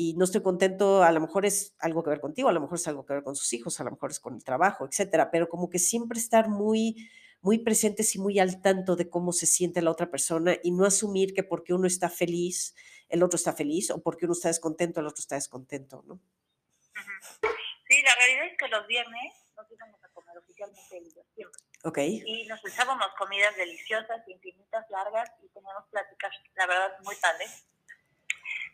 Y 0.00 0.14
no 0.14 0.26
estoy 0.26 0.42
contento, 0.42 1.02
a 1.02 1.10
lo 1.10 1.18
mejor 1.18 1.44
es 1.44 1.74
algo 1.80 2.04
que 2.04 2.10
ver 2.10 2.20
contigo, 2.20 2.48
a 2.48 2.52
lo 2.52 2.60
mejor 2.60 2.78
es 2.78 2.86
algo 2.86 3.04
que 3.04 3.14
ver 3.14 3.24
con 3.24 3.34
sus 3.34 3.52
hijos, 3.52 3.80
a 3.80 3.82
lo 3.82 3.90
mejor 3.90 4.12
es 4.12 4.20
con 4.20 4.32
el 4.32 4.44
trabajo, 4.44 4.86
etcétera. 4.86 5.28
Pero 5.32 5.48
como 5.48 5.68
que 5.68 5.80
siempre 5.80 6.20
estar 6.20 6.48
muy, 6.48 7.10
muy 7.40 7.58
presentes 7.58 8.14
y 8.14 8.20
muy 8.20 8.38
al 8.38 8.62
tanto 8.62 8.94
de 8.94 9.10
cómo 9.10 9.32
se 9.32 9.46
siente 9.46 9.82
la 9.82 9.90
otra 9.90 10.08
persona 10.08 10.56
y 10.62 10.70
no 10.70 10.84
asumir 10.84 11.34
que 11.34 11.42
porque 11.42 11.74
uno 11.74 11.88
está 11.88 12.08
feliz, 12.08 12.76
el 13.08 13.24
otro 13.24 13.34
está 13.34 13.52
feliz, 13.52 13.90
o 13.90 14.00
porque 14.00 14.26
uno 14.26 14.34
está 14.34 14.46
descontento, 14.46 15.00
el 15.00 15.06
otro 15.08 15.20
está 15.20 15.34
descontento, 15.34 16.04
¿no? 16.06 16.20
Sí, 17.88 18.00
la 18.00 18.14
realidad 18.14 18.52
es 18.52 18.56
que 18.56 18.68
los 18.68 18.86
viernes 18.86 19.32
nos 19.56 19.66
íbamos 19.68 20.04
a 20.04 20.08
comer 20.10 20.38
oficialmente 20.38 21.00
diversión. 21.00 21.50
Ok. 21.82 21.98
Y 21.98 22.46
nos 22.46 22.64
echábamos 22.64 23.08
comidas 23.18 23.56
deliciosas, 23.56 24.28
infinitas, 24.28 24.88
largas, 24.90 25.28
y 25.42 25.48
teníamos 25.48 25.86
pláticas, 25.90 26.30
la 26.54 26.66
verdad, 26.68 26.92
muy 27.02 27.16
padres. 27.16 27.66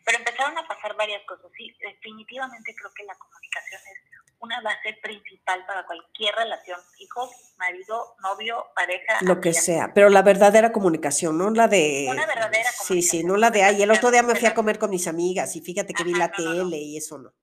Pero 0.05 0.19
empezaron 0.19 0.57
a 0.57 0.67
pasar 0.67 0.95
varias 0.95 1.23
cosas. 1.25 1.51
Sí, 1.57 1.75
definitivamente 1.79 2.75
creo 2.75 2.91
que 2.93 3.03
la 3.03 3.15
comunicación 3.15 3.81
es 3.81 4.15
una 4.39 4.61
base 4.61 4.93
principal 5.01 5.65
para 5.65 5.85
cualquier 5.85 6.35
relación, 6.35 6.79
hijos, 6.99 7.29
marido, 7.57 8.15
novio, 8.21 8.67
pareja. 8.75 9.17
Lo 9.21 9.41
que 9.41 9.53
sea, 9.53 9.93
pero 9.93 10.09
la 10.09 10.21
verdadera 10.21 10.71
comunicación, 10.71 11.37
no 11.37 11.49
la 11.49 11.67
de... 11.67 12.07
Una 12.09 12.25
verdadera 12.25 12.69
comunicación. 12.77 13.01
Sí, 13.01 13.01
sí, 13.01 13.23
no 13.23 13.37
la 13.37 13.49
de, 13.49 13.63
ay, 13.63 13.81
el 13.81 13.91
otro 13.91 14.11
día 14.11 14.21
me 14.23 14.35
fui 14.35 14.47
a 14.47 14.53
comer 14.53 14.77
con 14.77 14.91
mis 14.91 15.07
amigas 15.07 15.55
y 15.55 15.61
fíjate 15.61 15.93
que 15.93 16.03
vi 16.03 16.13
la 16.13 16.31
tele 16.31 16.77
y 16.77 16.97
eso 16.97 17.17
no. 17.17 17.33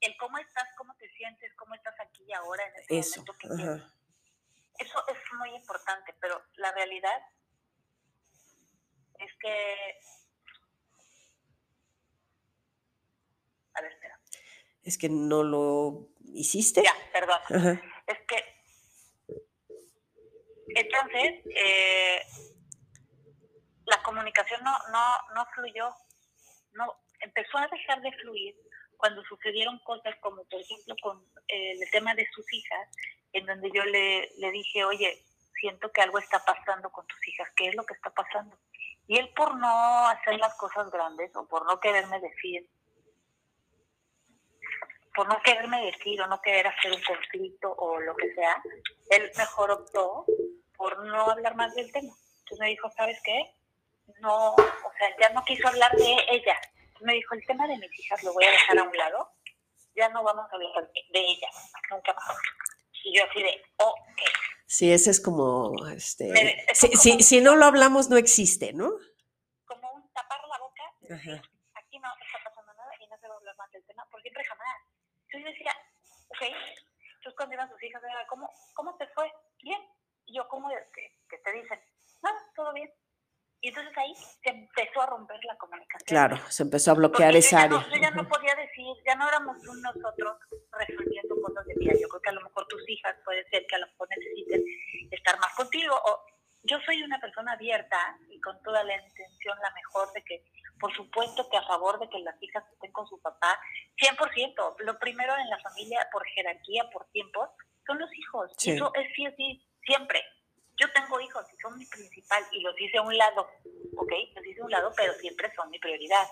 El 0.00 0.16
cómo 0.18 0.38
estás, 0.38 0.68
cómo 0.76 0.94
te 0.96 1.08
sientes, 1.10 1.52
cómo 1.56 1.74
estás 1.74 1.94
aquí 2.00 2.24
y 2.28 2.32
ahora 2.32 2.64
en 2.68 2.76
este 2.76 2.98
eso, 2.98 3.24
momento 3.24 3.32
que 3.38 4.84
Eso 4.84 4.98
es 5.08 5.18
muy 5.38 5.54
importante, 5.54 6.14
pero 6.20 6.40
la 6.56 6.70
realidad 6.72 7.18
es 9.18 9.32
que... 9.40 9.98
A 13.74 13.82
ver, 13.82 13.92
espera. 13.92 14.20
Es 14.86 14.96
que 14.96 15.08
no 15.08 15.42
lo 15.42 16.08
hiciste. 16.32 16.82
Ya, 16.82 16.94
perdón. 17.12 17.82
Es 18.06 18.18
que... 18.28 18.56
Entonces, 20.68 21.42
eh, 21.56 22.22
la 23.86 24.00
comunicación 24.04 24.62
no, 24.62 24.72
no, 24.92 25.34
no 25.34 25.46
fluyó, 25.54 25.92
no, 26.72 26.94
empezó 27.20 27.58
a 27.58 27.66
dejar 27.66 28.00
de 28.02 28.12
fluir 28.12 28.54
cuando 28.96 29.24
sucedieron 29.24 29.78
cosas 29.80 30.14
como 30.20 30.44
por 30.44 30.60
ejemplo 30.60 30.94
con 31.02 31.24
eh, 31.48 31.72
el 31.72 31.90
tema 31.90 32.14
de 32.14 32.28
sus 32.32 32.44
hijas, 32.52 32.88
en 33.32 33.46
donde 33.46 33.70
yo 33.74 33.84
le, 33.84 34.30
le 34.38 34.50
dije, 34.52 34.84
oye, 34.84 35.24
siento 35.60 35.90
que 35.90 36.02
algo 36.02 36.18
está 36.18 36.44
pasando 36.44 36.90
con 36.90 37.06
tus 37.06 37.28
hijas, 37.28 37.48
¿qué 37.56 37.68
es 37.68 37.74
lo 37.74 37.84
que 37.84 37.94
está 37.94 38.10
pasando? 38.10 38.56
Y 39.08 39.18
él 39.18 39.32
por 39.34 39.56
no 39.56 40.08
hacer 40.08 40.38
las 40.38 40.54
cosas 40.54 40.90
grandes 40.90 41.34
o 41.34 41.46
por 41.48 41.66
no 41.66 41.80
quererme 41.80 42.20
decir, 42.20 42.68
por 45.16 45.26
no 45.28 45.40
quererme 45.42 45.86
decir 45.86 46.20
o 46.20 46.26
no 46.26 46.40
querer 46.42 46.66
hacer 46.66 46.92
un 46.92 47.02
conflicto 47.02 47.72
o 47.72 47.98
lo 47.98 48.14
que 48.14 48.34
sea, 48.34 48.62
él 49.10 49.32
mejor 49.36 49.70
optó 49.70 50.26
por 50.76 51.06
no 51.06 51.30
hablar 51.30 51.56
más 51.56 51.74
del 51.74 51.90
tema. 51.90 52.12
Entonces 52.40 52.60
me 52.60 52.68
dijo, 52.68 52.90
¿sabes 52.94 53.18
qué? 53.24 53.54
No, 54.20 54.50
o 54.52 54.92
sea, 54.98 55.16
ya 55.18 55.30
no 55.30 55.42
quiso 55.44 55.66
hablar 55.66 55.90
de 55.96 56.16
ella, 56.28 56.54
me 57.00 57.14
dijo, 57.14 57.34
el 57.34 57.44
tema 57.46 57.66
de 57.66 57.78
mis 57.78 57.98
hijas 57.98 58.22
lo 58.22 58.32
voy 58.32 58.44
a 58.44 58.50
dejar 58.50 58.78
a 58.78 58.82
un 58.84 58.96
lado, 58.96 59.32
ya 59.96 60.08
no 60.10 60.22
vamos 60.22 60.46
a 60.50 60.54
hablar 60.54 60.90
de 60.92 61.18
ella, 61.18 61.48
nunca 61.90 62.12
más. 62.12 62.36
Y 63.02 63.16
yo 63.16 63.24
así 63.28 63.42
de, 63.42 63.62
ok. 63.78 64.20
Sí, 64.66 64.92
ese 64.92 65.10
es 65.10 65.20
como, 65.20 65.72
este, 65.88 66.66
si, 66.74 67.22
si, 67.22 67.40
no 67.40 67.56
lo 67.56 67.64
hablamos 67.64 68.10
no 68.10 68.16
existe, 68.16 68.72
¿no? 68.72 68.90
Como 69.64 69.92
un 69.92 70.12
tapar 70.12 70.40
la 70.48 70.58
boca, 70.58 70.82
aquí 71.74 71.98
no 71.98 72.08
está 72.20 72.38
pasando 72.44 72.74
nada 72.74 72.90
y 73.00 73.06
no 73.08 73.16
se 73.18 73.28
va 73.28 73.34
a 73.34 73.36
hablar 73.38 73.56
más 73.56 73.70
del 73.72 73.84
tema, 73.84 74.06
por 74.10 74.20
siempre 74.22 74.44
jamás. 74.44 74.95
Entonces 75.28 75.42
yo 75.44 75.50
decía, 75.50 75.72
ok, 76.28 76.42
entonces 76.42 77.36
cuando 77.36 77.54
iban 77.54 77.70
sus 77.70 77.82
hijas, 77.82 78.02
¿cómo, 78.28 78.50
cómo 78.74 78.96
te 78.96 79.06
fue? 79.08 79.32
Bien. 79.62 79.80
Y 80.26 80.36
yo, 80.36 80.48
¿cómo 80.48 80.68
que, 80.68 81.18
que 81.28 81.38
te 81.38 81.52
dicen? 81.52 81.80
Nada, 82.22 82.38
todo 82.54 82.72
bien. 82.72 82.90
Y 83.60 83.68
entonces 83.68 83.96
ahí 83.96 84.14
se 84.14 84.50
empezó 84.50 85.02
a 85.02 85.06
romper 85.06 85.42
la 85.44 85.56
comunicación. 85.56 86.06
Claro, 86.06 86.36
se 86.48 86.62
empezó 86.62 86.90
a 86.90 86.94
bloquear 86.94 87.34
esa 87.34 87.62
área. 87.62 87.84
yo 87.88 87.96
ya 88.00 88.10
no 88.10 88.28
podía 88.28 88.54
decir, 88.54 88.86
ya 89.04 89.14
no 89.16 89.28
éramos 89.28 89.56
nosotros 89.82 90.36
resolviendo 90.72 91.34
cosas 91.42 91.64
de 91.66 91.74
vida. 91.74 91.92
Yo 92.00 92.08
creo 92.08 92.20
que 92.22 92.30
a 92.30 92.32
lo 92.34 92.42
mejor 92.42 92.66
tus 92.68 92.88
hijas 92.88 93.16
puede 93.24 93.48
ser 93.48 93.66
que 93.66 93.76
a 93.76 93.78
lo 93.78 93.86
mejor 93.86 94.08
necesiten 94.10 94.62
estar 95.10 95.38
más 95.40 95.54
contigo. 95.56 95.96
O 95.96 96.24
yo 96.66 96.78
soy 96.84 97.02
una 97.02 97.18
persona 97.20 97.52
abierta 97.52 97.98
y 98.28 98.40
con 98.40 98.60
toda 98.62 98.84
la 98.84 98.96
intención, 98.96 99.58
la 99.62 99.70
mejor 99.70 100.12
de 100.12 100.22
que, 100.22 100.44
por 100.78 100.94
supuesto 100.94 101.48
que 101.48 101.56
a 101.56 101.66
favor 101.66 101.98
de 101.98 102.08
que 102.08 102.18
las 102.20 102.40
hijas 102.42 102.64
estén 102.72 102.92
con 102.92 103.06
su 103.08 103.20
papá, 103.20 103.58
100%. 103.96 104.76
Lo 104.80 104.98
primero 104.98 105.36
en 105.36 105.48
la 105.48 105.58
familia, 105.58 106.08
por 106.12 106.26
jerarquía, 106.26 106.88
por 106.92 107.06
tiempos, 107.10 107.48
son 107.86 107.98
los 107.98 108.12
hijos. 108.14 108.52
Eso 108.64 108.92
es 108.94 109.06
sí, 109.14 109.26
sí, 109.36 109.66
siempre 109.84 110.22
yo 110.78 110.86
tengo 110.92 111.20
hijos 111.20 111.44
y 111.52 111.56
son 111.56 111.78
mi 111.78 111.86
principal 111.86 112.42
y 112.52 112.60
los 112.60 112.78
hice 112.80 112.98
a 112.98 113.02
un 113.02 113.16
lado, 113.16 113.48
¿ok? 113.96 114.12
Los 114.34 114.46
hice 114.46 114.60
a 114.60 114.64
un 114.64 114.70
lado, 114.70 114.92
pero 114.96 115.12
siempre 115.14 115.50
son 115.54 115.70
mi 115.70 115.78
prioridad. 115.78 116.26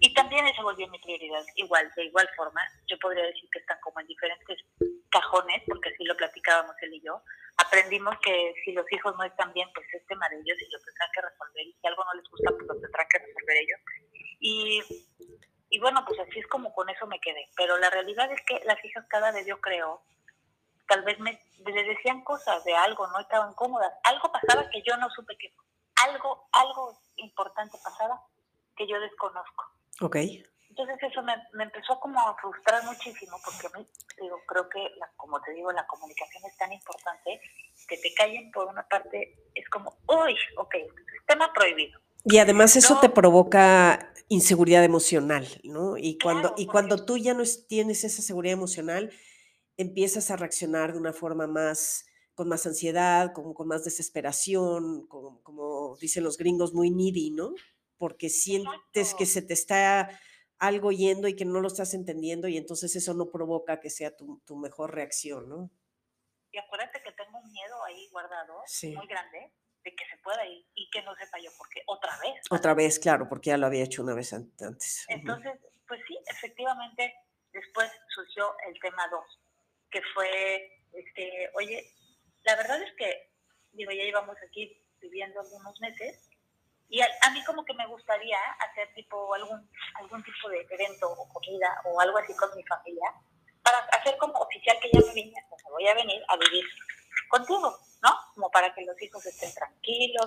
Y 0.00 0.12
también 0.12 0.46
eso 0.46 0.62
volvió 0.62 0.88
mi 0.88 0.98
prioridad, 0.98 1.44
igual, 1.54 1.90
de 1.94 2.04
igual 2.04 2.28
forma. 2.36 2.60
Yo 2.86 2.98
podría 2.98 3.24
decir 3.24 3.48
que 3.50 3.60
están 3.60 3.78
como 3.80 4.00
en 4.00 4.06
diferentes 4.08 4.58
cajones, 5.14 5.62
porque 5.66 5.90
así 5.90 6.02
lo 6.04 6.16
platicábamos 6.16 6.74
él 6.82 6.94
y 6.94 7.00
yo. 7.00 7.22
Aprendimos 7.56 8.16
que 8.18 8.54
si 8.64 8.72
los 8.72 8.84
hijos 8.90 9.14
no 9.16 9.22
están 9.22 9.52
bien, 9.52 9.68
pues 9.74 9.86
es 9.94 10.04
tema 10.06 10.28
de 10.28 10.36
ellos 10.36 10.58
y 10.58 10.72
lo 10.72 10.78
tendrán 10.82 11.10
que 11.14 11.22
resolver. 11.22 11.66
Y 11.66 11.72
si 11.80 11.86
algo 11.86 12.04
no 12.04 12.14
les 12.20 12.30
gusta, 12.30 12.50
pues 12.50 12.66
lo 12.66 12.80
tendrán 12.80 13.06
que 13.08 13.18
resolver 13.18 13.56
ellos. 13.56 13.80
Y, 14.40 14.82
y 15.70 15.78
bueno, 15.78 16.04
pues 16.04 16.18
así 16.18 16.40
es 16.40 16.46
como 16.48 16.74
con 16.74 16.90
eso 16.90 17.06
me 17.06 17.20
quedé. 17.20 17.46
Pero 17.56 17.78
la 17.78 17.90
realidad 17.90 18.30
es 18.32 18.40
que 18.42 18.60
las 18.66 18.84
hijas 18.84 19.06
cada 19.08 19.30
vez 19.30 19.46
yo 19.46 19.60
creo 19.60 20.02
tal 20.86 21.02
vez 21.02 21.18
me, 21.20 21.40
le 21.64 21.82
decían 21.84 22.22
cosas 22.22 22.62
de 22.64 22.74
algo, 22.74 23.06
no 23.08 23.20
estaban 23.20 23.54
cómodas, 23.54 23.92
algo 24.04 24.30
pasaba 24.30 24.68
que 24.70 24.82
yo 24.82 24.96
no 24.96 25.08
supe 25.10 25.36
que 25.38 25.52
algo, 26.06 26.48
algo 26.52 26.98
importante 27.16 27.78
pasaba 27.82 28.20
que 28.76 28.86
yo 28.86 29.00
desconozco. 29.00 29.64
Ok. 30.00 30.16
Entonces 30.76 30.96
eso 31.08 31.22
me, 31.22 31.34
me 31.52 31.64
empezó 31.64 32.00
como 32.00 32.18
a 32.18 32.36
frustrar 32.36 32.82
muchísimo 32.84 33.36
porque 33.44 33.68
a 33.68 33.78
mí, 33.78 33.86
digo, 34.20 34.40
creo 34.44 34.68
que, 34.68 34.80
la, 34.98 35.08
como 35.16 35.40
te 35.40 35.52
digo, 35.52 35.70
la 35.70 35.86
comunicación 35.86 36.42
es 36.50 36.56
tan 36.56 36.72
importante 36.72 37.40
que 37.86 37.96
te 37.98 38.12
callen 38.12 38.50
por 38.50 38.66
una 38.66 38.82
parte, 38.88 39.36
es 39.54 39.68
como, 39.68 39.96
uy, 40.08 40.34
ok, 40.56 40.74
tema 41.28 41.52
prohibido. 41.52 42.00
Y 42.24 42.38
además 42.38 42.74
eso 42.74 42.98
te 42.98 43.08
provoca 43.08 44.12
inseguridad 44.28 44.82
emocional, 44.82 45.46
¿no? 45.62 45.96
Y 45.96 46.18
cuando, 46.18 46.54
y 46.56 46.66
cuando 46.66 47.04
tú 47.04 47.18
ya 47.18 47.34
no 47.34 47.44
tienes 47.68 48.02
esa 48.02 48.22
seguridad 48.22 48.54
emocional, 48.54 49.12
empiezas 49.76 50.32
a 50.32 50.36
reaccionar 50.36 50.92
de 50.92 50.98
una 50.98 51.12
forma 51.12 51.46
más, 51.46 52.04
con 52.34 52.48
más 52.48 52.66
ansiedad, 52.66 53.32
como 53.32 53.54
con 53.54 53.68
más 53.68 53.84
desesperación, 53.84 55.06
como, 55.06 55.40
como 55.42 55.96
dicen 56.00 56.24
los 56.24 56.36
gringos, 56.36 56.74
muy 56.74 56.90
needy, 56.90 57.30
¿no? 57.30 57.54
Porque 57.96 58.28
sientes 58.28 59.14
que 59.14 59.24
se 59.24 59.40
te 59.40 59.54
está 59.54 60.10
algo 60.58 60.92
yendo 60.92 61.28
y 61.28 61.36
que 61.36 61.44
no 61.44 61.60
lo 61.60 61.68
estás 61.68 61.94
entendiendo 61.94 62.48
y 62.48 62.56
entonces 62.56 62.94
eso 62.96 63.14
no 63.14 63.30
provoca 63.30 63.80
que 63.80 63.90
sea 63.90 64.16
tu, 64.16 64.40
tu 64.46 64.56
mejor 64.56 64.94
reacción, 64.94 65.48
¿no? 65.48 65.70
Y 66.52 66.58
acuérdate 66.58 67.02
que 67.02 67.12
tengo 67.12 67.38
un 67.38 67.50
miedo 67.50 67.84
ahí 67.84 68.08
guardado, 68.10 68.62
muy 68.94 69.06
grande, 69.08 69.52
de 69.82 69.94
que 69.94 70.04
se 70.08 70.16
pueda 70.22 70.46
ir 70.46 70.64
y 70.74 70.88
que 70.90 71.02
no 71.02 71.14
sepa 71.16 71.38
yo 71.40 71.50
porque 71.58 71.82
otra 71.86 72.16
vez. 72.20 72.40
Otra 72.50 72.74
vez, 72.74 72.98
claro, 72.98 73.28
porque 73.28 73.50
ya 73.50 73.58
lo 73.58 73.66
había 73.66 73.84
hecho 73.84 74.02
una 74.02 74.14
vez 74.14 74.32
antes. 74.32 75.04
Entonces, 75.08 75.52
pues 75.88 76.00
sí, 76.06 76.16
efectivamente, 76.26 77.12
después 77.52 77.90
surgió 78.14 78.54
el 78.68 78.78
tema 78.80 79.08
2, 79.10 79.20
que 79.90 80.00
fue, 80.14 80.80
este, 80.92 81.50
oye, 81.54 81.92
la 82.44 82.56
verdad 82.56 82.80
es 82.82 82.94
que, 82.96 83.32
digo, 83.72 83.90
ya 83.90 84.04
llevamos 84.04 84.36
aquí 84.46 84.80
viviendo 85.00 85.40
algunos 85.40 85.80
meses 85.80 86.30
y 86.88 87.00
a, 87.00 87.30
mí 87.32 87.42
como 87.44 87.64
que 87.64 87.74
me 87.74 87.86
gustaría 87.86 88.38
hacer 88.60 88.92
tipo 88.94 89.34
algún, 89.34 89.68
algún 89.94 90.22
tipo 90.22 90.48
de 90.48 90.66
evento 90.70 91.10
o 91.10 91.28
comida 91.32 91.80
o 91.84 92.00
algo 92.00 92.18
así 92.18 92.34
con 92.36 92.54
mi 92.54 92.62
familia, 92.64 93.12
para 93.62 93.78
hacer 93.98 94.16
como 94.18 94.34
oficial 94.34 94.76
que 94.80 94.90
ya 94.92 95.00
me 95.00 95.14
vine, 95.14 95.34
o 95.50 95.58
sea, 95.58 95.70
voy 95.70 95.88
a 95.88 95.94
venir 95.94 96.22
a 96.28 96.36
vivir 96.36 96.64
contigo, 97.28 97.78
¿no? 98.02 98.10
Como 98.34 98.50
para 98.50 98.72
que 98.74 98.84
los 98.84 99.00
hijos 99.02 99.24
estén 99.26 99.52
tranquilos. 99.54 100.26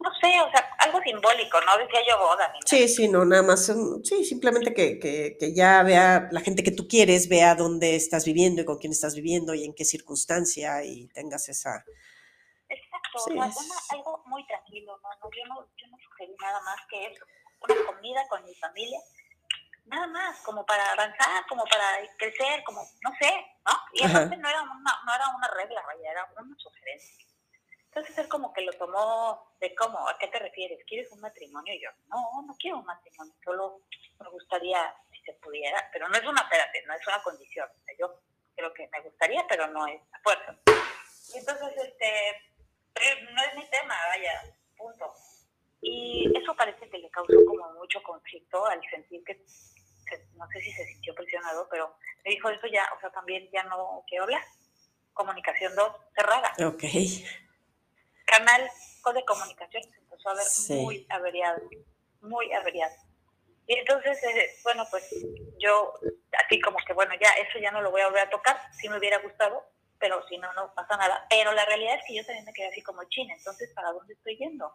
No 0.00 0.10
sé, 0.20 0.40
o 0.40 0.50
sea, 0.50 0.68
algo 0.78 1.00
simbólico, 1.02 1.60
¿no? 1.60 1.78
Decía 1.78 2.00
yo 2.08 2.18
boda. 2.18 2.52
Sí, 2.64 2.88
sí, 2.88 3.08
no, 3.08 3.24
nada 3.24 3.42
más, 3.42 3.72
sí, 4.02 4.24
simplemente 4.24 4.74
que, 4.74 4.98
que, 4.98 5.36
que, 5.38 5.54
ya 5.54 5.82
vea 5.84 6.28
la 6.32 6.40
gente 6.40 6.64
que 6.64 6.72
tú 6.72 6.88
quieres, 6.88 7.28
vea 7.28 7.54
dónde 7.54 7.94
estás 7.94 8.24
viviendo 8.24 8.62
y 8.62 8.64
con 8.64 8.78
quién 8.78 8.92
estás 8.92 9.14
viviendo 9.14 9.54
y 9.54 9.64
en 9.64 9.74
qué 9.74 9.84
circunstancia 9.84 10.82
y 10.84 11.06
tengas 11.08 11.48
esa... 11.48 11.84
Exacto, 13.12 13.30
sí, 13.30 13.38
o 13.38 13.52
sea, 13.52 13.98
algo 13.98 14.22
muy 14.26 14.46
tranquilo, 14.46 14.98
¿no? 15.02 15.08
no 15.20 15.30
yo, 15.30 15.44
no, 15.46 15.68
yo 15.76 15.86
no 15.88 15.98
sugerí 15.98 16.34
nada 16.40 16.60
más 16.62 16.76
que 16.88 17.06
eso, 17.06 17.24
una 17.60 17.86
comida 17.86 18.26
con 18.28 18.44
mi 18.44 18.54
familia 18.54 18.98
nada 19.86 20.06
más, 20.06 20.40
como 20.42 20.64
para 20.64 20.92
avanzar, 20.92 21.44
como 21.48 21.64
para 21.64 21.98
crecer, 22.16 22.62
como, 22.64 22.80
no 22.80 23.10
sé, 23.20 23.30
¿no? 23.66 23.72
Y 23.92 24.04
entonces 24.04 24.38
no 24.38 24.48
era, 24.48 24.62
una, 24.62 25.02
no 25.04 25.14
era 25.14 25.28
una 25.36 25.48
regla, 25.48 25.82
vaya, 25.86 26.10
era 26.10 26.28
una 26.38 26.56
sugerencia. 26.56 27.26
Entonces 27.86 28.16
él 28.16 28.28
como 28.28 28.52
que 28.52 28.62
lo 28.62 28.72
tomó 28.74 29.52
de 29.60 29.74
cómo, 29.74 30.08
¿a 30.08 30.16
qué 30.18 30.28
te 30.28 30.38
refieres? 30.38 30.82
¿Quieres 30.86 31.12
un 31.12 31.20
matrimonio? 31.20 31.74
Y 31.74 31.82
yo, 31.82 31.90
no, 32.06 32.42
no 32.46 32.54
quiero 32.58 32.78
un 32.78 32.86
matrimonio, 32.86 33.34
solo 33.44 33.82
me 34.18 34.30
gustaría 34.30 34.94
si 35.10 35.20
se 35.24 35.32
pudiera, 35.34 35.90
pero 35.92 36.08
no 36.08 36.16
es 36.16 36.24
una, 36.24 36.40
espérate, 36.40 36.84
no 36.86 36.94
es 36.94 37.06
una 37.06 37.22
condición. 37.22 37.68
Yo 37.98 38.18
creo 38.56 38.72
que 38.72 38.88
me 38.88 39.00
gustaría, 39.00 39.44
pero 39.46 39.66
no 39.66 39.86
es 39.86 40.00
a 40.12 40.18
fuerza. 40.20 40.56
Y 41.34 41.38
entonces, 41.38 41.76
este, 41.76 42.51
no 43.32 43.42
es 43.42 43.54
mi 43.56 43.66
tema, 43.70 43.96
vaya, 44.08 44.42
punto. 44.76 45.12
Y 45.80 46.30
eso 46.38 46.54
parece 46.54 46.88
que 46.88 46.98
le 46.98 47.10
causó 47.10 47.44
como 47.46 47.72
mucho 47.72 48.02
conflicto 48.02 48.64
al 48.66 48.80
sentir 48.90 49.24
que 49.24 49.44
no 50.34 50.46
sé 50.48 50.60
si 50.60 50.72
se 50.72 50.84
sintió 50.86 51.14
presionado, 51.14 51.66
pero 51.70 51.96
me 52.24 52.30
dijo 52.30 52.48
eso 52.50 52.66
ya, 52.66 52.86
o 52.96 53.00
sea, 53.00 53.10
también 53.10 53.48
ya 53.52 53.62
no 53.64 54.04
quiero 54.06 54.24
hablar. 54.24 54.42
Comunicación 55.12 55.74
2, 55.74 55.92
cerrada. 56.14 56.52
Ok. 56.66 56.84
Canal 58.24 58.70
de 59.14 59.24
comunicación 59.24 59.82
se 59.82 59.98
empezó 59.98 60.30
a 60.30 60.34
ver 60.34 60.46
muy 60.68 61.06
averiado, 61.10 61.60
muy 62.20 62.52
averiado. 62.52 62.94
Y 63.66 63.74
entonces, 63.74 64.22
eh, 64.22 64.50
bueno, 64.62 64.86
pues 64.90 65.04
yo, 65.58 65.94
así 66.44 66.60
como 66.60 66.78
que, 66.86 66.92
bueno, 66.92 67.14
ya 67.20 67.30
eso 67.32 67.58
ya 67.58 67.70
no 67.70 67.82
lo 67.82 67.90
voy 67.90 68.00
a 68.00 68.06
volver 68.06 68.26
a 68.26 68.30
tocar, 68.30 68.58
si 68.74 68.88
me 68.88 68.98
hubiera 68.98 69.18
gustado, 69.18 69.66
pero 70.02 70.20
si 70.28 70.36
no, 70.36 70.52
no 70.54 70.74
pasa 70.74 70.96
nada. 70.96 71.24
Pero 71.30 71.52
la 71.52 71.64
realidad 71.64 71.94
es 71.94 72.02
que 72.06 72.16
yo 72.16 72.26
también 72.26 72.44
me 72.44 72.52
quedé 72.52 72.66
así 72.66 72.82
como 72.82 73.04
china, 73.04 73.32
entonces, 73.38 73.70
¿para 73.72 73.92
dónde 73.92 74.14
estoy 74.14 74.36
yendo? 74.36 74.74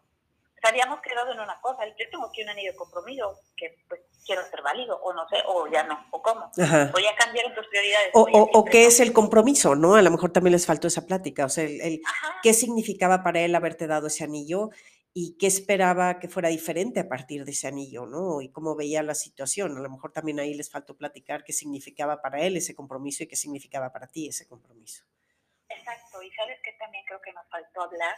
habíamos 0.64 1.00
quedado 1.02 1.32
en 1.32 1.40
una 1.40 1.62
cosa, 1.62 1.86
yo 1.86 2.10
tengo 2.12 2.26
aquí 2.26 2.42
un 2.42 2.50
anillo 2.50 2.72
de 2.72 2.78
compromiso 2.78 3.40
que 3.56 3.78
pues 3.88 4.02
quiero 4.26 4.42
ser 4.50 4.62
válido, 4.62 5.00
o 5.02 5.14
no 5.14 5.28
sé, 5.30 5.38
o 5.48 5.68
ya 5.72 5.84
no, 5.84 5.98
o 6.12 6.22
cómo. 6.22 6.52
Voy 6.56 7.06
a 7.06 7.16
cambiar 7.16 7.54
tus 7.54 7.68
prioridades. 7.68 8.10
O, 8.14 8.24
o, 8.24 8.66
qué 8.66 8.88
es 8.88 9.00
el 9.00 9.14
compromiso, 9.14 9.76
¿no? 9.76 9.96
A 9.96 10.02
lo 10.02 10.12
mejor 10.12 10.32
también 10.32 10.54
les 10.54 10.66
faltó 10.66 10.88
esa 10.88 11.06
plática, 11.06 11.46
o 11.46 11.50
sea, 11.50 11.64
el, 11.64 12.02
qué 12.42 12.54
significaba 12.54 13.24
para 13.24 13.42
él 13.42 13.56
haberte 13.56 13.88
dado 13.88 14.08
ese 14.08 14.24
anillo 14.24 14.72
y 15.14 15.38
qué 15.38 15.48
esperaba 15.48 16.20
que 16.20 16.28
fuera 16.28 16.50
diferente 16.50 17.00
a 17.00 17.08
partir 17.08 17.44
de 17.46 17.52
ese 17.52 17.68
anillo, 17.68 18.06
¿no? 18.06 18.42
Y 18.42 18.50
cómo 18.50 18.76
veía 18.76 19.02
la 19.02 19.16
situación. 19.16 19.78
A 19.78 19.80
lo 19.80 19.90
mejor 19.90 20.12
también 20.12 20.40
ahí 20.40 20.54
les 20.54 20.70
faltó 20.70 20.96
platicar 20.96 21.44
qué 21.44 21.54
significaba 21.54 22.22
para 22.22 22.42
él 22.42 22.58
ese 22.58 22.76
compromiso 22.76 23.24
y 23.24 23.28
qué 23.28 23.36
significaba 23.36 23.92
para 23.92 24.08
ti 24.08 24.28
ese 24.28 24.48
compromiso. 24.48 25.06
Exacto, 25.70 26.22
y 26.22 26.32
sabes 26.32 26.60
que 26.64 26.74
también 26.74 27.04
creo 27.06 27.22
que 27.22 27.34
nos 27.34 27.48
faltó 27.50 27.84
hablar 27.84 28.16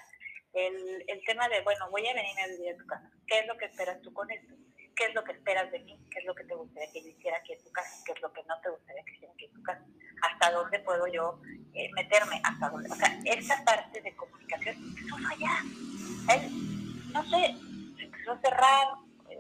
el, 0.54 1.04
el 1.08 1.24
tema 1.26 1.48
de, 1.50 1.62
bueno, 1.62 1.90
voy 1.90 2.08
a 2.08 2.14
venir 2.14 2.40
a 2.40 2.48
vivir 2.48 2.74
a 2.74 2.78
tu 2.78 2.86
casa. 2.86 3.12
¿Qué 3.28 3.40
es 3.40 3.48
lo 3.48 3.58
que 3.58 3.66
esperas 3.66 4.02
tú 4.02 4.14
con 4.14 4.30
esto? 4.32 4.54
¿Qué 4.96 5.06
es 5.06 5.14
lo 5.14 5.24
que 5.24 5.32
esperas 5.32 5.72
de 5.72 5.80
mí? 5.80 5.98
¿Qué 6.12 6.20
es 6.20 6.26
lo 6.26 6.36
que 6.36 6.44
te 6.44 6.56
gustaría 6.56 6.92
que 6.92 7.02
yo 7.02 7.10
hiciera 7.10 7.38
aquí 7.38 7.54
en 7.54 7.64
tu 7.64 7.72
casa? 7.72 8.04
¿Qué 8.06 8.12
es 8.12 8.22
lo 8.22 8.34
que 8.34 8.44
no 8.44 8.60
te 8.62 8.70
gustaría 8.70 9.04
que 9.04 9.14
hiciera 9.14 9.34
aquí 9.34 9.46
en 9.46 9.54
tu 9.54 9.64
casa? 9.64 9.86
¿Hasta 10.22 10.52
dónde 10.52 10.80
puedo 10.80 11.08
yo 11.08 11.40
eh, 11.74 11.90
meterme? 11.94 12.42
¿Hasta 12.44 12.70
dónde? 12.70 12.90
O 12.92 12.96
sea, 12.96 13.20
esta 13.24 13.64
parte 13.64 14.02
de 14.02 14.16
comunicación 14.16 14.76
empezó 14.76 15.16
a 15.16 15.30
fallar. 15.30 15.64
Él, 16.34 17.12
no 17.14 17.24
sé, 17.24 17.56
se 17.98 18.04
empezó 18.04 18.32
a 18.34 18.42
cerrar, 18.42 18.88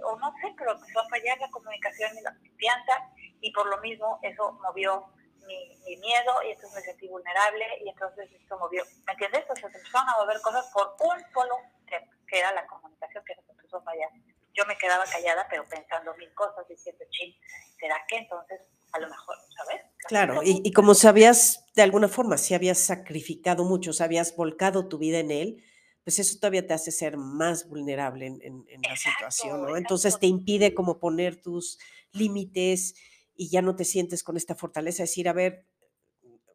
o 0.03 0.19
no 0.19 0.31
sé, 0.41 0.53
pero 0.57 0.71
empezó 0.71 0.99
a 1.01 1.09
fallar 1.09 1.37
la 1.39 1.49
comunicación 1.49 2.17
y 2.17 2.21
la 2.21 2.35
confianza, 2.35 3.11
y 3.41 3.51
por 3.51 3.67
lo 3.67 3.77
mismo 3.81 4.19
eso 4.23 4.53
movió 4.63 5.11
mi, 5.49 5.97
miedo 5.97 6.31
y 6.47 6.51
entonces 6.51 6.75
me 6.75 6.81
sentí 6.81 7.07
vulnerable 7.07 7.65
y 7.83 7.89
entonces 7.89 8.29
esto 8.31 8.57
movió, 8.57 8.83
¿me 9.05 9.13
entiendes? 9.13 9.41
Entonces 9.41 9.65
empezaron 9.65 10.07
a 10.09 10.17
mover 10.21 10.39
cosas 10.41 10.69
por 10.71 10.95
un 10.99 11.19
solo 11.33 11.55
tema, 11.87 12.07
que 12.27 12.39
era 12.39 12.53
la 12.53 12.65
comunicación 12.67 13.23
que 13.25 13.35
nos 13.35 13.49
empezó 13.49 13.77
a 13.77 13.83
fallar. 13.83 14.09
Yo 14.53 14.65
me 14.65 14.77
quedaba 14.77 15.03
callada, 15.05 15.47
pero 15.49 15.67
pensando 15.67 16.15
mil 16.15 16.33
cosas, 16.33 16.67
diciendo, 16.67 17.03
ching, 17.09 17.35
¿será 17.79 17.95
que 18.07 18.17
entonces 18.17 18.61
a 18.91 18.99
lo 18.99 19.09
mejor, 19.09 19.35
¿sabes? 19.55 19.81
Claro, 20.07 20.41
y, 20.43 20.61
y, 20.63 20.71
como 20.71 20.95
sabías, 20.95 21.65
de 21.75 21.83
alguna 21.83 22.07
forma, 22.07 22.37
si 22.37 22.55
habías 22.55 22.79
sacrificado 22.79 23.63
mucho, 23.63 23.93
si 23.93 24.01
habías 24.01 24.35
volcado 24.35 24.87
tu 24.87 24.97
vida 24.97 25.19
en 25.19 25.29
él, 25.29 25.63
pues 26.03 26.17
eso 26.17 26.39
todavía 26.39 26.65
te 26.65 26.73
hace 26.73 26.91
ser 26.91 27.17
más 27.17 27.67
vulnerable 27.67 28.25
en, 28.25 28.41
en, 28.41 28.81
la 28.81 28.95
situación, 28.95 29.61
¿no? 29.61 29.77
Entonces 29.77 30.17
te 30.17 30.25
impide 30.25 30.73
como 30.73 30.99
poner 30.99 31.39
tus 31.39 31.77
límites 32.13 32.95
y 33.39 33.47
ya 33.47 33.61
no 33.61 33.73
te 33.73 33.85
sientes 33.85 34.21
con 34.21 34.35
esta 34.35 34.53
fortaleza 34.53 34.97
de 34.97 35.07
decir, 35.07 35.29
a 35.29 35.33
ver, 35.33 35.65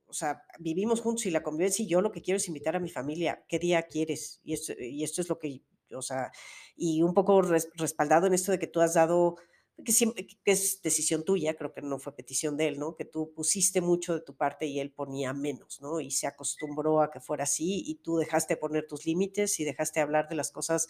o 0.07 0.13
sea, 0.13 0.43
vivimos 0.59 1.01
juntos 1.01 1.25
y 1.25 1.31
la 1.31 1.43
convivencia 1.43 1.83
y 1.83 1.89
yo 1.89 2.03
lo 2.03 2.13
que 2.13 2.21
quiero 2.21 2.37
es 2.37 2.47
invitar 2.47 2.77
a 2.77 2.79
mi 2.79 2.91
familia, 2.91 3.43
¿qué 3.49 3.59
día 3.59 3.85
quieres? 3.85 4.43
Y 4.45 4.53
esto, 4.53 4.75
y 4.79 5.03
esto 5.03 5.23
es 5.23 5.31
lo 5.31 5.39
que, 5.39 5.63
o 5.95 6.03
sea, 6.03 6.31
y 6.77 7.01
un 7.01 7.15
poco 7.15 7.41
respaldado 7.41 8.27
en 8.27 8.35
esto 8.35 8.53
de 8.53 8.59
que 8.59 8.67
tú 8.67 8.83
has 8.83 8.93
dado, 8.93 9.37
que, 9.83 9.93
siempre, 9.93 10.27
que 10.27 10.53
es 10.53 10.83
decisión 10.83 11.25
tuya, 11.25 11.55
creo 11.55 11.73
que 11.73 11.81
no 11.81 11.99
fue 11.99 12.15
petición 12.15 12.59
de 12.59 12.69
él, 12.69 12.79
¿no? 12.79 12.97
Que 12.97 13.07
tú 13.07 13.33
pusiste 13.35 13.81
mucho 13.81 14.13
de 14.13 14.21
tu 14.21 14.37
parte 14.37 14.67
y 14.67 14.79
él 14.79 14.93
ponía 14.93 15.33
menos, 15.33 15.81
¿no? 15.81 16.01
Y 16.01 16.11
se 16.11 16.27
acostumbró 16.27 17.01
a 17.01 17.11
que 17.11 17.21
fuera 17.21 17.45
así 17.45 17.83
y 17.87 17.95
tú 17.95 18.19
dejaste 18.19 18.59
poner 18.59 18.87
tus 18.87 19.07
límites 19.07 19.59
y 19.59 19.65
dejaste 19.65 20.01
hablar 20.01 20.29
de 20.29 20.35
las 20.35 20.53
cosas, 20.53 20.87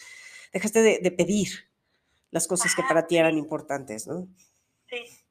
dejaste 0.53 0.83
de, 0.83 0.99
de 0.99 1.11
pedir 1.13 1.51
las 2.33 2.49
cosas 2.49 2.75
que 2.75 2.83
para 2.83 3.07
ti 3.07 3.17
eran 3.17 3.39
importantes, 3.39 4.09
¿no? 4.09 4.27
Sí, 4.89 5.24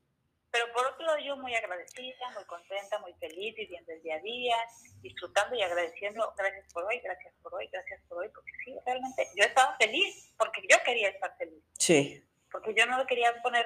pero 0.53 0.71
por 0.71 0.85
otro 0.85 1.03
lado, 1.07 1.17
yo 1.17 1.35
muy 1.37 1.55
agradecida, 1.55 2.29
muy 2.35 2.45
contenta, 2.45 2.99
muy 2.99 3.11
feliz, 3.15 3.55
viviendo 3.55 3.91
el 3.91 4.03
día 4.03 4.17
a 4.17 4.19
día, 4.19 4.55
disfrutando 5.01 5.55
y 5.55 5.63
agradeciendo, 5.63 6.31
gracias 6.37 6.71
por 6.71 6.83
hoy, 6.83 6.99
gracias 6.99 7.33
por 7.41 7.55
hoy, 7.55 7.67
gracias 7.73 7.99
por 8.07 8.19
hoy, 8.19 8.29
porque 8.29 8.51
sí, 8.63 8.77
realmente 8.85 9.27
yo 9.35 9.45
estaba 9.45 9.75
feliz, 9.77 10.31
porque 10.37 10.61
yo 10.69 10.77
quería 10.85 11.09
estar 11.09 11.35
feliz. 11.37 11.63
Sí. 11.79 12.23
Porque 12.51 12.75
yo 12.75 12.85
no 12.85 12.99
le 12.99 13.07
quería 13.07 13.33
poner 13.41 13.65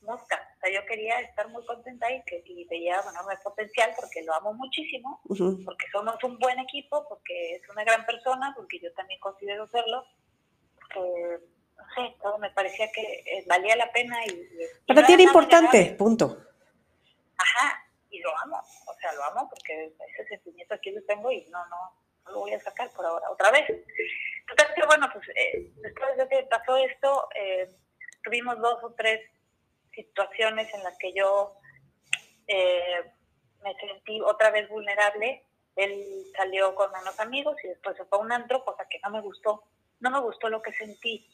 mosca, 0.00 0.56
o 0.56 0.60
sea, 0.60 0.74
yo 0.74 0.84
quería 0.86 1.20
estar 1.20 1.48
muy 1.50 1.64
contenta 1.64 2.10
y, 2.12 2.20
que, 2.24 2.42
y 2.44 2.66
veía, 2.66 3.00
bueno, 3.02 3.20
mi 3.28 3.36
potencial, 3.44 3.92
porque 3.94 4.24
lo 4.24 4.34
amo 4.34 4.54
muchísimo, 4.54 5.20
porque 5.64 5.86
somos 5.92 6.16
un 6.24 6.36
buen 6.40 6.58
equipo, 6.58 7.06
porque 7.08 7.52
es 7.52 7.68
una 7.68 7.84
gran 7.84 8.04
persona, 8.04 8.52
porque 8.56 8.80
yo 8.80 8.92
también 8.94 9.20
considero 9.20 9.68
serlo, 9.68 10.04
porque 10.74 11.38
sé, 11.94 12.16
todo 12.20 12.38
me 12.38 12.50
parecía 12.50 12.90
que 12.92 13.02
eh, 13.02 13.44
valía 13.46 13.76
la 13.76 13.90
pena 13.92 14.24
y... 14.26 14.48
Para 14.86 15.06
ti 15.06 15.12
era 15.14 15.22
importante, 15.22 15.94
punto. 15.98 16.38
Ajá, 17.36 17.84
y 18.10 18.20
lo 18.20 18.30
amo, 18.38 18.56
o 18.86 18.94
sea, 19.00 19.12
lo 19.12 19.24
amo 19.24 19.48
porque 19.48 19.94
ese 20.14 20.28
sentimiento 20.28 20.74
aquí 20.74 20.90
lo 20.90 21.02
tengo 21.04 21.30
y 21.30 21.46
no, 21.46 21.64
no, 21.66 21.76
no 22.24 22.30
lo 22.32 22.40
voy 22.40 22.52
a 22.52 22.60
sacar 22.60 22.90
por 22.92 23.06
ahora, 23.06 23.30
otra 23.30 23.50
vez. 23.50 23.68
Entonces, 23.68 24.74
que 24.74 24.86
bueno, 24.86 25.08
pues 25.12 25.28
eh, 25.36 25.72
después 25.76 26.16
de 26.16 26.28
que 26.28 26.42
pasó 26.44 26.76
esto, 26.76 27.28
eh, 27.34 27.68
tuvimos 28.24 28.58
dos 28.58 28.82
o 28.82 28.92
tres 28.94 29.20
situaciones 29.92 30.72
en 30.74 30.82
las 30.84 30.96
que 30.98 31.12
yo 31.12 31.54
me 33.62 33.74
sentí 33.76 34.20
otra 34.20 34.50
vez 34.50 34.68
vulnerable. 34.68 35.44
Él 35.76 36.24
salió 36.36 36.74
con 36.74 36.90
unos 36.90 37.18
amigos 37.20 37.56
y 37.62 37.68
después 37.68 37.96
se 37.96 38.04
fue 38.06 38.18
a 38.18 38.22
un 38.22 38.32
antro, 38.32 38.64
cosa 38.64 38.86
que 38.88 38.98
no 39.00 39.10
me 39.10 39.20
gustó. 39.20 39.64
No 40.00 40.10
me 40.10 40.20
gustó 40.20 40.48
lo 40.48 40.62
que 40.62 40.72
sentí. 40.72 41.28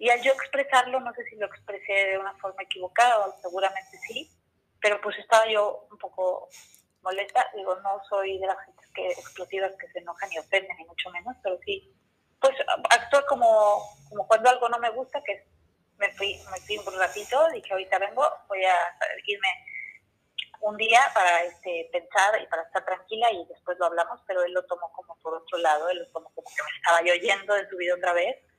Y 0.00 0.08
al 0.08 0.22
yo 0.22 0.32
expresarlo, 0.32 0.98
no 0.98 1.12
sé 1.12 1.22
si 1.24 1.36
lo 1.36 1.44
expresé 1.44 1.92
de 1.92 2.18
una 2.18 2.32
forma 2.38 2.62
equivocada, 2.62 3.36
seguramente 3.42 3.98
sí, 4.08 4.30
pero 4.80 4.98
pues 5.02 5.18
estaba 5.18 5.46
yo 5.46 5.86
un 5.90 5.98
poco 5.98 6.48
molesta. 7.02 7.46
Digo, 7.54 7.76
no 7.80 8.00
soy 8.08 8.38
de 8.38 8.46
las 8.46 8.56
gente 8.64 8.82
que, 8.94 9.08
explosivas 9.08 9.72
que 9.78 9.88
se 9.88 9.98
enojan 9.98 10.32
y 10.32 10.38
ofenden, 10.38 10.74
ni 10.78 10.86
mucho 10.86 11.10
menos, 11.10 11.36
pero 11.42 11.58
sí, 11.66 11.94
pues 12.40 12.54
actúo 12.88 13.20
como, 13.28 13.82
como 14.08 14.26
cuando 14.26 14.48
algo 14.48 14.70
no 14.70 14.78
me 14.78 14.88
gusta, 14.88 15.22
que 15.22 15.46
me 15.98 16.10
fui, 16.14 16.40
me 16.50 16.60
fui 16.62 16.78
un 16.78 16.98
ratito, 16.98 17.48
dije, 17.52 17.70
ahorita 17.70 17.98
vengo, 17.98 18.26
voy 18.48 18.64
a 18.64 18.74
irme 19.26 19.48
un 20.62 20.78
día 20.78 21.02
para 21.12 21.42
este, 21.42 21.90
pensar 21.92 22.40
y 22.40 22.46
para 22.46 22.62
estar 22.62 22.86
tranquila 22.86 23.30
y 23.32 23.44
después 23.48 23.78
lo 23.78 23.84
hablamos, 23.84 24.18
pero 24.26 24.42
él 24.44 24.54
lo 24.54 24.64
tomó 24.64 24.90
como 24.92 25.14
por 25.18 25.34
otro 25.34 25.58
lado, 25.58 25.90
él 25.90 25.98
lo 25.98 26.06
tomó 26.06 26.32
como 26.34 26.48
que 26.56 26.62
me 26.62 26.78
estaba 26.78 27.02
yo 27.02 27.14
yendo 27.16 27.52
de 27.52 27.68
su 27.68 27.76
vida 27.76 27.94
otra 27.96 28.14
vez 28.14 28.49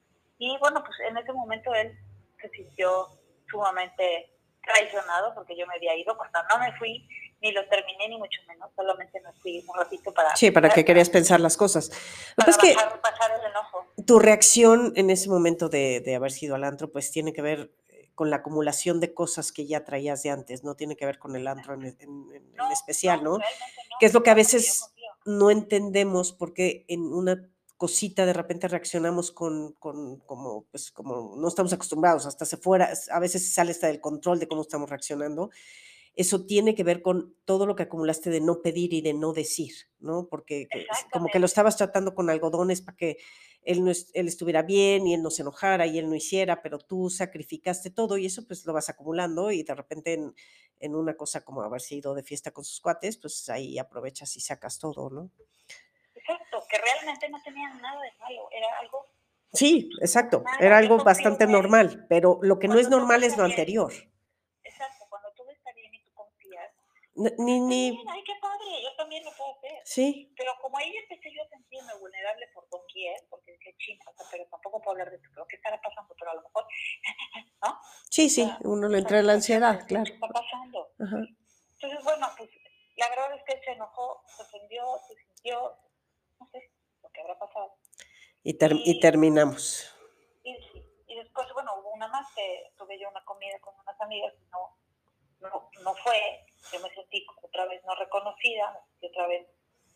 y 0.43 0.57
bueno, 0.59 0.83
pues 0.83 0.97
en 1.07 1.17
ese 1.17 1.31
momento 1.33 1.73
él 1.73 1.97
se 2.41 2.49
sintió 2.49 3.07
sumamente 3.49 4.33
traicionado 4.63 5.33
porque 5.35 5.55
yo 5.57 5.65
me 5.67 5.75
había 5.75 5.95
ido 5.95 6.15
cuando 6.17 6.39
no 6.49 6.59
me 6.59 6.71
fui, 6.77 7.07
ni 7.41 7.51
lo 7.51 7.67
terminé, 7.67 8.07
ni 8.09 8.17
mucho 8.17 8.39
menos, 8.47 8.69
solamente 8.75 9.19
me 9.21 9.33
fui 9.41 9.63
un 9.67 9.75
ratito 9.77 10.13
para... 10.13 10.35
Sí, 10.35 10.51
para 10.51 10.69
que 10.69 10.85
querías 10.85 11.09
pensar 11.09 11.39
las 11.39 11.57
cosas. 11.57 11.89
Para 12.35 12.51
es 12.51 12.57
que 12.57 12.75
pasar 13.01 13.31
el 13.39 13.49
enojo. 13.51 13.85
Tu 14.05 14.19
reacción 14.19 14.93
en 14.95 15.09
ese 15.09 15.29
momento 15.29 15.67
de, 15.69 16.01
de 16.01 16.15
haber 16.15 16.31
sido 16.31 16.55
al 16.55 16.63
antro, 16.63 16.91
pues 16.91 17.11
tiene 17.11 17.33
que 17.33 17.41
ver 17.41 17.71
con 18.13 18.29
la 18.29 18.37
acumulación 18.37 18.99
de 18.99 19.13
cosas 19.13 19.51
que 19.51 19.65
ya 19.65 19.83
traías 19.83 20.21
de 20.21 20.29
antes, 20.29 20.63
no 20.63 20.75
tiene 20.75 20.95
que 20.95 21.05
ver 21.07 21.17
con 21.17 21.35
el 21.35 21.47
antro 21.47 21.73
en, 21.73 21.83
en- 21.85 21.95
en 21.99 22.53
No, 22.55 22.71
especial, 22.71 23.23
¿no? 23.23 23.37
no, 23.39 23.43
Que 23.99 24.05
es 24.05 24.13
lo 24.13 24.21
que 24.21 24.29
a 24.29 24.35
veces 24.35 24.93
no 25.25 25.49
entendemos 25.49 26.31
porque 26.33 26.85
en 26.87 27.01
una 27.13 27.47
cosita 27.83 28.25
de 28.27 28.33
repente 28.33 28.67
reaccionamos 28.67 29.31
con, 29.31 29.73
con 29.73 30.19
como, 30.19 30.65
pues, 30.71 30.91
como 30.91 31.35
no 31.35 31.47
estamos 31.47 31.73
acostumbrados, 31.73 32.27
hasta 32.27 32.45
se 32.45 32.57
fuera, 32.57 32.93
a 33.11 33.19
veces 33.19 33.53
sale 33.53 33.71
hasta 33.71 33.87
del 33.87 33.99
control 34.01 34.37
de 34.39 34.47
cómo 34.47 34.61
estamos 34.61 34.87
reaccionando. 34.89 35.49
Eso 36.13 36.45
tiene 36.45 36.75
que 36.75 36.83
ver 36.83 37.01
con 37.01 37.35
todo 37.45 37.65
lo 37.65 37.75
que 37.75 37.83
acumulaste 37.83 38.29
de 38.29 38.41
no 38.41 38.61
pedir 38.61 38.93
y 38.93 39.01
de 39.01 39.13
no 39.13 39.33
decir, 39.33 39.73
¿no? 39.99 40.27
Porque 40.29 40.67
que- 40.69 40.85
como 41.11 41.27
que 41.31 41.39
lo 41.39 41.45
estabas 41.47 41.77
tratando 41.77 42.13
con 42.13 42.29
algodones 42.29 42.81
para 42.81 42.97
que 42.97 43.17
él, 43.63 43.83
no, 43.85 43.91
él 43.91 44.27
estuviera 44.27 44.61
bien 44.63 45.07
y 45.07 45.13
él 45.15 45.21
no 45.23 45.31
se 45.31 45.43
enojara 45.43 45.87
y 45.87 45.97
él 45.99 46.09
no 46.09 46.15
hiciera, 46.15 46.61
pero 46.61 46.79
tú 46.79 47.09
sacrificaste 47.09 47.91
todo 47.91 48.17
y 48.17 48.25
eso 48.27 48.45
pues 48.47 48.65
lo 48.65 48.73
vas 48.73 48.89
acumulando 48.89 49.51
y 49.51 49.63
de 49.63 49.75
repente 49.75 50.13
en, 50.13 50.35
en 50.79 50.95
una 50.95 51.15
cosa 51.15 51.43
como 51.45 51.61
haberse 51.63 51.95
ido 51.95 52.13
de 52.15 52.23
fiesta 52.23 52.51
con 52.51 52.65
sus 52.65 52.81
cuates, 52.81 53.17
pues 53.17 53.49
ahí 53.49 53.77
aprovechas 53.79 54.35
y 54.35 54.41
sacas 54.41 54.79
todo, 54.79 55.09
¿no? 55.09 55.31
Que 56.69 56.77
realmente 56.77 57.29
no 57.29 57.41
tenía 57.43 57.69
nada 57.75 58.01
de 58.01 58.11
malo, 58.17 58.49
era 58.51 58.67
algo 58.79 59.05
Sí, 59.53 59.89
exacto. 59.99 60.41
Nada, 60.45 60.57
Era 60.61 60.77
algo 60.77 61.03
bastante 61.03 61.43
en 61.43 61.49
él. 61.49 61.55
normal, 61.57 62.05
pero 62.07 62.39
lo 62.41 62.57
que 62.57 62.69
no 62.69 62.79
es 62.79 62.87
normal 62.89 63.23
es 63.23 63.35
lo 63.35 63.43
bien. 63.43 63.51
anterior. 63.51 63.91
Exacto, 64.63 65.05
cuando 65.09 65.29
todo 65.33 65.49
está 65.51 65.73
bien 65.73 65.93
y 65.93 66.01
tú 66.03 66.09
confías. 66.13 66.71
Ni, 67.15 67.27
Está 67.27 67.43
ni, 67.43 67.91
bien, 67.91 68.09
ay, 68.09 68.23
qué 68.23 68.33
padre, 68.41 68.81
yo 68.81 68.95
también 68.95 69.25
lo 69.25 69.31
puedo 69.35 69.51
hacer. 69.57 69.81
sí, 69.83 70.33
Pero 70.37 70.53
como 70.61 70.77
ahí 70.77 70.95
empecé 70.95 71.33
yo 71.35 71.43
a 71.43 71.49
sentirme 71.49 71.93
vulnerable 71.99 72.47
por 72.53 72.69
doquier, 72.69 73.17
porque 73.29 73.51
dije, 73.51 73.75
ching, 73.77 73.99
o 74.07 74.13
sea, 74.15 74.25
pero 74.31 74.45
tampoco 74.49 74.81
puedo 74.81 74.91
hablar 74.91 75.11
de 75.11 75.19
pero 75.19 75.45
¿qué 75.47 75.57
estará 75.57 75.81
pasando? 75.81 76.15
Pero 76.17 76.31
a 76.31 76.35
lo 76.35 76.41
mejor, 76.43 76.65
¿no? 77.63 77.79
sí, 78.09 78.29
sí, 78.29 78.45
sea, 78.45 78.57
uno 78.61 78.87
le 78.87 78.99
entra 78.99 79.21
la 79.21 79.33
ansiedad, 79.33 79.79
¿Qué 79.81 79.87
claro. 79.87 80.13
está 80.13 80.27
pasando? 80.29 80.93
Ajá. 80.97 81.17
Entonces, 81.73 82.03
bueno, 82.05 82.27
pues 82.37 82.49
la 82.95 83.09
verdad 83.09 83.33
es 83.35 83.43
que 83.43 83.53
él 83.53 83.61
se 83.65 83.71
enojó, 83.71 84.23
se 84.27 84.43
ofendió, 84.43 84.83
se 85.09 85.15
sintió, 85.15 85.75
no 86.41 86.49
sé, 86.51 86.71
lo 87.03 87.09
que 87.09 87.21
habrá 87.21 87.37
pasado. 87.37 87.75
Y, 88.43 88.53
ter- 88.57 88.73
y 88.73 88.91
Y- 88.97 88.99
terminamos. 88.99 89.95
Y, 90.43 90.55
sí, 90.55 90.83
y 91.07 91.15
después, 91.15 91.47
bueno, 91.53 91.75
hubo 91.79 91.91
una 91.93 92.07
más 92.07 92.27
que 92.35 92.71
tuve 92.77 92.99
yo 92.99 93.07
una 93.09 93.23
comida 93.25 93.59
con 93.59 93.73
unas 93.79 93.99
amigas 94.01 94.33
y 94.41 94.45
no, 94.49 94.77
no, 95.39 95.69
no 95.83 95.95
fue. 95.95 96.45
Yo 96.73 96.79
me 96.79 96.89
sentí 96.89 97.25
otra 97.43 97.65
vez 97.67 97.83
no 97.85 97.93
reconocida, 97.95 98.71
me 98.73 98.79
sentí 98.91 99.07
otra 99.07 99.27
vez 99.27 99.47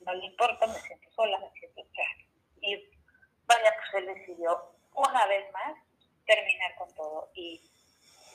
no 0.02 0.14
le 0.14 0.26
importa, 0.26 0.68
me 0.68 0.76
siento 0.82 1.10
sola, 1.12 1.40
me 1.40 1.50
siento. 1.60 1.82
o 1.82 1.86
sea, 1.94 2.06
y 2.62 2.76
vaya, 3.48 3.74
pues 3.92 4.04
él 4.04 4.14
decidió 4.14 4.72
una 4.94 5.26
vez 5.28 5.52
más 5.52 5.74
terminar 6.28 6.76
con 6.78 6.94
todo. 6.94 7.32
Y 7.34 7.62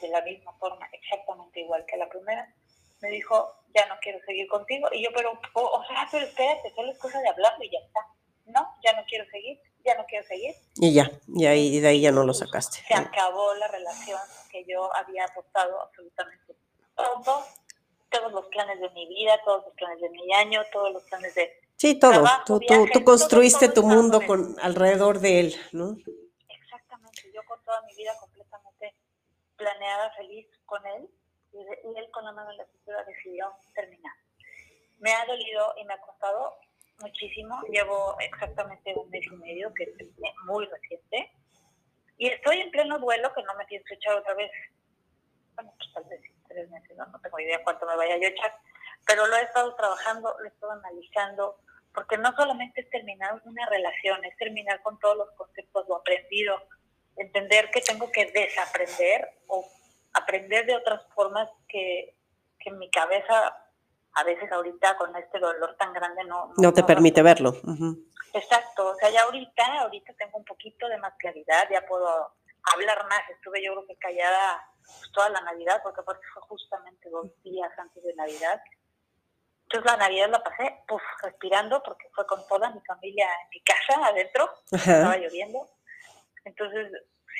de 0.00 0.08
la 0.08 0.22
misma 0.22 0.52
forma, 0.58 0.88
exactamente 0.92 1.61
igual 1.61 1.84
que 1.86 1.96
la 1.96 2.08
primera, 2.08 2.52
me 3.01 3.11
dijo, 3.11 3.55
ya 3.74 3.86
no 3.86 3.96
quiero 4.01 4.18
seguir 4.26 4.48
contigo. 4.48 4.88
Y 4.92 5.05
yo, 5.05 5.11
pero, 5.14 5.32
o, 5.55 5.61
o 5.62 5.84
sea, 5.86 6.09
pero 6.11 6.26
espérate, 6.26 6.72
solo 6.74 6.92
es 6.92 6.98
cosa 6.98 7.20
de 7.20 7.28
hablarlo 7.28 7.64
y 7.64 7.70
ya 7.70 7.78
está. 7.78 8.01
No, 8.46 8.66
ya 8.82 8.92
no 8.94 9.05
quiero 9.09 9.24
seguir, 9.30 9.61
ya 9.84 9.96
no 9.96 10.05
quiero 10.07 10.26
seguir 10.26 10.55
Y 10.76 10.92
ya, 10.92 11.11
y 11.28 11.46
ahí 11.46 11.76
y 11.76 11.80
de 11.80 11.88
ahí 11.88 12.01
ya 12.01 12.11
no 12.11 12.24
lo 12.24 12.34
sacaste. 12.34 12.82
se 12.86 12.94
acabó 12.94 13.55
la 13.55 13.68
relación 13.68 14.18
que 14.51 14.64
yo 14.64 14.94
había 14.96 15.24
apostado 15.24 15.80
absolutamente 15.82 16.57
todo, 16.96 17.44
todos 18.09 18.32
los 18.32 18.46
planes 18.46 18.80
de 18.80 18.90
mi 18.90 19.07
vida, 19.07 19.40
todos 19.44 19.64
los 19.66 19.74
planes 19.74 20.01
de 20.01 20.11
mi 20.11 20.32
año, 20.34 20.62
todos 20.72 20.92
los 20.92 21.03
planes 21.05 21.34
de... 21.34 21.53
Sí, 21.76 21.94
todo. 21.94 22.11
trabajo, 22.11 22.44
Tú, 22.44 22.61
tú, 22.61 22.86
tú 22.92 23.05
construiste 23.05 23.68
todo 23.68 23.82
tu 23.82 23.88
mundo 23.88 24.20
con 24.26 24.57
alrededor 24.61 25.20
de 25.20 25.40
él, 25.40 25.55
¿no? 25.72 25.96
Exactamente, 26.48 27.30
yo 27.32 27.42
con 27.46 27.62
toda 27.64 27.80
mi 27.82 27.94
vida 27.94 28.12
completamente 28.18 28.94
planeada, 29.57 30.11
feliz 30.16 30.46
con 30.66 30.84
él, 30.86 31.09
y, 31.53 31.59
él 31.98 32.09
mano 32.14 32.51
en 32.51 32.57
la 32.57 32.66
cintura 32.66 33.05
decidió 33.05 33.53
terminar. 33.74 34.12
Me 34.98 35.12
ha 35.12 35.24
dolido 35.26 35.74
y 35.80 35.84
me 35.84 35.94
ha 35.94 36.01
costado 36.01 36.57
muchísimo, 37.01 37.61
llevo 37.70 38.16
exactamente 38.20 38.94
un 38.94 39.09
mes 39.11 39.24
y 39.26 39.36
medio, 39.36 39.72
que 39.74 39.84
es 39.84 40.34
muy 40.44 40.66
reciente, 40.66 41.32
y 42.18 42.28
estoy 42.28 42.61
en 42.61 42.70
pleno 42.70 42.98
duelo 42.98 43.32
que 43.32 43.42
no 43.42 43.55
me 43.55 43.64
pienso 43.64 43.94
echar 43.94 44.14
otra 44.16 44.34
vez, 44.34 44.51
bueno, 45.55 45.72
pues 45.78 45.92
tal 45.94 46.05
vez 46.05 46.20
tres 46.48 46.68
meses, 46.68 46.96
no, 46.96 47.07
no 47.07 47.18
tengo 47.20 47.40
idea 47.40 47.64
cuánto 47.64 47.86
me 47.86 47.96
vaya 47.96 48.18
yo 48.18 48.26
a 48.26 48.30
echar, 48.30 48.55
pero 49.07 49.26
lo 49.26 49.36
he 49.36 49.42
estado 49.42 49.74
trabajando, 49.74 50.36
lo 50.38 50.44
he 50.44 50.48
estado 50.48 50.72
analizando, 50.72 51.59
porque 51.94 52.18
no 52.18 52.32
solamente 52.36 52.82
es 52.82 52.90
terminar 52.90 53.40
una 53.44 53.66
relación, 53.66 54.24
es 54.24 54.36
terminar 54.36 54.82
con 54.82 54.98
todos 54.98 55.16
los 55.16 55.30
conceptos, 55.32 55.88
lo 55.88 55.96
aprendido, 55.96 56.62
entender 57.16 57.70
que 57.70 57.80
tengo 57.80 58.11
que 58.12 58.26
desaprender 58.26 59.28
o 59.46 59.66
aprender 60.12 60.66
de 60.66 60.76
otras 60.76 61.02
formas 61.14 61.48
que, 61.68 62.16
que 62.58 62.70
en 62.70 62.78
mi 62.78 62.90
cabeza 62.90 63.56
a 64.14 64.24
veces 64.24 64.50
ahorita 64.50 64.96
con 64.96 65.14
este 65.16 65.38
dolor 65.38 65.76
tan 65.76 65.92
grande 65.92 66.24
no, 66.24 66.52
No 66.56 66.72
te 66.72 66.80
no 66.80 66.86
permite 66.86 67.22
verlo. 67.22 67.54
Exacto, 68.32 68.90
o 68.90 68.94
sea, 68.96 69.11
ya 69.11 69.22
ahorita, 69.22 69.80
ahorita 69.80 70.12
tengo 70.14 70.38
un 70.38 70.44
poquito 70.44 70.88
de 70.88 70.98
más 70.98 71.14
claridad, 71.18 71.68
ya 71.70 71.84
puedo 71.86 72.32
hablar 72.74 73.06
más, 73.08 73.20
estuve 73.30 73.62
yo 73.62 73.72
creo 73.72 73.86
que 73.86 73.96
callada 73.96 74.64
pues, 74.84 75.12
toda 75.12 75.28
la 75.30 75.40
Navidad, 75.40 75.80
porque 75.82 76.00
aparte 76.00 76.26
fue 76.32 76.42
justamente 76.42 77.11
dos 77.11 77.28
días 77.42 77.70
antes 77.78 78.02
de 78.02 78.14
Navidad. 78.14 78.61
Entonces 79.64 79.90
la 79.90 79.96
Navidad 79.96 80.30
la 80.30 80.42
pasé, 80.42 80.82
pues, 80.86 81.02
respirando, 81.22 81.82
porque 81.82 82.08
fue 82.14 82.26
con 82.26 82.46
toda 82.48 82.70
mi 82.70 82.80
familia 82.80 83.26
en 83.42 83.48
mi 83.50 83.61
casa, 83.62 84.06
adentro, 84.06 84.50
estaba 84.70 85.16
lloviendo. 85.16 85.68
Entonces, 86.44 86.90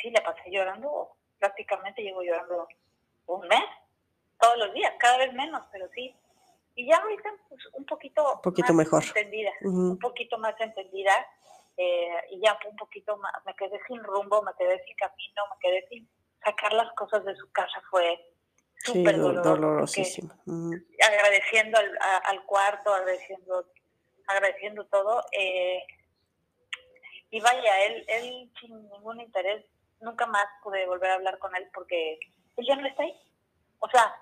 sí, 0.01 0.11
la 0.11 0.23
pasé 0.23 0.51
llorando, 0.51 1.16
prácticamente 1.41 2.03
llevo 2.03 2.22
llorando 2.22 2.68
un 3.26 3.49
mes, 3.49 3.64
todos 4.38 4.57
los 4.59 4.72
días, 4.74 4.93
cada 5.01 5.18
vez 5.18 5.32
menos, 5.32 5.62
pero 5.72 5.88
sí. 5.95 6.14
Y 6.76 6.88
ya 6.88 6.99
ahorita, 6.99 7.30
pues, 7.49 7.61
un 7.72 7.84
poquito, 7.84 8.34
Un 8.36 8.41
poquito 8.43 8.72
más 8.72 8.86
mejor. 8.86 9.03
entendida 9.05 9.51
un 9.62 9.99
poquito 9.99 10.38
más 10.38 10.55
entendida 10.61 11.12
eh, 11.76 12.11
y 12.30 12.41
ya 12.41 12.57
un 12.68 12.76
poquito 12.76 13.16
más, 13.16 13.32
me 13.45 13.55
quedé 13.55 13.80
sin 13.88 14.03
rumbo, 14.05 14.43
me 14.43 14.53
quedé 14.59 14.82
sin 14.84 14.95
camino, 14.97 15.43
me 15.51 15.57
quedé 15.61 15.88
sin 15.88 16.09
sacar 16.45 16.72
las 16.74 16.93
cosas 16.93 17.24
de 17.24 17.34
su 17.36 17.51
casa 17.53 17.82
fue 17.91 18.18
súper 18.84 19.16
do- 19.16 19.24
doloroso. 19.32 19.51
dolorosísimo. 19.51 20.32
agradeciendo 21.07 21.78
al, 21.78 21.99
a- 22.01 22.18
al 22.30 22.45
cuarto, 22.45 22.95
agradeciendo, 22.95 23.66
agradeciendo 24.26 24.86
todo. 24.86 25.24
eh, 25.32 25.82
y 27.30 27.41
vaya, 27.41 27.84
él, 27.84 28.05
él 28.09 28.53
sin 28.61 28.88
ningún 28.91 29.20
interés, 29.20 29.64
nunca 30.01 30.27
más 30.27 30.47
pude 30.63 30.87
volver 30.87 31.11
a 31.11 31.15
hablar 31.15 31.39
con 31.39 31.55
él 31.57 31.69
porque 31.75 32.19
él 32.57 32.67
ya 32.67 32.77
no 32.77 32.87
está 32.87 33.03
ahí. 33.03 33.15
O 33.79 33.89
sea, 33.89 34.15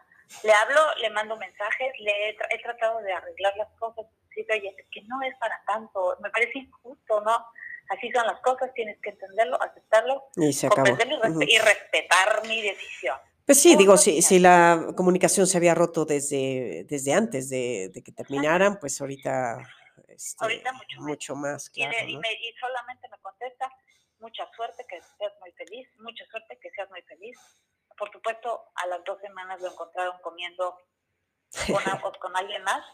le 0.45 0.53
hablo, 0.53 0.81
le 1.01 1.11
mando 1.11 1.37
mensajes, 1.37 1.93
le 2.01 2.29
he, 2.31 2.37
tra- 2.37 2.47
he 2.51 2.59
tratado 2.63 3.01
de 3.01 3.13
arreglar 3.13 3.57
las 3.57 3.69
cosas, 3.79 4.07
decirle, 4.29 4.55
oye, 4.59 4.75
es 4.79 4.87
que 4.91 5.03
no 5.03 5.21
es 5.23 5.35
para 5.39 5.61
tanto, 5.67 6.17
me 6.21 6.31
parece 6.31 6.59
injusto, 6.59 7.21
¿no? 7.23 7.47
Así 7.91 8.11
son 8.13 8.27
las 8.27 8.39
cosas, 8.41 8.73
tienes 8.75 8.99
que 9.01 9.11
entenderlo, 9.11 9.61
aceptarlo, 9.63 10.25
Y 10.37 10.53
se 10.53 10.67
acabó. 10.67 10.87
comprenderlo 10.89 11.27
y, 11.27 11.31
ujú. 11.31 11.43
y 11.43 11.59
respetar 11.59 12.47
mi 12.47 12.61
decisión. 12.61 13.17
Pues 13.47 13.63
sí, 13.63 13.77
digo, 13.77 13.97
si, 13.97 14.21
si 14.21 14.39
la 14.39 14.89
comunicación 14.95 15.47
se 15.47 15.57
había 15.57 15.75
roto 15.75 16.05
desde, 16.05 16.85
desde 16.87 17.15
antes 17.15 17.49
de, 17.49 17.91
de 17.95 18.03
que 18.03 18.13
terminaran, 18.13 18.79
pues 18.79 19.01
ahorita, 19.01 19.57
este, 20.09 20.37
Ahorita 20.45 20.73
mucho 20.75 20.97
más. 21.01 21.09
mucho 21.09 21.35
más, 21.35 21.71
Y, 21.75 21.83
de- 21.87 21.89
claro. 21.91 22.09
y 22.09 22.15
¿no? 22.17 22.21
me- 22.21 22.33
y 22.35 22.53
solamente 22.61 23.09
me 23.11 23.17
contesta, 23.23 23.73
mucha 24.21 24.45
suerte, 24.57 24.85
que 24.89 25.01
seas 25.19 25.33
muy 25.41 25.53
feliz, 25.53 25.89
mucha 25.99 26.25
suerte, 26.31 26.59
que 26.61 26.71
seas 26.71 26.89
muy 26.91 27.03
feliz. 27.03 27.37
Por 27.97 28.11
supuesto, 28.13 28.61
a 28.77 28.87
las 28.87 29.05
dos 29.05 29.21
semanas 29.21 29.61
lo 29.61 29.71
encontraron 29.73 30.17
comiendo 30.23 30.77
con, 32.03 32.13
con 32.21 32.37
alguien 32.37 32.63
más. 32.63 32.85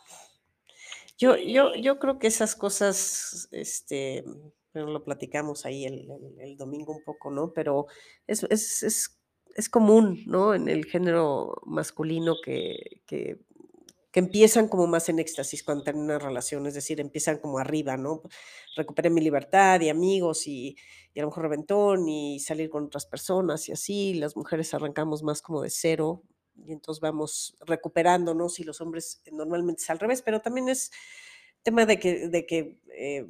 Yo, 1.19 1.37
yo, 1.37 1.75
yo 1.75 1.99
creo 1.99 2.19
que 2.19 2.27
esas 2.27 2.57
cosas, 2.57 3.49
este, 3.53 4.25
bueno, 4.73 4.91
lo 4.91 5.05
platicamos 5.05 5.65
ahí 5.65 5.85
el, 5.85 6.11
el- 6.11 6.41
el 6.41 6.57
domingo 6.57 6.93
un 6.93 7.05
poco, 7.05 7.31
¿no? 7.31 7.53
Pero 7.53 7.87
es, 8.27 8.43
es, 8.51 8.83
es, 8.83 9.21
es 9.55 9.69
común, 9.69 10.23
¿no? 10.27 10.55
En 10.55 10.69
el 10.69 10.85
género 10.87 11.55
masculino 11.67 12.35
que, 12.45 13.03
que, 13.07 13.39
que 14.15 14.21
empiezan 14.21 14.69
como 14.69 14.87
más 14.87 15.09
en 15.09 15.19
éxtasis 15.19 15.65
cuando 15.65 15.83
tienen 15.83 16.03
una 16.03 16.21
relación, 16.21 16.69
es 16.69 16.75
decir, 16.75 17.01
empiezan 17.01 17.39
como 17.39 17.59
arriba, 17.59 17.97
¿no? 17.97 18.23
Recuperé 18.77 19.11
mi 19.11 19.21
libertad 19.21 19.81
y 19.81 19.89
amigos 19.89 20.47
y, 20.47 20.77
y 21.13 21.19
a 21.19 21.23
lo 21.25 21.31
mejor 21.31 21.43
reventón 21.43 22.09
y 22.09 22.39
salir 22.39 22.71
con 22.71 22.85
otras 22.85 23.07
personas 23.07 23.69
y 23.69 23.73
así, 23.73 24.15
las 24.15 24.37
mujeres 24.37 24.73
arrancamos 24.73 25.25
más 25.25 25.43
como 25.43 25.63
de 25.63 25.71
cero 25.71 26.23
y 26.65 26.73
entonces 26.73 27.01
vamos 27.01 27.57
recuperándonos 27.67 28.61
y 28.61 28.63
los 28.63 28.81
hombres 28.81 29.21
eh, 29.25 29.31
normalmente 29.33 29.83
es 29.83 29.91
al 29.91 29.99
revés, 29.99 30.23
pero 30.23 30.41
también 30.41 30.69
es 30.69 30.93
tema 31.65 31.85
de 31.85 31.99
que, 31.99 32.29
de 32.29 32.47
que 32.47 32.79
eh, 32.97 33.27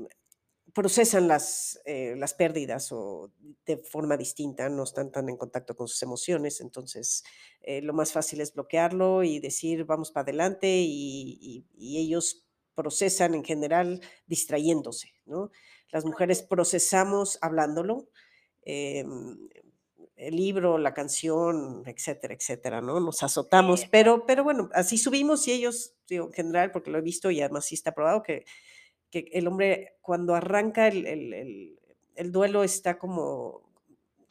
procesan 0.75 1.29
las, 1.29 1.81
eh, 1.85 2.15
las 2.17 2.35
pérdidas 2.35 2.91
o 2.93 3.33
de 3.67 3.79
forma 3.79 4.17
distinta, 4.17 4.69
no 4.69 4.83
están 4.85 5.13
tan 5.13 5.29
en 5.29 5.37
contacto 5.37 5.77
con 5.77 5.89
sus 5.89 6.03
emociones, 6.03 6.61
entonces 6.61 7.23
eh, 7.63 7.81
lo 7.83 7.93
más 7.95 8.13
fácil 8.13 8.41
es 8.41 8.53
bloquearlo 8.55 9.23
y 9.23 9.39
decir 9.41 9.85
vamos 9.85 10.11
para 10.11 10.23
adelante 10.25 10.69
y, 10.69 11.39
y- 11.41 11.67
y 11.77 11.99
ellos 11.99 12.47
procesan 12.75 13.35
en 13.35 13.45
general 13.45 14.01
distrayéndose, 14.27 15.13
¿no? 15.27 15.51
Las 15.93 16.05
mujeres 16.05 16.43
procesamos 16.43 17.39
hablándolo, 17.41 18.09
em, 18.63 19.39
el 20.17 20.37
libro, 20.37 20.79
la 20.79 20.95
canción, 20.95 21.83
etcétera, 21.87 22.35
etcétera, 22.35 22.81
¿no? 22.81 23.01
Nos 23.01 23.23
azotamos, 23.23 23.87
pero, 23.91 24.27
pero 24.27 24.45
bueno, 24.45 24.71
así 24.73 24.97
subimos 24.99 25.47
y 25.49 25.53
ellos, 25.53 25.95
digo, 26.09 26.27
en 26.27 26.33
general, 26.33 26.71
porque 26.73 26.91
lo 26.91 26.99
he 26.99 27.03
visto 27.03 27.31
y 27.31 27.41
además 27.41 27.67
sí 27.67 27.75
está 27.75 27.93
probado 27.93 28.23
que, 28.23 28.45
que 29.23 29.31
el 29.33 29.47
hombre 29.47 29.97
cuando 30.01 30.35
arranca 30.35 30.89
el, 30.89 31.07
el, 31.07 31.79
el, 32.17 32.33
duelo 32.33 32.65
está 32.65 32.99
como, 32.99 33.63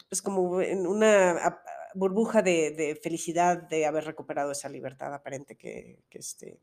pues 0.08 0.20
como 0.20 0.60
en 0.60 0.86
una 0.86 1.62
burbuja 1.94 2.42
de, 2.42 2.72
de, 2.72 2.96
felicidad 2.96 3.62
de 3.62 3.86
haber 3.86 4.04
recuperado 4.04 4.52
esa 4.52 4.68
libertad 4.68 5.14
aparente 5.14 5.56
que, 5.56 6.00
que, 6.10 6.18
este, 6.18 6.58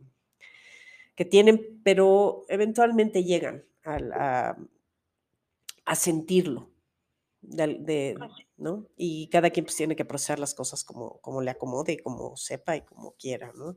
que 1.15 1.25
tienen, 1.25 1.81
pero 1.83 2.45
eventualmente 2.47 3.23
llegan 3.23 3.65
a, 3.83 4.55
a 5.85 5.95
sentirlo. 5.95 6.69
De, 7.43 8.15
pues 8.19 8.31
¿no? 8.57 8.87
Y 8.95 9.27
cada 9.29 9.49
quien 9.49 9.65
pues, 9.65 9.75
tiene 9.75 9.95
que 9.95 10.05
procesar 10.05 10.37
las 10.37 10.53
cosas 10.53 10.83
como, 10.83 11.19
como 11.21 11.41
le 11.41 11.49
acomode, 11.49 11.97
como 11.97 12.37
sepa 12.37 12.77
y 12.77 12.81
como 12.81 13.13
quiera, 13.13 13.51
¿no? 13.55 13.75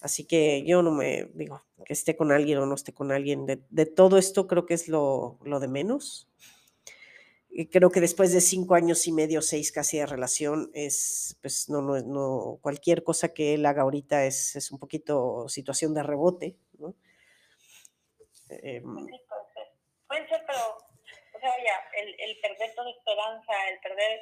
Así 0.00 0.26
que 0.26 0.64
yo 0.64 0.82
no 0.82 0.90
me 0.92 1.24
digo 1.34 1.62
que 1.84 1.92
esté 1.92 2.16
con 2.16 2.32
alguien 2.32 2.58
o 2.58 2.66
no 2.66 2.74
esté 2.74 2.92
con 2.92 3.12
alguien. 3.12 3.46
De, 3.46 3.86
todo 3.86 4.16
esto 4.16 4.46
creo 4.46 4.64
que 4.64 4.74
es 4.74 4.88
lo, 4.88 5.38
lo, 5.44 5.60
de 5.60 5.68
menos. 5.68 6.26
Y 7.50 7.66
creo 7.66 7.90
que 7.90 8.00
después 8.00 8.32
de 8.32 8.40
cinco 8.40 8.74
años 8.74 9.06
y 9.06 9.12
medio, 9.12 9.42
seis 9.42 9.72
casi 9.72 9.98
de 9.98 10.06
relación, 10.06 10.70
es, 10.72 11.36
pues 11.42 11.68
no, 11.68 11.82
no, 11.82 12.00
no, 12.00 12.58
cualquier 12.62 13.02
cosa 13.02 13.34
que 13.34 13.54
él 13.54 13.66
haga 13.66 13.82
ahorita 13.82 14.24
es, 14.24 14.56
es 14.56 14.70
un 14.70 14.78
poquito 14.78 15.48
situación 15.48 15.92
de 15.92 16.02
rebote, 16.02 16.56
¿no? 16.78 16.94
Eh, 18.48 18.80
puede 18.80 20.28
ser, 20.28 20.42
pero, 20.46 20.60
o 20.76 21.40
sea, 21.40 21.50
ya, 21.64 22.00
el, 22.00 22.08
el 22.20 22.40
perder 22.40 22.74
toda 22.74 22.90
esperanza, 22.90 23.52
el 23.72 23.80
perder 23.80 24.20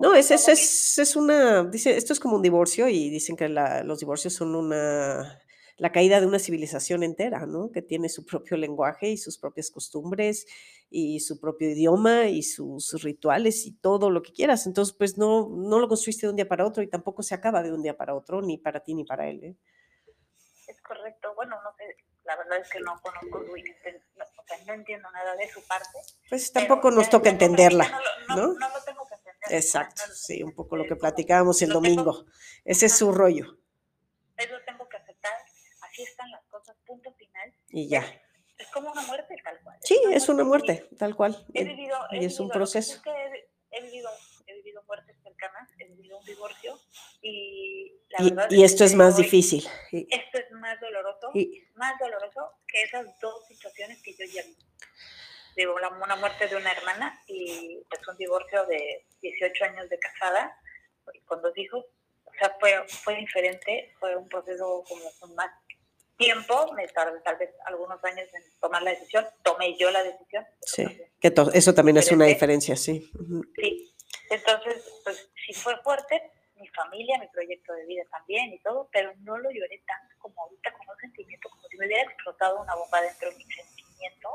no, 0.00 0.14
es, 0.14 0.30
es, 0.30 0.48
es, 0.48 0.98
es, 0.98 1.16
una, 1.16 1.64
dice, 1.64 1.96
esto 1.96 2.12
es 2.12 2.20
como 2.20 2.36
un 2.36 2.42
divorcio 2.42 2.88
y 2.88 3.10
dicen 3.10 3.36
que 3.36 3.48
la, 3.48 3.82
los 3.82 3.98
divorcios 3.98 4.32
son 4.32 4.54
una, 4.54 5.40
la 5.76 5.92
caída 5.92 6.20
de 6.20 6.26
una 6.26 6.38
civilización 6.38 7.02
entera, 7.02 7.46
¿no? 7.46 7.72
Que 7.72 7.82
tiene 7.82 8.08
su 8.08 8.24
propio 8.24 8.56
lenguaje 8.56 9.08
y 9.08 9.16
sus 9.16 9.38
propias 9.38 9.70
costumbres 9.70 10.46
y 10.90 11.20
su 11.20 11.40
propio 11.40 11.70
idioma 11.70 12.26
y 12.26 12.42
sus 12.42 13.02
rituales 13.02 13.66
y 13.66 13.72
todo 13.72 14.10
lo 14.10 14.22
que 14.22 14.32
quieras. 14.32 14.66
Entonces, 14.66 14.94
pues 14.96 15.18
no, 15.18 15.48
no 15.48 15.80
lo 15.80 15.88
construiste 15.88 16.26
de 16.26 16.30
un 16.30 16.36
día 16.36 16.48
para 16.48 16.64
otro 16.66 16.82
y 16.82 16.88
tampoco 16.88 17.22
se 17.22 17.34
acaba 17.34 17.62
de 17.62 17.72
un 17.72 17.82
día 17.82 17.96
para 17.96 18.14
otro, 18.14 18.40
ni 18.40 18.56
para 18.56 18.80
ti 18.80 18.94
ni 18.94 19.04
para 19.04 19.28
él. 19.28 19.42
¿eh? 19.42 19.56
Es 20.68 20.80
correcto. 20.80 21.32
Bueno, 21.34 21.56
no 21.62 21.72
sé, 21.76 21.96
la 22.24 22.36
verdad 22.36 22.58
es 22.58 22.68
que 22.70 22.80
no 22.80 23.00
conozco 23.00 23.44
su 23.44 23.52
o 23.52 24.44
sea, 24.48 24.64
no 24.66 24.74
entiendo 24.74 25.10
nada 25.10 25.36
de 25.36 25.48
su 25.48 25.60
parte. 25.66 25.98
Pues 26.28 26.52
tampoco 26.52 26.90
nos 26.90 27.10
toca 27.10 27.30
entenderla, 27.30 28.00
¿no? 28.28 28.36
No, 28.36 28.46
no 28.54 28.68
lo 28.68 28.84
tengo. 28.84 29.07
Exacto, 29.50 30.02
sí, 30.14 30.42
un 30.42 30.54
poco 30.54 30.76
lo 30.76 30.84
que 30.84 30.96
platicábamos 30.96 31.60
el 31.62 31.70
domingo. 31.70 32.26
Ese 32.64 32.86
es 32.86 32.96
su 32.96 33.12
rollo. 33.12 33.58
Eso 34.36 34.54
tengo 34.66 34.88
que 34.88 34.96
aceptar, 34.96 35.32
así 35.82 36.02
están 36.02 36.30
las 36.30 36.44
cosas, 36.46 36.76
punto 36.86 37.12
final. 37.14 37.54
Y 37.70 37.88
ya. 37.88 38.04
Es, 38.56 38.68
como 38.68 38.90
una 38.90 39.02
muerte 39.02 39.36
tal 39.42 39.60
cual. 39.62 39.78
Sí, 39.82 40.00
es 40.10 40.28
una 40.28 40.44
muerte, 40.44 40.88
tal 40.98 41.14
cual. 41.16 41.46
He 41.54 41.64
vivido, 41.64 41.96
y 42.12 42.24
es 42.24 42.38
un 42.40 42.48
proceso. 42.48 43.00
he, 43.70 43.82
vivido, 43.82 44.10
he 44.46 44.54
vivido 44.54 44.82
muertes 44.86 45.16
cercanas, 45.22 45.68
he 45.78 45.86
vivido 45.86 46.18
un 46.18 46.24
divorcio 46.24 46.78
y 47.22 47.92
la 48.10 48.24
verdad 48.24 48.50
y, 48.50 48.64
esto 48.64 48.84
es, 48.84 48.94
más 48.94 49.16
difícil. 49.16 49.66
Esto 49.92 50.38
es 50.38 50.50
más 50.52 50.80
doloroso, 50.80 51.32
más 51.74 51.98
doloroso 51.98 52.52
que 52.66 52.82
esas 52.82 53.06
dos 53.20 53.46
situaciones 53.46 54.02
que 54.02 54.12
yo 54.12 54.24
ya 54.24 54.42
Digo, 55.58 55.74
una 55.74 56.14
muerte 56.14 56.46
de 56.46 56.54
una 56.54 56.70
hermana 56.70 57.20
y 57.26 57.82
pues 57.90 58.06
un 58.06 58.16
divorcio 58.16 58.64
de 58.66 59.04
18 59.20 59.64
años 59.64 59.88
de 59.90 59.98
casada 59.98 60.56
con 61.24 61.42
dos 61.42 61.50
hijos. 61.58 61.84
O 62.24 62.32
sea, 62.38 62.56
fue, 62.60 62.86
fue 62.86 63.16
diferente, 63.16 63.92
fue 63.98 64.14
un 64.14 64.28
proceso 64.28 64.84
como 64.86 65.10
con 65.18 65.34
más 65.34 65.50
tiempo, 66.16 66.72
me 66.74 66.86
tardé 66.86 67.18
tal 67.22 67.38
vez 67.38 67.50
algunos 67.66 67.98
años 68.04 68.28
en 68.32 68.42
tomar 68.60 68.82
la 68.82 68.90
decisión, 68.90 69.26
tomé 69.42 69.76
yo 69.76 69.90
la 69.90 70.04
decisión. 70.04 70.46
Sí, 70.60 70.84
que 71.20 71.34
eso 71.52 71.74
también 71.74 71.96
es 71.96 72.12
una 72.12 72.26
diferencia, 72.26 72.76
sí. 72.76 73.10
Sí, 73.56 73.92
entonces, 74.30 75.00
pues 75.02 75.28
sí 75.44 75.52
fue 75.54 75.76
fuerte, 75.82 76.22
mi 76.54 76.68
familia, 76.68 77.18
mi 77.18 77.26
proyecto 77.26 77.72
de 77.72 77.84
vida 77.84 78.04
también 78.12 78.52
y 78.52 78.60
todo, 78.60 78.88
pero 78.92 79.12
no 79.22 79.36
lo 79.36 79.50
lloré 79.50 79.82
tanto 79.88 80.14
como 80.20 80.40
ahorita 80.40 80.72
con 80.74 80.88
un 80.88 81.00
sentimiento, 81.00 81.50
como 81.50 81.66
si 81.66 81.76
me 81.78 81.86
hubiera 81.86 82.04
explotado 82.04 82.60
una 82.60 82.76
bomba 82.76 83.00
dentro 83.02 83.28
de 83.28 83.36
mi 83.38 83.44
sentimiento. 83.44 84.28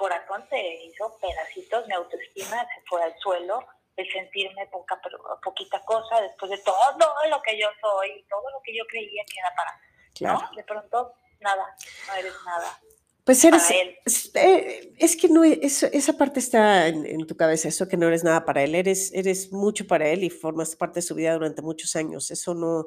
Corazón 0.00 0.42
se 0.48 0.84
hizo 0.84 1.14
pedacitos, 1.20 1.86
mi 1.86 1.92
autoestima 1.92 2.66
se 2.74 2.80
fue 2.88 3.02
al 3.02 3.14
suelo, 3.18 3.60
el 3.96 4.10
sentirme 4.10 4.66
poca, 4.68 4.98
poquita 5.44 5.78
cosa 5.84 6.22
después 6.22 6.50
de 6.52 6.56
todo 6.58 7.12
lo 7.28 7.42
que 7.42 7.60
yo 7.60 7.66
soy, 7.82 8.24
todo 8.30 8.50
lo 8.50 8.62
que 8.64 8.74
yo 8.74 8.82
creía 8.88 9.22
que 9.26 9.40
era 9.40 9.52
para. 9.54 10.32
¿no? 10.32 10.56
De 10.56 10.64
pronto, 10.64 11.12
nada, 11.40 11.76
no 12.06 12.14
eres 12.14 12.32
nada. 12.46 12.80
Pues 13.24 13.44
eres, 13.44 13.70
es, 14.06 14.30
eh, 14.34 14.94
es, 14.96 15.16
que 15.16 15.28
no, 15.28 15.44
es, 15.44 15.82
esa 15.82 16.14
parte 16.14 16.40
está 16.40 16.88
en, 16.88 17.26
tu 17.26 17.36
cabeza, 17.36 17.68
eso 17.68 17.86
que 17.86 17.98
no 17.98 18.08
eres 18.08 18.24
nada 18.24 18.46
para 18.46 18.62
él, 18.62 18.74
eres, 18.74 19.12
eres 19.12 19.52
mucho 19.52 19.86
para 19.86 20.08
él 20.08 20.24
y 20.24 20.30
formas 20.30 20.74
parte 20.76 21.00
de 21.00 21.06
su 21.06 21.14
vida 21.14 21.34
durante 21.34 21.60
muchos 21.60 21.94
años. 21.94 22.30
Eso 22.30 22.54
no, 22.54 22.86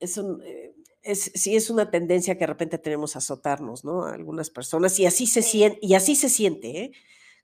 eso 0.00 0.38
eh, 0.42 0.74
es, 1.04 1.30
sí 1.34 1.54
es 1.54 1.70
una 1.70 1.90
tendencia 1.90 2.34
que 2.34 2.40
de 2.40 2.46
repente 2.46 2.78
tenemos 2.78 3.14
a 3.14 3.18
azotarnos, 3.18 3.84
¿no? 3.84 4.04
A 4.04 4.14
algunas 4.14 4.50
personas 4.50 4.98
y 4.98 5.06
así 5.06 5.26
se 5.26 5.42
siente, 5.42 5.78
y 5.82 5.94
así 5.94 6.16
se 6.16 6.28
siente, 6.28 6.68
¿eh? 6.80 6.92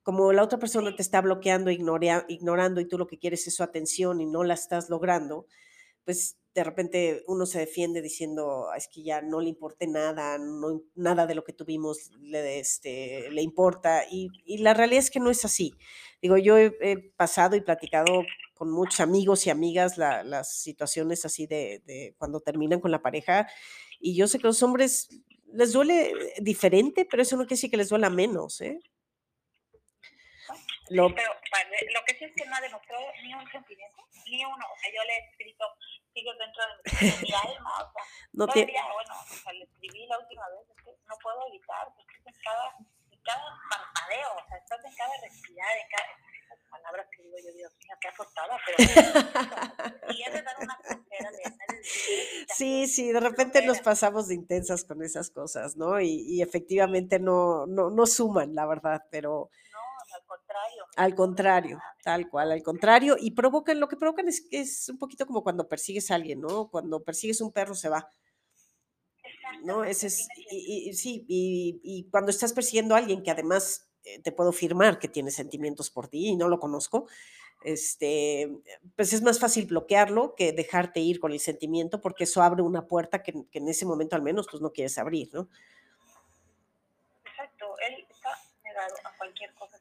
Como 0.02 0.32
la 0.32 0.42
otra 0.42 0.58
persona 0.58 0.96
te 0.96 1.02
está 1.02 1.20
bloqueando, 1.20 1.70
ignorando 1.70 2.80
y 2.80 2.88
tú 2.88 2.98
lo 2.98 3.06
que 3.06 3.18
quieres 3.18 3.46
es 3.46 3.54
su 3.54 3.62
atención 3.62 4.20
y 4.20 4.26
no 4.26 4.44
la 4.44 4.54
estás 4.54 4.88
logrando, 4.88 5.46
pues 6.04 6.38
de 6.54 6.64
repente 6.64 7.22
uno 7.26 7.46
se 7.46 7.60
defiende 7.60 8.02
diciendo, 8.02 8.68
es 8.76 8.88
que 8.88 9.02
ya 9.02 9.20
no 9.20 9.40
le 9.40 9.50
importe 9.50 9.86
nada, 9.86 10.38
no, 10.38 10.82
nada 10.94 11.26
de 11.26 11.34
lo 11.34 11.44
que 11.44 11.52
tuvimos 11.52 12.10
le, 12.18 12.58
este, 12.58 13.30
le 13.30 13.42
importa. 13.42 14.04
Y, 14.10 14.30
y, 14.44 14.58
la 14.58 14.74
realidad 14.74 15.00
es 15.00 15.10
que 15.10 15.20
no 15.20 15.30
es 15.30 15.44
así. 15.44 15.74
Digo, 16.22 16.36
yo 16.36 16.58
he, 16.58 17.12
pasado 17.16 17.56
y 17.56 17.60
platicado 17.60 18.24
con 18.54 18.70
muchos 18.70 19.00
amigos 19.00 19.46
y 19.46 19.50
amigas 19.50 19.96
las 19.96 20.60
situaciones 20.60 21.24
así 21.24 21.46
de, 21.46 21.82
de, 21.86 22.14
cuando 22.18 22.40
terminan 22.40 22.80
con 22.80 22.90
la 22.90 23.02
pareja. 23.02 23.48
Y 23.98 24.16
yo 24.16 24.26
sé 24.26 24.38
que 24.38 24.46
los 24.46 24.62
hombres 24.62 25.08
les 25.52 25.72
duele 25.72 26.12
diferente, 26.38 27.06
pero 27.10 27.22
eso 27.22 27.36
no 27.36 27.42
quiere 27.42 27.56
decir 27.56 27.70
que 27.70 27.76
les 27.76 27.88
duela 27.88 28.10
menos. 28.10 28.60
¿eh? 28.60 28.78
Lo, 30.90 31.14
pero 31.14 31.32
lo 31.94 32.00
que 32.04 32.14
sí 32.14 32.24
es 32.24 32.32
que 32.34 32.46
no 32.46 32.54
ha 32.54 32.60
demostrado 32.60 33.02
ni 33.22 33.34
un 33.34 33.50
sentimiento, 33.50 33.96
ni 34.26 34.44
uno. 34.44 34.66
O 34.72 34.78
sea, 34.78 34.92
yo 34.92 35.04
le 35.04 35.12
he 35.14 35.30
escrito 35.30 35.64
sigue 36.12 36.30
dentro 36.38 36.62
de 36.66 37.22
mi 37.22 37.32
alma, 37.32 37.70
o 37.78 37.92
sea, 37.92 38.04
no 38.32 38.46
todavía, 38.46 38.82
bueno, 38.92 39.14
o 39.14 39.34
sea, 39.34 39.52
le 39.52 39.64
escribí 39.64 40.06
la 40.06 40.18
última 40.18 40.42
vez, 40.48 40.68
es 40.68 40.84
que 40.84 40.90
no 41.06 41.14
puedo 41.22 41.46
evitar, 41.48 41.86
porque 41.94 42.16
es 42.16 42.26
en 42.26 42.42
cada, 42.42 42.76
cada 43.30 43.42
parpadeo, 43.70 44.30
o 44.36 44.48
sea, 44.48 44.58
estás 44.58 44.84
en 44.84 44.94
cada 44.94 45.12
respirar, 45.22 45.76
en 45.76 45.88
cada, 45.90 46.04
esas 46.44 46.70
palabras 46.70 47.06
que 47.14 47.22
digo 47.22 47.36
yo, 47.38 47.52
Dios 47.52 47.72
mío, 47.76 47.96
qué 48.00 48.08
afortada, 48.08 48.58
pero 48.66 50.14
y 50.14 50.22
es 50.22 50.32
de 50.32 50.42
dar 50.42 50.56
una 50.60 50.76
cojera 50.76 51.30
de 51.30 51.60
Sí, 52.54 52.86
sí, 52.88 53.12
de 53.12 53.20
repente 53.20 53.64
nos 53.64 53.80
pasamos 53.80 54.28
de 54.28 54.34
intensas 54.34 54.84
con 54.84 55.02
esas 55.02 55.30
cosas, 55.30 55.76
¿no? 55.76 56.00
Y, 56.00 56.22
y 56.26 56.42
efectivamente 56.42 57.18
no, 57.18 57.66
no, 57.66 57.90
no 57.90 58.06
suman, 58.06 58.54
la 58.54 58.66
verdad, 58.66 59.02
pero 59.10 59.50
al 60.12 60.24
contrario. 60.26 60.84
Al 60.96 61.14
contrario, 61.14 61.78
tal 62.02 62.28
cual, 62.28 62.52
al 62.52 62.62
contrario. 62.62 63.16
Y 63.18 63.30
provocan, 63.32 63.78
lo 63.78 63.88
que 63.88 63.96
provocan 63.96 64.28
es 64.28 64.46
es 64.50 64.88
un 64.88 64.98
poquito 64.98 65.26
como 65.26 65.42
cuando 65.42 65.68
persigues 65.68 66.10
a 66.10 66.16
alguien, 66.16 66.40
¿no? 66.40 66.68
Cuando 66.68 67.02
persigues 67.02 67.40
un 67.40 67.52
perro 67.52 67.74
se 67.74 67.88
va. 67.88 68.12
¿No? 69.62 69.84
Ese 69.84 70.06
es, 70.08 70.28
y, 70.50 70.92
sí, 70.94 71.24
y, 71.28 71.80
y, 71.82 72.04
cuando 72.10 72.30
estás 72.30 72.52
persiguiendo 72.52 72.94
a 72.94 72.98
alguien 72.98 73.22
que 73.22 73.30
además 73.30 73.88
eh, 74.04 74.20
te 74.20 74.32
puedo 74.32 74.52
firmar 74.52 74.98
que 74.98 75.08
tiene 75.08 75.30
sentimientos 75.30 75.90
por 75.90 76.08
ti 76.08 76.28
y 76.28 76.36
no 76.36 76.48
lo 76.48 76.58
conozco, 76.58 77.06
este, 77.62 78.50
pues 78.96 79.12
es 79.12 79.22
más 79.22 79.38
fácil 79.38 79.66
bloquearlo 79.66 80.34
que 80.34 80.52
dejarte 80.52 81.00
ir 81.00 81.20
con 81.20 81.32
el 81.32 81.40
sentimiento 81.40 82.00
porque 82.00 82.24
eso 82.24 82.42
abre 82.42 82.62
una 82.62 82.86
puerta 82.86 83.22
que, 83.22 83.34
que 83.50 83.58
en 83.58 83.68
ese 83.68 83.84
momento 83.84 84.16
al 84.16 84.22
menos 84.22 84.46
pues 84.50 84.62
no 84.62 84.72
quieres 84.72 84.96
abrir, 84.96 85.28
¿no? 85.34 85.48
Exacto, 87.26 87.66
él 87.86 88.06
está 88.08 88.30
negado 88.64 88.94
a 89.04 89.16
cualquier 89.16 89.52
cosa 89.54 89.78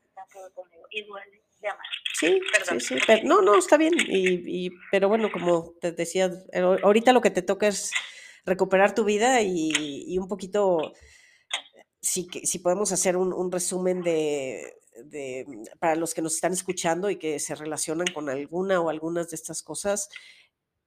conmigo 0.53 0.85
y 0.91 1.03
duele 1.03 1.41
de 1.61 1.67
amar. 1.67 1.85
Sí, 2.13 2.41
sí, 2.67 2.79
sí, 2.79 2.95
pero, 3.05 3.23
no, 3.23 3.41
no, 3.41 3.57
está 3.57 3.77
bien, 3.77 3.93
y, 3.97 4.65
y, 4.65 4.71
pero 4.91 5.07
bueno, 5.07 5.31
como 5.31 5.73
te 5.79 5.91
decía, 5.91 6.31
eh, 6.51 6.59
ahorita 6.59 7.13
lo 7.13 7.21
que 7.21 7.31
te 7.31 7.41
toca 7.41 7.67
es 7.67 7.91
recuperar 8.45 8.95
tu 8.95 9.03
vida 9.03 9.41
y, 9.41 9.71
y 10.07 10.17
un 10.17 10.27
poquito, 10.27 10.93
si, 12.01 12.27
si 12.43 12.59
podemos 12.59 12.91
hacer 12.91 13.17
un, 13.17 13.33
un 13.33 13.51
resumen 13.51 14.01
de, 14.01 14.73
de, 15.05 15.45
para 15.79 15.95
los 15.95 16.13
que 16.13 16.21
nos 16.21 16.35
están 16.35 16.53
escuchando 16.53 17.09
y 17.09 17.17
que 17.17 17.39
se 17.39 17.55
relacionan 17.55 18.07
con 18.13 18.29
alguna 18.29 18.81
o 18.81 18.89
algunas 18.89 19.29
de 19.29 19.35
estas 19.35 19.63
cosas, 19.63 20.09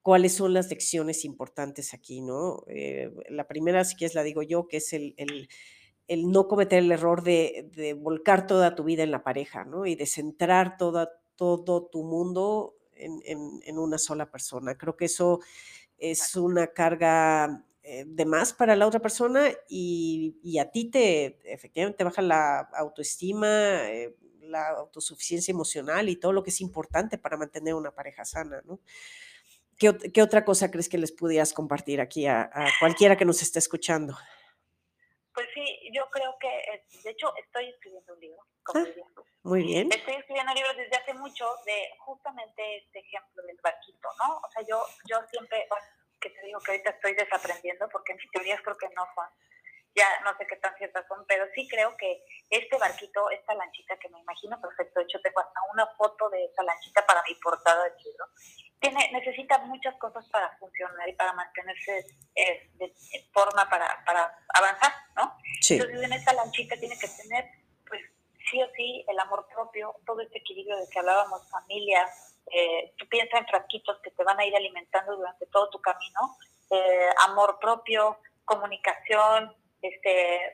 cuáles 0.02 0.34
son 0.34 0.52
las 0.54 0.68
lecciones 0.68 1.24
importantes 1.24 1.94
aquí, 1.94 2.20
¿no? 2.22 2.64
Eh, 2.66 3.10
la 3.28 3.46
primera, 3.46 3.84
si 3.84 3.96
quieres, 3.96 4.14
la 4.14 4.22
digo 4.24 4.42
yo, 4.42 4.66
que 4.66 4.78
es 4.78 4.92
el, 4.92 5.14
el 5.16 5.48
el 6.08 6.30
no 6.30 6.48
cometer 6.48 6.80
el 6.80 6.92
error 6.92 7.22
de, 7.22 7.96
volcar 7.98 8.46
toda 8.46 8.74
tu 8.74 8.84
vida 8.84 9.02
en 9.02 9.10
la 9.10 9.22
pareja, 9.22 9.64
¿no? 9.64 9.86
Y 9.86 9.94
de 9.94 10.06
centrar 10.06 10.76
toda, 10.76 11.10
todo 11.36 11.86
tu 11.86 12.02
mundo 12.02 12.74
en, 12.92 13.20
en, 13.24 13.60
en 13.64 13.78
una 13.78 13.98
sola 13.98 14.30
persona. 14.30 14.76
Creo 14.76 14.96
que 14.96 15.06
eso 15.06 15.40
es 16.02 16.34
una 16.34 16.66
carga 16.66 17.64
eh, 17.84 18.04
de 18.06 18.24
más 18.26 18.52
para 18.52 18.74
la 18.74 18.86
otra 18.86 19.00
persona 19.00 19.50
y, 19.68 20.36
y, 20.42 20.58
a 20.58 20.70
ti 20.70 20.90
te 20.90 21.38
efectivamente 21.52 22.02
baja 22.02 22.20
la 22.20 22.58
autoestima, 22.74 23.88
eh, 23.88 24.16
la 24.40 24.68
autosuficiencia 24.70 25.52
emocional 25.52 26.08
y 26.08 26.16
todo 26.16 26.32
lo 26.32 26.42
que 26.42 26.50
es 26.50 26.60
importante 26.60 27.18
para 27.18 27.36
mantener 27.36 27.74
una 27.74 27.92
pareja 27.92 28.24
sana, 28.24 28.62
¿no? 28.66 28.80
¿Qué, 29.78 29.96
qué 30.12 30.22
otra 30.22 30.44
cosa 30.44 30.70
crees 30.70 30.88
que 30.88 30.98
les 30.98 31.12
pudieras 31.12 31.52
compartir 31.52 32.00
aquí 32.00 32.26
a, 32.26 32.42
a 32.52 32.68
cualquiera 32.80 33.16
que 33.16 33.24
nos 33.24 33.40
esté 33.40 33.60
escuchando? 33.60 34.16
Pues 35.34 35.48
sí, 35.54 35.90
yo 35.92 36.08
creo 36.10 36.36
que, 36.38 36.48
eh, 36.48 36.84
de 37.04 37.10
hecho, 37.10 37.34
estoy 37.36 37.68
escribiendo 37.70 38.12
un 38.12 38.20
libro, 38.20 38.46
como 38.64 38.84
ah, 38.84 39.22
Muy 39.44 39.62
bien. 39.62 39.88
Estoy 39.90 40.14
escribiendo 40.14 40.52
libros 40.52 40.76
desde 40.76 40.96
hace 40.96 41.14
mucho 41.14 41.46
de 41.64 41.90
justamente 42.00 42.76
este 42.76 42.98
ejemplo 42.98 43.42
del 43.44 43.58
barquito, 43.62 44.08
¿no? 44.18 44.36
O 44.36 44.50
sea, 44.52 44.62
yo, 44.68 44.84
yo 45.08 45.20
siempre, 45.30 45.66
bueno, 45.70 45.86
que 46.20 46.30
te 46.30 46.46
digo 46.46 46.60
que 46.60 46.72
ahorita 46.72 46.90
estoy 46.90 47.14
desaprendiendo 47.14 47.88
porque 47.88 48.14
mis 48.14 48.30
teorías 48.30 48.60
creo 48.62 48.76
que 48.76 48.88
no 48.94 49.06
son, 49.14 49.26
ya 49.94 50.06
no 50.20 50.36
sé 50.36 50.46
qué 50.46 50.56
tan 50.56 50.74
ciertas 50.76 51.06
son, 51.08 51.24
pero 51.26 51.44
sí 51.54 51.68
creo 51.68 51.96
que 51.96 52.24
este 52.48 52.78
barquito, 52.78 53.28
esta 53.30 53.54
lanchita 53.54 53.98
que 53.98 54.08
me 54.08 54.20
imagino 54.20 54.60
perfecto, 54.60 55.00
de 55.00 55.04
hecho 55.04 55.20
tengo 55.20 55.40
hasta 55.40 55.60
una 55.72 55.86
foto 55.96 56.30
de 56.30 56.44
esa 56.44 56.62
lanchita 56.62 57.04
para 57.06 57.22
mi 57.28 57.34
portada 57.36 57.84
del 57.84 57.96
libro, 58.04 58.26
tiene, 58.82 59.10
necesita 59.12 59.58
muchas 59.58 59.94
cosas 59.96 60.28
para 60.28 60.50
funcionar 60.58 61.08
y 61.08 61.14
para 61.14 61.32
mantenerse 61.34 62.04
eh, 62.34 62.68
de, 62.74 62.92
forma 63.32 63.68
para, 63.70 64.02
para 64.04 64.36
avanzar, 64.54 64.92
¿no? 65.16 65.38
Sí. 65.60 65.74
Entonces 65.74 66.02
en 66.02 66.12
esta 66.12 66.32
lanchita 66.34 66.76
tiene 66.76 66.98
que 66.98 67.06
tener, 67.08 67.48
pues 67.88 68.02
sí 68.50 68.60
o 68.60 68.68
sí, 68.76 69.04
el 69.06 69.18
amor 69.20 69.46
propio, 69.54 69.94
todo 70.04 70.20
este 70.20 70.38
equilibrio 70.38 70.76
de 70.76 70.88
que 70.90 70.98
hablábamos, 70.98 71.48
familia, 71.48 72.06
eh, 72.50 72.92
tú 72.98 73.06
piensas 73.08 73.40
en 73.40 73.46
frasquitos 73.46 74.00
que 74.02 74.10
te 74.10 74.24
van 74.24 74.38
a 74.40 74.44
ir 74.44 74.54
alimentando 74.56 75.16
durante 75.16 75.46
todo 75.46 75.70
tu 75.70 75.80
camino, 75.80 76.36
eh, 76.70 77.08
amor 77.28 77.58
propio, 77.60 78.18
comunicación, 78.44 79.54
este 79.80 80.52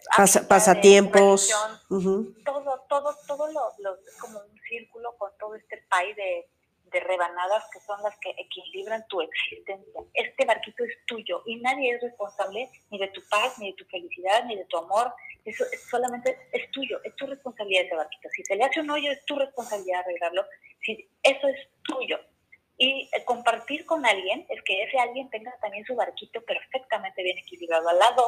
pasatiempos, 0.49 1.49
todo, 1.89 2.85
todo, 2.89 3.17
todo 3.27 3.47
lo, 3.53 3.73
lo, 3.79 3.97
como 4.21 4.39
un 4.39 4.61
círculo 4.69 5.17
con 5.17 5.31
todo 5.39 5.55
este 5.55 5.79
país 5.89 6.15
de, 6.17 6.47
de 6.91 7.01
rebanadas 7.01 7.65
que 7.73 7.81
son 7.81 8.03
las 8.03 8.17
que 8.19 8.31
equilibran 8.39 9.07
tu 9.09 9.21
existencia. 9.21 10.01
Este 10.15 10.45
barquito 10.45 10.85
es 10.85 10.93
tuyo 11.07 11.43
y 11.47 11.57
nadie 11.57 11.95
es 11.95 12.03
responsable 12.03 12.69
ni 12.91 12.99
de 12.99 13.09
tu 13.09 13.21
paz, 13.29 13.59
ni 13.59 13.71
de 13.71 13.77
tu 13.77 13.85
felicidad, 13.87 14.45
ni 14.45 14.57
de 14.57 14.65
tu 14.67 14.79
amor. 14.79 15.13
Eso 15.45 15.65
es, 15.73 15.83
solamente 15.89 16.37
es 16.53 16.71
tuyo, 16.71 17.01
es 17.05 17.15
tu 17.17 17.27
responsabilidad 17.27 17.85
ese 17.85 17.95
barquito. 17.95 18.29
Si 18.31 18.45
se 18.45 18.57
le 18.57 18.65
hace 18.65 18.81
un 18.81 18.91
hoyo, 18.91 19.11
es 19.11 19.25
tu 19.25 19.37
responsabilidad 19.37 20.01
arreglarlo. 20.01 20.45
Si, 20.83 21.09
eso 21.23 21.49
es 21.49 21.69
tuyo. 21.83 22.19
Y 22.77 23.11
eh, 23.13 23.25
compartir 23.25 23.85
con 23.85 24.07
alguien 24.07 24.47
es 24.49 24.63
que 24.63 24.83
ese 24.85 24.99
alguien 24.99 25.29
tenga 25.31 25.53
también 25.61 25.85
su 25.85 25.97
barquito 25.97 26.41
perfectamente 26.43 27.23
bien 27.23 27.39
equilibrado 27.39 27.89
al 27.89 27.99
lado. 27.99 28.25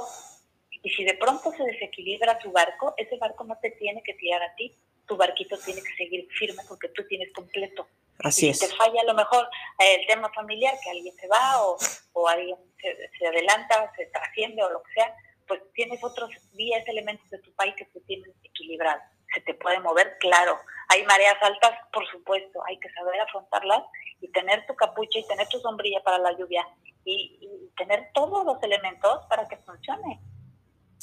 Y 0.83 0.91
si 0.91 1.05
de 1.05 1.15
pronto 1.15 1.53
se 1.53 1.63
desequilibra 1.63 2.39
tu 2.39 2.51
barco, 2.51 2.95
ese 2.97 3.17
barco 3.17 3.45
no 3.45 3.57
te 3.59 3.71
tiene 3.73 4.03
que 4.03 4.15
tirar 4.15 4.43
a 4.43 4.55
ti, 4.57 4.75
tu 5.07 5.17
barquito 5.17 5.59
tiene 5.59 5.83
que 5.83 5.95
seguir 5.95 6.27
firme 6.31 6.63
porque 6.69 6.89
tú 6.89 7.07
tienes 7.07 7.33
completo. 7.33 7.89
Así 8.23 8.49
es. 8.49 8.59
Si 8.59 8.69
te 8.69 8.75
falla 8.75 9.01
a 9.01 9.05
lo 9.05 9.15
mejor 9.15 9.49
el 9.79 10.07
tema 10.07 10.31
familiar, 10.33 10.75
que 10.83 10.91
alguien 10.91 11.15
se 11.17 11.29
va 11.29 11.63
o, 11.63 11.77
o 12.13 12.29
alguien 12.29 12.57
se, 12.81 13.11
se 13.19 13.27
adelanta, 13.27 13.93
se 13.97 14.07
trasciende 14.07 14.63
o 14.63 14.71
lo 14.71 14.83
que 14.83 14.93
sea, 14.95 15.15
pues 15.47 15.61
tienes 15.75 16.03
otros 16.05 16.31
10 16.53 16.89
elementos 16.89 17.29
de 17.31 17.39
tu 17.39 17.53
país 17.55 17.75
que 17.77 17.85
te 17.87 18.01
tienen 18.03 18.33
equilibrado. 18.45 19.01
Se 19.35 19.41
te 19.41 19.55
puede 19.55 19.81
mover, 19.81 20.17
claro. 20.21 20.59
Hay 20.89 21.05
mareas 21.05 21.37
altas, 21.41 21.73
por 21.93 22.07
supuesto, 22.09 22.61
hay 22.67 22.79
que 22.79 22.91
saber 22.93 23.21
afrontarlas 23.21 23.83
y 24.21 24.31
tener 24.33 24.67
tu 24.67 24.75
capucha 24.75 25.19
y 25.19 25.27
tener 25.27 25.49
tu 25.49 25.59
sombrilla 25.61 26.03
para 26.03 26.19
la 26.19 26.33
lluvia 26.37 26.67
y, 27.05 27.39
y 27.41 27.71
tener 27.77 28.11
todos 28.13 28.45
los 28.45 28.63
elementos 28.63 29.27
para 29.29 29.47
que 29.49 29.57
funcione. 29.59 30.21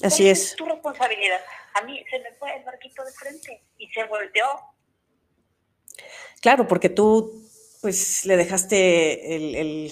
Así 0.04 0.30
es. 0.30 0.52
Es 0.52 0.56
tu 0.56 0.66
responsabilidad. 0.66 1.42
A 1.74 1.82
mí 1.82 2.04
se 2.10 2.20
me 2.20 2.32
fue 2.34 2.56
el 2.56 2.64
barquito 2.64 3.04
de 3.04 3.12
frente 3.12 3.64
y 3.78 3.90
se 3.90 4.04
volteó. 4.06 4.48
Claro, 6.42 6.68
porque 6.68 6.90
tú 6.90 7.44
pues 7.82 8.26
le 8.26 8.38
dejaste 8.38 9.36
el, 9.36 9.56
el 9.56 9.92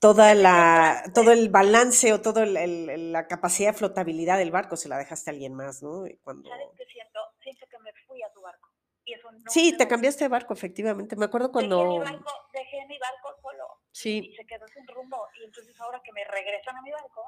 toda 0.00 0.34
la, 0.34 1.02
todo 1.14 1.32
el 1.32 1.48
balance 1.48 2.12
o 2.12 2.20
toda 2.20 2.44
la 2.46 3.26
capacidad 3.26 3.72
de 3.72 3.78
flotabilidad 3.78 4.38
del 4.38 4.50
barco 4.50 4.76
se 4.76 4.88
la 4.88 4.98
dejaste 4.98 5.30
a 5.30 5.32
alguien 5.32 5.54
más, 5.54 5.82
¿no? 5.82 6.04
Cuando... 6.22 6.48
¿Sabes 6.50 6.66
qué 6.76 6.84
siento? 6.86 7.20
Siento 7.42 7.66
que 7.70 7.78
me 7.78 7.90
fui 8.06 8.22
a 8.22 8.30
tu 8.32 8.42
barco. 8.42 8.70
Y 9.06 9.14
eso 9.14 9.30
no 9.32 9.38
sí, 9.50 9.76
te 9.76 9.88
cambiaste 9.88 10.24
de 10.24 10.28
barco, 10.28 10.54
efectivamente. 10.54 11.16
Me 11.16 11.26
acuerdo 11.26 11.50
cuando... 11.50 11.78
Dejé 11.78 11.98
mi 11.98 12.04
barco, 12.04 12.32
dejé 12.52 12.86
mi 12.86 12.98
barco 12.98 13.40
solo. 13.42 13.64
Sí. 13.92 14.30
Y 14.30 14.36
se 14.36 14.46
quedó 14.46 14.66
sin 14.68 14.86
rumbo. 14.88 15.26
Y 15.40 15.44
entonces 15.44 15.78
ahora 15.80 16.00
que 16.04 16.12
me 16.12 16.24
regresan 16.24 16.76
a 16.76 16.82
mi 16.82 16.90
barco, 16.90 17.22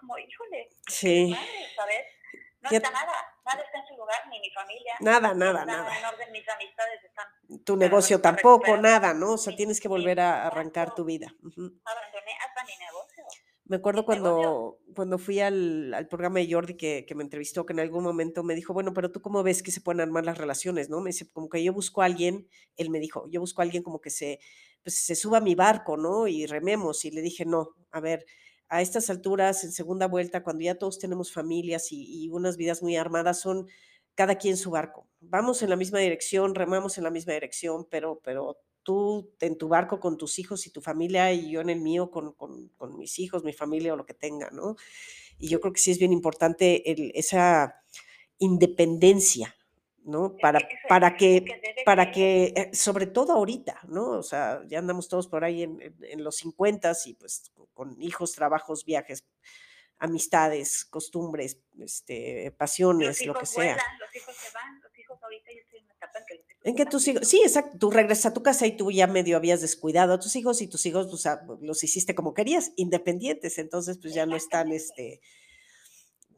como, 0.00 0.18
híjole, 0.18 0.68
sí. 0.86 1.30
madre, 1.30 1.68
¿sabes? 1.74 2.06
No 2.70 2.76
está 2.76 2.90
nada, 2.90 3.12
nada 3.44 3.62
está 3.62 3.78
en 3.78 3.86
su 3.86 3.96
lugar, 3.96 4.28
ni 4.30 4.40
mi 4.40 4.50
familia. 4.50 4.94
Nada, 5.00 5.34
nada, 5.34 5.64
nada. 5.64 5.98
En 5.98 6.04
orden, 6.04 6.32
mis 6.32 6.48
amistades 6.48 7.04
están. 7.04 7.64
Tu 7.64 7.76
negocio 7.76 8.20
tampoco, 8.20 8.76
nada, 8.76 9.14
¿no? 9.14 9.32
O 9.32 9.38
sea, 9.38 9.54
tienes 9.54 9.80
que 9.80 9.88
volver 9.88 10.20
a 10.20 10.46
arrancar 10.46 10.94
tu 10.94 11.04
vida. 11.04 11.28
Uh 11.42 11.48
-huh. 11.48 11.80
Abandoné 11.84 12.32
hasta 12.46 12.64
mi 12.64 12.76
negocio. 12.78 13.24
Me 13.68 13.76
acuerdo 13.76 14.04
cuando, 14.04 14.78
cuando 14.94 15.18
fui 15.18 15.40
al, 15.40 15.92
al, 15.92 16.06
programa 16.06 16.38
de 16.38 16.52
Jordi 16.52 16.76
que, 16.76 17.04
que, 17.04 17.16
me 17.16 17.24
entrevistó, 17.24 17.66
que 17.66 17.72
en 17.72 17.80
algún 17.80 18.04
momento 18.04 18.44
me 18.44 18.54
dijo, 18.54 18.72
bueno, 18.72 18.92
pero 18.94 19.10
tú 19.10 19.20
cómo 19.20 19.42
ves 19.42 19.60
que 19.60 19.72
se 19.72 19.80
pueden 19.80 20.00
armar 20.00 20.24
las 20.24 20.38
relaciones, 20.38 20.88
¿no? 20.88 21.00
Me 21.00 21.10
dice, 21.10 21.28
como 21.32 21.48
que 21.48 21.64
yo 21.64 21.72
busco 21.72 22.00
a 22.00 22.04
alguien, 22.04 22.48
él 22.76 22.90
me 22.90 23.00
dijo, 23.00 23.26
yo 23.28 23.40
busco 23.40 23.60
a 23.60 23.64
alguien 23.64 23.82
como 23.82 24.00
que 24.00 24.10
se, 24.10 24.38
pues, 24.84 25.04
se 25.04 25.16
suba 25.16 25.38
a 25.38 25.40
mi 25.40 25.56
barco, 25.56 25.96
¿no? 25.96 26.28
Y 26.28 26.46
rememos. 26.46 27.04
Y 27.04 27.10
le 27.10 27.20
dije, 27.22 27.44
no, 27.44 27.70
a 27.90 27.98
ver, 27.98 28.24
a 28.68 28.82
estas 28.82 29.10
alturas, 29.10 29.64
en 29.64 29.72
segunda 29.72 30.08
vuelta, 30.08 30.42
cuando 30.42 30.64
ya 30.64 30.76
todos 30.76 30.98
tenemos 30.98 31.32
familias 31.32 31.88
y, 31.90 32.28
unas 32.30 32.56
vidas 32.56 32.82
muy 32.82 32.96
armadas, 32.96 33.40
son 33.40 33.68
cada 34.14 34.36
quien 34.36 34.56
su 34.56 34.70
barco. 34.70 35.08
Vamos 35.20 35.62
en 35.62 35.70
la 35.70 35.76
misma 35.76 35.98
dirección, 35.98 36.54
remamos 36.54 36.98
en 36.98 37.04
la 37.04 37.10
misma 37.10 37.34
dirección, 37.34 37.86
pero, 37.90 38.20
pero 38.24 38.58
tú 38.82 39.30
en 39.40 39.58
tu 39.58 39.68
barco 39.68 40.00
con 40.00 40.16
tus 40.16 40.38
hijos 40.38 40.66
y 40.66 40.70
tu 40.70 40.80
familia 40.80 41.32
y 41.32 41.50
yo 41.50 41.60
en 41.60 41.70
el 41.70 41.80
mío 41.80 42.10
con, 42.10 42.32
con, 42.32 42.98
mis 42.98 43.18
hijos, 43.18 43.44
mi 43.44 43.52
familia 43.52 43.92
o 43.92 43.96
lo 43.96 44.06
que 44.06 44.14
tenga, 44.14 44.50
¿no? 44.50 44.76
Y 45.38 45.48
yo 45.48 45.60
creo 45.60 45.72
que 45.72 45.80
sí 45.80 45.90
es 45.90 45.98
bien 45.98 46.12
importante 46.12 47.18
esa 47.18 47.82
independencia, 48.38 49.54
¿no? 50.06 50.36
Para, 50.36 50.60
para 50.88 51.16
que, 51.16 51.44
para 51.84 52.10
que, 52.10 52.54
eh, 52.56 52.70
sobre 52.72 53.06
todo 53.06 53.32
ahorita, 53.32 53.80
¿no? 53.88 54.10
O 54.10 54.22
sea, 54.22 54.62
ya 54.66 54.78
andamos 54.78 55.08
todos 55.08 55.28
por 55.28 55.44
ahí 55.44 55.64
en, 55.64 55.80
en, 55.82 55.96
en 56.00 56.24
los 56.24 56.36
50 56.36 56.92
y 57.04 57.14
pues 57.14 57.52
con 57.74 58.00
hijos, 58.00 58.32
trabajos, 58.32 58.84
viajes, 58.84 59.26
amistades, 59.98 60.84
costumbres, 60.84 61.58
este, 61.80 62.52
pasiones, 62.56 63.24
lo 63.26 63.34
que 63.34 63.46
vuelan, 63.54 63.76
sea. 63.76 63.98
Los 63.98 64.14
hijos 64.14 64.36
se 64.36 64.54
van, 64.54 64.80
los 64.80 64.98
hijos 64.98 65.18
ahorita 65.22 65.52
yo 65.52 65.60
estoy 65.60 65.78
en 65.78 65.84
una 65.84 65.94
etapa 65.94 66.18
en 66.18 66.26
que 66.26 66.34
los 66.34 66.50
hijos 66.50 66.60
en 66.64 66.76
que 66.76 66.86
tus 66.86 67.08
hijos, 67.08 67.28
sí, 67.28 67.42
exacto, 67.42 67.78
tú 67.78 67.90
regresas 67.90 68.26
a 68.26 68.34
tu 68.34 68.42
casa 68.42 68.66
y 68.66 68.76
tú 68.76 68.90
ya 68.90 69.06
medio 69.06 69.36
habías 69.36 69.60
descuidado 69.60 70.14
a 70.14 70.20
tus 70.20 70.36
hijos 70.36 70.60
y 70.60 70.68
tus 70.68 70.84
hijos 70.86 71.08
pues, 71.46 71.60
los 71.60 71.82
hiciste 71.82 72.14
como 72.14 72.34
querías, 72.34 72.72
independientes, 72.76 73.58
entonces 73.58 73.98
pues 73.98 74.14
ya 74.14 74.26
no 74.26 74.36
están 74.36 74.72
este, 74.72 75.20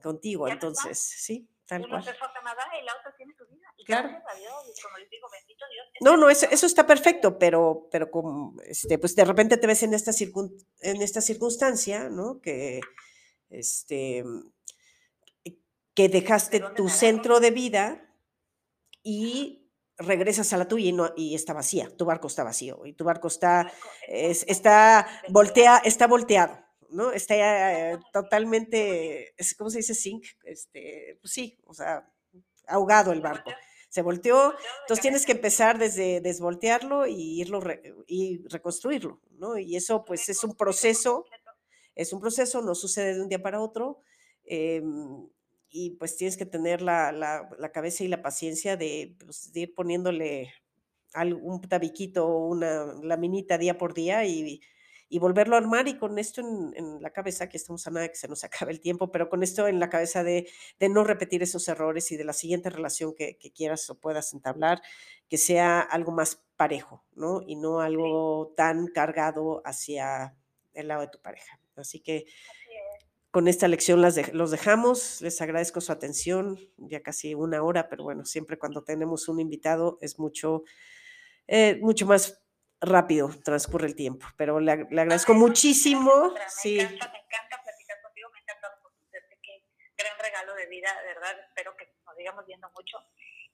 contigo, 0.02 0.48
entonces, 0.48 0.98
sí, 0.98 1.48
tal 1.66 1.82
Uno 1.82 1.90
cual. 1.90 2.04
se 2.04 2.14
fue 2.14 2.28
a 2.28 2.32
Canadá 2.32 2.64
y 2.80 2.84
la 2.84 2.94
otra 2.94 3.14
tiene 3.16 3.34
Claro. 3.88 4.10
No, 6.02 6.18
no, 6.18 6.28
eso, 6.28 6.46
eso 6.50 6.66
está 6.66 6.86
perfecto, 6.86 7.38
pero, 7.38 7.88
pero 7.90 8.10
como, 8.10 8.54
este, 8.66 8.98
pues 8.98 9.16
de 9.16 9.24
repente 9.24 9.56
te 9.56 9.66
ves 9.66 9.82
en 9.82 9.94
esta, 9.94 10.12
circun, 10.12 10.54
en 10.82 11.00
esta 11.00 11.22
circunstancia, 11.22 12.10
¿no? 12.10 12.38
Que, 12.42 12.80
este, 13.48 14.24
que 15.94 16.08
dejaste 16.10 16.60
tu 16.76 16.90
centro 16.90 17.40
de 17.40 17.50
vida 17.50 18.14
y 19.02 19.70
regresas 19.96 20.52
a 20.52 20.58
la 20.58 20.68
tuya 20.68 20.90
y, 20.90 20.92
no, 20.92 21.14
y 21.16 21.34
está 21.34 21.54
vacía, 21.54 21.88
tu 21.96 22.04
barco 22.04 22.26
está 22.26 22.44
vacío 22.44 22.84
y 22.84 22.92
tu 22.92 23.04
barco 23.04 23.28
está, 23.28 23.72
es, 24.06 24.44
está, 24.48 25.08
voltea, 25.30 25.78
está 25.78 26.06
volteado, 26.06 26.62
¿no? 26.90 27.10
Está 27.10 27.92
eh, 27.92 27.98
totalmente, 28.12 29.34
¿cómo 29.56 29.70
se 29.70 29.78
dice? 29.78 29.94
Sink, 29.94 30.26
este, 30.44 31.16
pues 31.22 31.32
sí, 31.32 31.58
o 31.64 31.72
sea, 31.72 32.06
ahogado 32.66 33.12
el 33.12 33.22
barco. 33.22 33.50
Se 33.90 34.02
volteó, 34.02 34.54
entonces 34.82 35.00
tienes 35.02 35.24
que 35.26 35.32
empezar 35.32 35.78
desde 35.78 36.20
desvoltearlo 36.20 37.06
y 37.06 37.40
irlo 37.40 37.60
re- 37.60 37.94
y 38.06 38.46
reconstruirlo, 38.48 39.20
¿no? 39.38 39.56
Y 39.58 39.76
eso 39.76 40.04
pues 40.04 40.28
es 40.28 40.44
un 40.44 40.54
proceso, 40.56 41.24
es 41.94 42.12
un 42.12 42.20
proceso, 42.20 42.62
no 42.62 42.74
sucede 42.74 43.14
de 43.14 43.22
un 43.22 43.28
día 43.28 43.42
para 43.42 43.60
otro, 43.60 44.02
em, 44.44 45.28
y 45.70 45.90
pues 45.92 46.16
tienes 46.16 46.36
que 46.36 46.46
tener 46.46 46.82
la, 46.82 47.12
la- 47.12 47.48
la 47.58 47.72
cabeza 47.72 48.04
y 48.04 48.08
la 48.08 48.22
paciencia 48.22 48.76
de, 48.76 49.16
pues, 49.24 49.52
de 49.52 49.60
ir 49.60 49.74
poniéndole 49.74 50.52
al- 51.14 51.34
un 51.34 51.60
tabiquito 51.62 52.26
o 52.26 52.48
una 52.48 52.86
laminita 53.02 53.58
día 53.58 53.78
por 53.78 53.94
día 53.94 54.24
y, 54.26 54.60
y 55.08 55.18
volverlo 55.18 55.54
a 55.54 55.58
armar 55.58 55.88
y 55.88 55.96
con 55.96 56.18
esto 56.18 56.40
en, 56.40 57.00
la 57.00 57.10
cabeza, 57.10 57.48
que 57.48 57.56
estamos 57.56 57.86
a 57.86 57.90
nada 57.90 58.08
que 58.08 58.16
se 58.16 58.28
nos 58.28 58.44
acabe 58.44 58.72
el 58.72 58.80
tiempo, 58.80 59.10
pero 59.10 59.28
con 59.28 59.42
esto 59.42 59.66
en 59.66 59.80
la 59.80 59.88
cabeza 59.88 60.22
de, 60.22 60.48
no 60.80 61.04
repetir 61.04 61.42
esos 61.42 61.66
errores 61.68 62.10
y 62.12 62.16
de 62.16 62.24
la 62.24 62.32
siguiente 62.32 62.70
relación 62.70 63.14
que, 63.14 63.38
quieras 63.54 63.88
o 63.90 63.98
puedas 63.98 64.34
entablar, 64.34 64.82
que 65.28 65.38
sea 65.38 65.80
algo 65.80 66.12
más 66.12 66.42
parejo, 66.56 67.04
¿no? 67.14 67.40
Y 67.46 67.56
no 67.56 67.80
algo 67.80 68.52
tan 68.56 68.88
cargado 68.88 69.62
hacia 69.64 70.36
el 70.74 70.88
lado 70.88 71.02
de 71.02 71.08
tu 71.08 71.20
pareja. 71.20 71.58
Así 71.76 72.00
que 72.00 72.26
con 73.30 73.48
esta 73.48 73.68
lección 73.68 74.00
las 74.00 74.32
los 74.32 74.50
dejamos. 74.50 75.20
Les 75.22 75.40
agradezco 75.40 75.80
su 75.80 75.92
atención, 75.92 76.58
ya 76.76 77.02
casi 77.02 77.34
una 77.34 77.62
hora, 77.62 77.88
pero 77.88 78.04
bueno, 78.04 78.24
siempre 78.24 78.58
cuando 78.58 78.84
tenemos 78.84 79.28
un 79.28 79.40
invitado 79.40 79.98
es 80.00 80.18
mucho, 80.18 80.64
eh, 81.46 81.78
mucho 81.80 82.06
más 82.06 82.42
rápido 82.80 83.30
transcurre 83.44 83.86
el 83.86 83.96
tiempo, 83.96 84.26
pero 84.36 84.60
le, 84.60 84.72
agradezco 84.72 85.34
muchísimo. 85.34 86.30
Me 86.32 86.40
sí. 86.48 86.80
Encanta, 86.80 87.12
me 87.12 87.18
encanta 87.18 87.62
platicar 87.62 88.02
contigo, 88.02 88.30
me 88.32 88.40
encanta 88.40 88.68
conocerte, 88.82 89.38
qué 89.42 89.64
gran 89.96 90.18
regalo 90.18 90.54
de 90.54 90.66
vida, 90.66 90.88
de 91.02 91.08
verdad, 91.08 91.40
espero 91.48 91.76
que 91.76 91.92
nos 92.06 92.16
sigamos 92.16 92.46
viendo 92.46 92.70
mucho. 92.74 92.98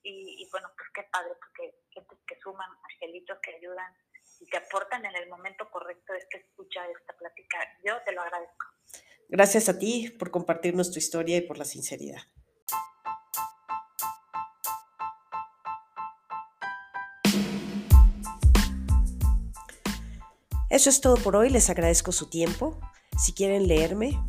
Y, 0.07 0.47
bueno, 0.51 0.69
pues 0.77 0.91
qué 0.95 1.03
padre, 1.11 1.33
porque 1.41 1.75
gente 1.89 2.15
que 2.27 2.39
suman, 2.41 2.69
angelitos 2.93 3.39
que 3.43 3.57
ayudan 3.57 3.91
y 4.39 4.47
que 4.47 4.59
aportan 4.59 5.07
en 5.07 5.17
el 5.17 5.31
momento 5.31 5.71
correcto 5.71 6.13
de 6.13 6.21
que 6.31 6.39
escucha 6.39 6.87
esta 6.89 7.17
plática. 7.17 7.59
Yo 7.83 8.03
te 8.05 8.13
lo 8.13 8.21
agradezco. 8.21 8.67
Gracias 9.29 9.71
a 9.71 9.79
ti 9.79 10.11
por 10.19 10.31
compartirnos 10.31 10.93
tu 10.93 10.99
historia 10.99 11.39
y 11.39 11.41
por 11.41 11.57
la 11.57 11.65
sinceridad. 11.65 12.21
Eso 20.75 20.91
es 20.91 21.01
todo 21.01 21.15
por 21.15 21.37
hoy, 21.37 21.49
les 21.51 21.71
agradezco 21.71 22.11
su 22.11 22.27
tiempo. 22.27 22.81
Si 23.17 23.33
quieren 23.33 23.69
leerme, 23.69 24.21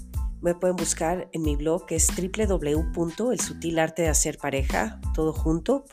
me 0.43 0.53
pueden 0.53 0.75
buscar 0.75 1.27
en 1.33 1.41
mi 1.41 1.55
blog 1.55 1.87
que 1.87 1.95
es 1.95 2.07
www.elsutilartedehacerpareja, 2.15 5.01
todo 5.15 5.33
junto, 5.33 5.85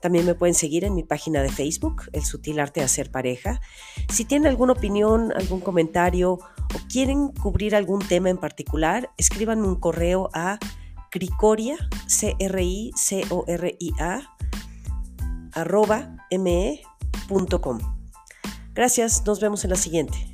También 0.00 0.26
me 0.26 0.34
pueden 0.34 0.56
seguir 0.56 0.82
en 0.82 0.96
mi 0.96 1.04
página 1.04 1.42
de 1.42 1.48
Facebook, 1.48 2.02
El 2.12 2.24
Sutil 2.24 2.58
Arte 2.58 2.80
de 2.80 2.86
Hacer 2.86 3.12
Pareja. 3.12 3.60
Si 4.08 4.24
tienen 4.24 4.48
alguna 4.48 4.72
opinión, 4.72 5.32
algún 5.36 5.60
comentario 5.60 6.32
o 6.32 6.78
quieren 6.90 7.28
cubrir 7.28 7.76
algún 7.76 8.00
tema 8.00 8.30
en 8.30 8.38
particular, 8.38 9.12
escriban 9.16 9.64
un 9.64 9.76
correo 9.76 10.28
a 10.34 10.58
cricoria, 11.12 11.76
c 12.08 12.34
r 12.40 12.64
i 12.64 12.90
c 12.96 13.22
o 13.30 13.44
r 13.46 13.76
i 13.78 13.92
a 14.00 14.22
arroba 15.52 16.16
me 16.32 16.82
Gracias, 18.74 19.24
nos 19.26 19.40
vemos 19.40 19.64
en 19.64 19.70
la 19.70 19.76
siguiente. 19.76 20.31